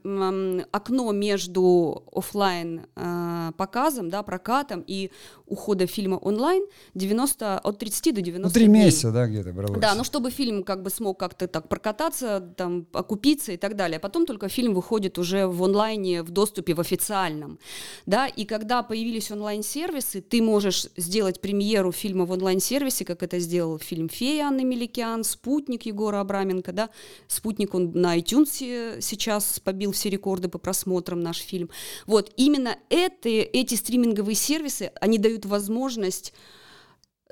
окно 0.73 1.13
между 1.13 2.03
офлайн 2.13 2.87
а, 2.97 3.53
показом, 3.59 4.09
да, 4.09 4.23
прокатом 4.23 4.83
и 4.87 5.11
ухода 5.47 5.87
фильма 5.87 6.15
онлайн 6.15 6.65
90, 6.95 7.59
от 7.59 7.79
30 7.79 8.15
до 8.15 8.23
90 8.23 8.49
Ну, 8.49 8.55
три 8.55 8.69
месяца, 8.69 9.11
да, 9.13 9.27
где-то 9.27 9.53
бралось. 9.53 9.81
Да, 9.81 9.95
ну, 9.95 10.03
чтобы 10.03 10.31
фильм 10.31 10.63
как 10.63 10.83
бы 10.83 10.89
смог 10.89 11.19
как-то 11.19 11.47
так 11.47 11.69
прокататься, 11.69 12.41
там, 12.57 12.87
окупиться 12.93 13.53
и 13.53 13.57
так 13.59 13.77
далее. 13.77 13.99
А 13.99 14.01
потом 14.01 14.25
только 14.25 14.49
фильм 14.49 14.73
выходит 14.73 15.19
уже 15.19 15.47
в 15.47 15.63
онлайне, 15.63 16.23
в 16.23 16.31
доступе, 16.31 16.75
в 16.75 16.81
официальном. 16.81 17.59
Да? 18.07 18.27
И 18.29 18.45
когда 18.47 18.83
появились 18.83 19.31
онлайн-сервисы, 19.31 20.23
ты 20.23 20.41
можешь 20.41 20.87
сделать 20.97 21.41
премьеру 21.41 21.93
фильма 21.93 22.25
в 22.25 22.31
онлайн-сервисе, 22.31 23.05
как 23.05 23.23
это 23.23 23.41
сделал 23.41 23.79
фильм 23.79 24.09
«Фея» 24.09 24.47
Анны 24.47 24.65
Меликян, 24.65 25.25
«Спутник» 25.25 25.83
Егора 25.83 26.21
Абраменко. 26.31 26.73
Да? 26.73 26.91
«Спутник» 27.27 27.75
он 27.75 27.93
на 27.93 28.19
iTunes 28.19 29.01
сейчас 29.01 29.61
побил 29.61 29.93
все 29.93 30.11
рекорды 30.11 30.49
по 30.49 30.59
просмотрам, 30.59 31.21
наш 31.21 31.39
фильм. 31.39 31.71
Вот, 32.07 32.33
именно 32.37 32.77
это, 32.89 33.29
эти 33.29 33.75
стриминговые 33.75 34.37
сервисы, 34.37 34.93
они 35.01 35.19
дают 35.19 35.45
возможность 35.45 36.33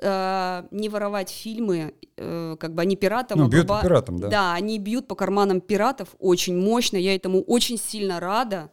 э, 0.01 0.63
не 0.71 0.89
воровать 0.89 1.29
фильмы, 1.29 1.93
э, 2.17 2.55
как 2.59 2.73
бы 2.73 2.81
они 2.81 2.95
пиратам... 2.95 3.39
Ну, 3.39 3.47
бьют 3.47 3.67
по 3.67 3.81
пиратам, 3.81 4.19
да. 4.19 4.27
Да, 4.27 4.53
они 4.53 4.79
бьют 4.79 5.07
по 5.07 5.15
карманам 5.15 5.61
пиратов 5.61 6.09
очень 6.19 6.57
мощно, 6.57 6.97
я 6.97 7.15
этому 7.15 7.41
очень 7.41 7.77
сильно 7.77 8.19
рада, 8.19 8.71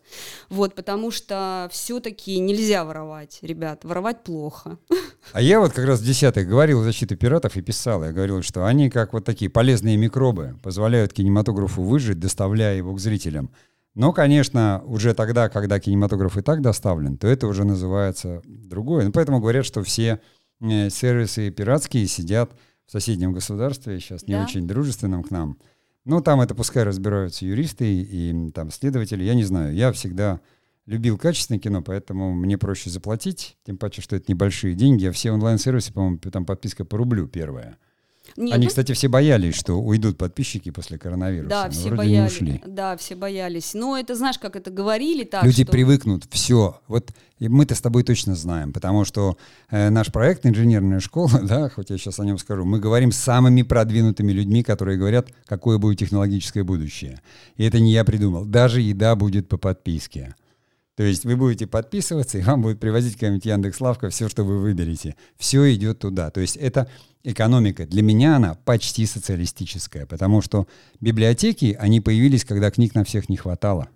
вот, 0.49 0.75
потому 0.75 1.11
что 1.11 1.69
все-таки 1.71 2.39
нельзя 2.39 2.85
воровать, 2.85 3.39
ребят, 3.43 3.85
воровать 3.85 4.23
плохо. 4.23 4.79
А 5.33 5.43
я 5.43 5.59
вот 5.59 5.73
как 5.73 5.85
раз 5.87 5.99
в 5.99 6.05
десятых 6.05 6.47
говорил 6.47 6.81
о 6.81 6.85
защите 6.85 7.17
пиратов 7.17 7.57
и 7.57 7.61
писал, 7.61 8.05
я 8.05 8.13
говорил, 8.13 8.43
что 8.43 8.65
они 8.65 8.89
как 8.89 9.13
вот 9.13 9.25
такие 9.25 9.51
полезные 9.51 9.97
микробы, 9.97 10.57
позволяют 10.63 11.13
кинематографу 11.13 11.83
выжить, 11.83 12.21
доставляя 12.21 12.77
его 12.77 12.95
к 12.95 13.01
зрителям. 13.01 13.51
Но, 13.97 14.13
конечно, 14.13 14.83
уже 14.85 15.15
тогда, 15.15 15.49
когда 15.49 15.81
кинематограф 15.81 16.37
и 16.37 16.43
так 16.43 16.61
доставлен, 16.61 17.17
то 17.17 17.27
это 17.27 17.47
уже 17.47 17.65
называется 17.65 18.43
другое. 18.45 19.07
Ну, 19.07 19.13
поэтому 19.13 19.41
говорят, 19.41 19.65
что 19.65 19.83
все 19.83 20.21
сервисы 20.61 21.51
пиратские 21.51 22.07
сидят 22.07 22.53
в 22.87 22.93
соседнем 22.93 23.33
государстве, 23.33 24.01
сейчас 24.01 24.27
не 24.27 24.35
да. 24.35 24.45
очень 24.45 24.67
дружественном 24.67 25.23
к 25.23 25.31
нам. 25.31 25.59
Ну, 26.05 26.21
там 26.21 26.41
это 26.41 26.55
пускай 26.55 26.85
разбираются 26.85 27.45
юристы 27.45 28.03
и 28.03 28.51
там 28.53 28.71
следователи, 28.71 29.25
я 29.25 29.35
не 29.35 29.45
знаю. 29.45 29.75
Я 29.75 29.93
всегда 29.93 30.41
любил 30.87 31.19
качественное 31.19 31.59
кино, 31.59 31.83
поэтому 31.83 32.33
мне 32.33 32.57
проще 32.57 32.91
заплатить, 32.91 33.57
тем 33.65 33.77
паче, 33.77 34.03
что 34.03 34.15
это 34.15 34.31
небольшие 34.31 34.75
деньги, 34.75 35.07
а 35.07 35.13
все 35.13 35.33
онлайн-сервисы, 35.33 35.93
по-моему, 35.93 36.19
там 36.19 36.47
подписка 36.47 36.85
по 36.85 36.97
рублю 36.97 37.27
первая. 37.27 37.79
Нет, 38.37 38.55
Они, 38.55 38.65
ну 38.65 38.69
кстати, 38.69 38.93
все 38.93 39.09
боялись, 39.09 39.55
что 39.55 39.81
уйдут 39.81 40.19
подписчики 40.19 40.71
после 40.71 40.99
коронавируса. 40.99 41.49
Да, 41.49 41.71
все 41.71 41.91
боялись. 41.91 42.33
ушли. 42.33 42.63
Да, 42.67 42.97
все 42.97 43.15
боялись. 43.15 43.75
Но 43.75 43.97
это 43.97 44.15
знаешь, 44.15 44.39
как 44.39 44.57
это 44.57 44.71
говорили 44.71 45.25
так. 45.25 45.45
Люди 45.45 45.65
что... 45.65 45.73
привыкнут. 45.73 46.27
Все. 46.31 46.81
Вот 46.89 47.13
мы-то 47.41 47.75
с 47.75 47.81
тобой 47.81 48.03
точно 48.03 48.35
знаем, 48.35 48.73
потому 48.73 49.05
что 49.05 49.37
э, 49.71 49.91
наш 49.91 50.13
проект 50.13 50.47
инженерная 50.47 51.01
школа, 51.01 51.41
да, 51.43 51.69
хоть 51.69 51.91
я 51.91 51.99
сейчас 51.99 52.19
о 52.21 52.25
нем 52.25 52.39
скажу, 52.39 52.65
мы 52.65 52.79
говорим 52.79 53.13
с 53.13 53.17
самыми 53.17 53.63
продвинутыми 53.63 54.33
людьми, 54.33 54.63
которые 54.63 54.99
говорят, 54.99 55.29
какое 55.47 55.79
будет 55.79 55.99
технологическое 55.99 56.65
будущее. 56.65 57.21
И 57.57 57.65
это 57.65 57.81
не 57.81 57.93
я 57.93 58.05
придумал. 58.05 58.45
Даже 58.45 58.81
еда 58.81 59.17
будет 59.17 59.49
по 59.49 59.57
подписке. 59.57 60.35
То 60.97 61.03
есть 61.03 61.27
вы 61.27 61.37
будете 61.37 61.67
подписываться, 61.67 62.39
и 62.39 62.43
вам 62.43 62.63
будет 62.63 62.81
привозить 62.81 63.15
какая-нибудь 63.15 63.45
Яндекс.Лавка 63.45 64.09
все, 64.09 64.31
что 64.31 64.45
вы 64.45 64.59
выберете. 64.59 65.15
Все 65.37 65.73
идет 65.75 65.99
туда. 65.99 66.31
То 66.31 66.41
есть 66.41 66.57
это 66.57 66.89
экономика. 67.23 67.87
Для 67.87 68.03
меня 68.03 68.37
она 68.37 68.55
почти 68.55 69.05
социалистическая, 69.05 70.07
потому 70.07 70.41
что 70.41 70.67
библиотеки, 71.01 71.77
они 71.79 72.01
появились, 72.01 72.47
когда 72.47 72.71
книг 72.71 72.95
на 72.95 73.05
всех 73.05 73.29
не 73.29 73.37
хватало. 73.37 73.89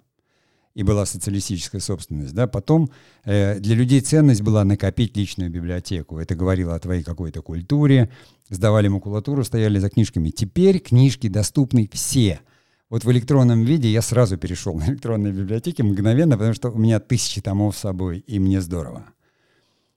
И 0.74 0.82
была 0.82 1.06
социалистическая 1.06 1.80
собственность. 1.80 2.34
Да? 2.34 2.46
Потом 2.46 2.90
э, 3.24 3.58
для 3.58 3.74
людей 3.74 4.02
ценность 4.02 4.42
была 4.42 4.62
накопить 4.64 5.16
личную 5.16 5.50
библиотеку. 5.50 6.18
Это 6.18 6.34
говорило 6.34 6.74
о 6.74 6.78
твоей 6.78 7.02
какой-то 7.02 7.40
культуре. 7.40 8.10
Сдавали 8.50 8.88
макулатуру, 8.88 9.42
стояли 9.42 9.78
за 9.78 9.88
книжками. 9.88 10.30
Теперь 10.30 10.78
книжки 10.80 11.28
доступны 11.28 11.88
все– 11.92 12.40
вот 12.90 13.04
в 13.04 13.10
электронном 13.10 13.64
виде 13.64 13.88
я 13.88 14.02
сразу 14.02 14.36
перешел 14.36 14.74
на 14.78 14.84
электронные 14.84 15.32
библиотеки 15.32 15.80
мгновенно, 15.80 16.36
потому 16.36 16.54
что 16.54 16.70
у 16.70 16.78
меня 16.78 17.00
тысячи 17.00 17.40
томов 17.40 17.76
с 17.76 17.80
собой, 17.80 18.18
и 18.26 18.38
мне 18.38 18.60
здорово. 18.60 19.06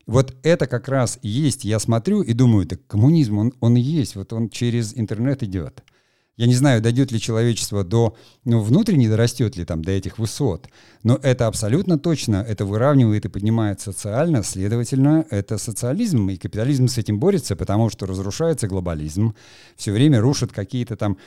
Вот 0.06 0.36
это 0.44 0.68
как 0.68 0.88
раз 0.88 1.18
есть. 1.22 1.64
Я 1.64 1.80
смотрю 1.80 2.22
и 2.22 2.34
думаю, 2.34 2.68
так 2.68 2.86
коммунизм, 2.88 3.38
он, 3.38 3.54
он 3.62 3.76
есть, 3.76 4.16
вот 4.16 4.34
он 4.34 4.50
через 4.50 4.98
интернет 4.98 5.44
идет. 5.44 5.84
Я 6.36 6.47
не 6.47 6.55
знаю, 6.55 6.81
дойдет 6.81 7.11
ли 7.11 7.19
человечество 7.19 7.84
до, 7.84 8.15
ну, 8.43 8.59
внутренне 8.59 9.07
дорастет 9.07 9.55
ли 9.55 9.65
там 9.65 9.84
до 9.84 9.91
этих 9.91 10.17
высот, 10.17 10.67
но 11.03 11.19
это 11.21 11.45
абсолютно 11.45 11.99
точно, 11.99 12.38
это 12.38 12.65
выравнивает 12.65 13.25
и 13.25 13.29
поднимает 13.29 13.81
социально, 13.81 14.41
следовательно, 14.41 15.27
это 15.29 15.59
социализм, 15.59 16.29
и 16.29 16.38
капитализм 16.38 16.88
с 16.88 16.97
этим 16.97 17.19
борется, 17.19 17.55
потому 17.55 17.91
что 17.91 18.07
разрушается 18.07 18.67
глобализм, 18.67 19.36
все 19.75 19.91
время 19.91 20.21
рушат 20.21 20.51
какие-то 20.51 20.95
там... 20.95 21.17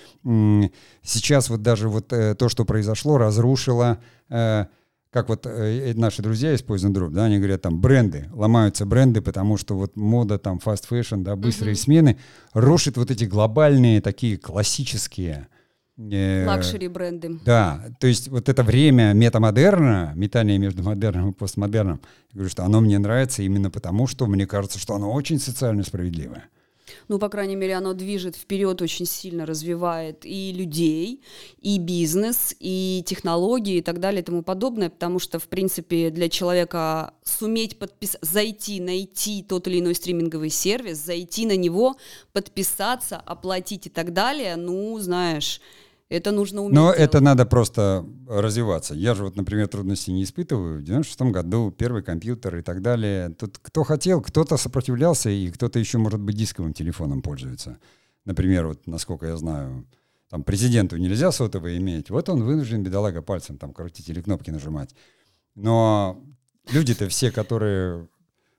Сейчас 1.02 1.50
вот 1.50 1.62
даже 1.62 1.88
вот 1.88 2.12
э, 2.12 2.34
то, 2.34 2.48
что 2.48 2.64
произошло, 2.64 3.16
разрушило 3.16 3.98
э, 4.28 4.66
как 5.11 5.28
вот 5.28 5.46
э, 5.46 5.92
наши 5.94 6.22
друзья 6.22 6.52
из 6.54 6.61
Poison 6.61 6.92
Drop, 6.92 7.11
да, 7.11 7.24
они 7.24 7.38
говорят, 7.38 7.62
там, 7.62 7.80
бренды, 7.80 8.28
ломаются 8.32 8.84
бренды, 8.84 9.20
потому 9.20 9.57
что 9.57 9.76
вот 9.76 9.96
мода, 9.96 10.38
там, 10.38 10.61
fast 10.64 10.84
fashion, 10.90 11.22
да, 11.22 11.36
быстрые 11.36 11.74
mm-hmm. 11.74 11.78
смены, 11.78 12.18
рушит 12.52 12.96
вот 12.96 13.11
эти 13.11 13.24
глобальные, 13.24 14.00
такие 14.00 14.36
классические... 14.36 15.48
Э, 15.96 16.46
Luxury 16.47 16.89
бренды. 16.88 17.40
Да, 17.44 17.86
то 17.98 18.07
есть 18.07 18.28
вот 18.28 18.48
это 18.48 18.62
время 18.62 19.12
метамодерна, 19.14 20.12
метание 20.14 20.59
между 20.59 20.82
модерном 20.82 21.30
и 21.30 21.32
постмодерном, 21.32 22.00
я 22.32 22.34
говорю, 22.34 22.50
что 22.50 22.64
оно 22.64 22.80
мне 22.80 22.98
нравится 22.98 23.42
именно 23.42 23.70
потому, 23.70 24.07
что 24.07 24.26
мне 24.26 24.46
кажется, 24.46 24.78
что 24.78 24.94
оно 24.94 25.12
очень 25.12 25.38
социально 25.38 25.82
справедливое 25.82 26.50
ну, 27.09 27.18
по 27.18 27.28
крайней 27.28 27.57
мере, 27.57 27.74
оно 27.74 27.92
движет 27.92 28.36
вперед 28.36 28.82
очень 28.82 29.07
сильно, 29.07 29.46
развивает 29.46 30.24
и 30.24 30.52
людей, 30.52 31.22
и 31.61 31.78
бизнес, 31.78 32.54
и 32.59 33.02
технологии 33.07 33.76
и 33.76 33.82
так 33.82 34.00
далее 34.00 34.22
и 34.22 34.24
тому 34.24 34.42
подобное, 34.42 34.90
потому 34.90 35.18
что, 35.18 35.38
в 35.38 35.48
принципе, 35.48 36.11
для 36.11 36.28
человека 36.28 37.14
суметь 37.24 37.78
подписать, 37.78 38.20
зайти, 38.22 38.80
найти 38.80 39.42
тот 39.42 39.68
или 39.68 39.80
иной 39.80 39.94
стриминговый 39.94 40.50
сервис, 40.50 40.98
зайти 40.98 41.46
на 41.46 41.57
него, 41.57 41.96
подписаться, 42.32 43.16
оплатить 43.16 43.86
и 43.86 43.90
так 43.90 44.12
далее, 44.12 44.57
ну, 44.57 44.98
знаешь, 44.98 45.61
это 46.09 46.30
нужно 46.30 46.62
уметь. 46.62 46.74
Но 46.74 46.92
делать. 46.92 47.00
это 47.00 47.20
надо 47.20 47.46
просто 47.46 48.07
развиваться. 48.28 48.94
Я 48.94 49.14
же 49.14 49.24
вот, 49.24 49.36
например, 49.36 49.66
трудностей 49.66 50.12
не 50.12 50.22
испытываю. 50.22 50.78
В 50.78 50.84
96 50.84 51.32
году 51.32 51.72
первый 51.72 52.02
компьютер 52.02 52.57
и 52.57 52.62
так 52.62 52.80
далее. 52.80 53.30
Тут 53.30 53.59
кто 53.59 53.82
хотел, 53.82 54.20
кто-то 54.22 54.57
сопротивлялся, 54.57 55.30
и 55.30 55.50
кто-то 55.50 55.78
еще, 55.78 55.98
может 55.98 56.20
быть, 56.20 56.36
дисковым 56.36 56.72
телефоном 56.72 57.22
пользуется. 57.22 57.78
Например, 58.24 58.68
вот, 58.68 58.86
насколько 58.86 59.26
я 59.26 59.36
знаю, 59.36 59.86
там 60.30 60.44
президенту 60.44 60.96
нельзя 60.96 61.32
сотовый 61.32 61.76
иметь. 61.78 62.11
Вот 62.11 62.28
он 62.28 62.42
вынужден, 62.42 62.82
бедолага, 62.82 63.22
пальцем 63.22 63.59
там 63.59 63.72
крутить 63.72 64.09
или 64.09 64.20
кнопки 64.20 64.50
нажимать. 64.50 64.94
Но 65.57 66.22
люди-то 66.70 67.09
все, 67.09 67.32
которые 67.32 68.09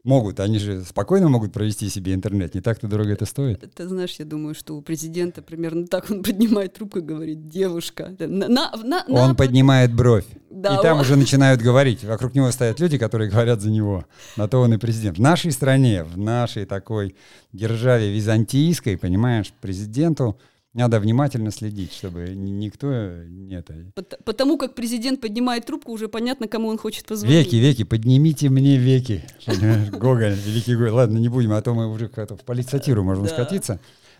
Могут, 0.08 0.40
они 0.40 0.58
же 0.58 0.86
спокойно 0.86 1.28
могут 1.28 1.52
провести 1.52 1.90
себе 1.90 2.14
интернет, 2.14 2.56
не 2.56 2.62
так-то 2.62 2.88
дорого 2.88 3.12
это 3.12 3.26
стоит. 3.26 3.70
Ты 3.76 3.90
знаешь, 3.90 4.16
я 4.20 4.24
думаю, 4.24 4.56
что 4.56 4.78
у 4.78 4.82
президента 4.82 5.42
примерно 5.42 5.86
так 5.86 6.10
он 6.10 6.24
поднимает 6.24 6.76
трубку 6.76 7.00
и 7.00 7.02
говорит, 7.02 7.50
девушка, 7.50 8.16
на, 8.18 8.48
на, 8.48 8.72
на, 8.84 9.04
Он 9.10 9.36
поднимает 9.36 9.94
бровь, 9.94 10.24
да, 10.50 10.78
и 10.78 10.82
там 10.82 10.96
он... 10.96 11.02
уже 11.02 11.18
начинают 11.18 11.62
говорить, 11.62 12.06
вокруг 12.06 12.36
него 12.36 12.50
стоят 12.52 12.80
люди, 12.80 12.98
которые 12.98 13.30
говорят 13.30 13.60
за 13.60 13.70
него, 13.70 14.06
на 14.38 14.48
то 14.48 14.62
он 14.62 14.74
и 14.74 14.78
президент. 14.78 15.18
В 15.18 15.22
нашей 15.22 15.52
стране, 15.52 16.06
в 16.06 16.18
нашей 16.18 16.66
такой 16.66 17.18
державе 17.52 18.10
византийской, 18.10 18.98
понимаешь, 18.98 19.52
президенту 19.60 20.40
надо 20.82 21.00
внимательно 21.00 21.52
следить, 21.52 21.94
чтобы 21.94 22.30
никто 22.36 22.88
не 23.28 23.56
это... 23.56 23.74
Потому 24.24 24.58
как 24.58 24.76
президент 24.76 25.22
поднимает 25.22 25.66
трубку, 25.66 25.92
уже 25.92 26.08
понятно, 26.08 26.48
кому 26.48 26.68
он 26.68 26.78
хочет 26.78 27.06
позвонить. 27.06 27.46
Веки, 27.46 27.56
веки, 27.56 27.84
поднимите 27.84 28.50
мне 28.50 28.78
веки. 28.78 29.24
Гоголь, 29.92 30.36
великий 30.36 30.76
Гоголь. 30.76 30.92
Ладно, 30.92 31.18
не 31.18 31.30
будем, 31.30 31.52
а 31.54 31.62
то 31.62 31.74
мы 31.74 31.92
уже 31.92 32.08
в 32.08 32.46
полицатиру 32.46 33.04
можем 33.04 33.28
скатиться. 33.28 33.80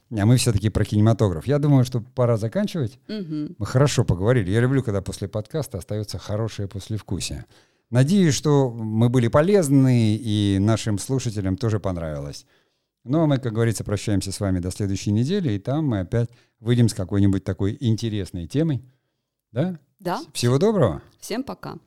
А 0.10 0.26
мы 0.26 0.38
все-таки 0.38 0.70
про 0.70 0.86
кинематограф. 0.86 1.48
Я 1.48 1.60
думаю, 1.60 1.84
что 1.84 2.02
пора 2.02 2.38
заканчивать. 2.38 3.00
Мы 3.08 3.66
хорошо 3.66 4.04
поговорили. 4.04 4.52
Я 4.52 4.62
люблю, 4.62 4.84
когда 4.84 5.02
после 5.02 5.28
подкаста 5.28 5.78
остается 5.78 6.18
хорошее 6.18 6.68
послевкусие. 6.68 7.46
Надеюсь, 7.90 8.34
что 8.34 8.70
мы 8.70 9.10
были 9.10 9.30
полезны 9.30 10.18
и 10.18 10.58
нашим 10.60 10.98
слушателям 10.98 11.56
тоже 11.56 11.80
понравилось. 11.80 12.46
Ну, 13.08 13.22
а 13.22 13.28
мы, 13.28 13.40
как 13.40 13.54
говорится, 13.54 13.84
прощаемся 13.84 14.32
с 14.32 14.40
вами 14.40 14.60
до 14.60 14.72
следующей 14.72 15.12
недели, 15.12 15.54
и 15.54 15.60
там 15.60 15.88
мы 15.88 16.02
опять 16.02 16.30
выйдем 16.60 16.90
с 16.90 16.94
какой-нибудь 16.94 17.44
такой 17.44 17.78
интересной 17.80 18.48
темой. 18.48 18.84
Да? 19.52 19.80
Да. 20.00 20.22
Всего 20.34 20.58
доброго. 20.58 21.02
Всем 21.20 21.44
пока. 21.44 21.78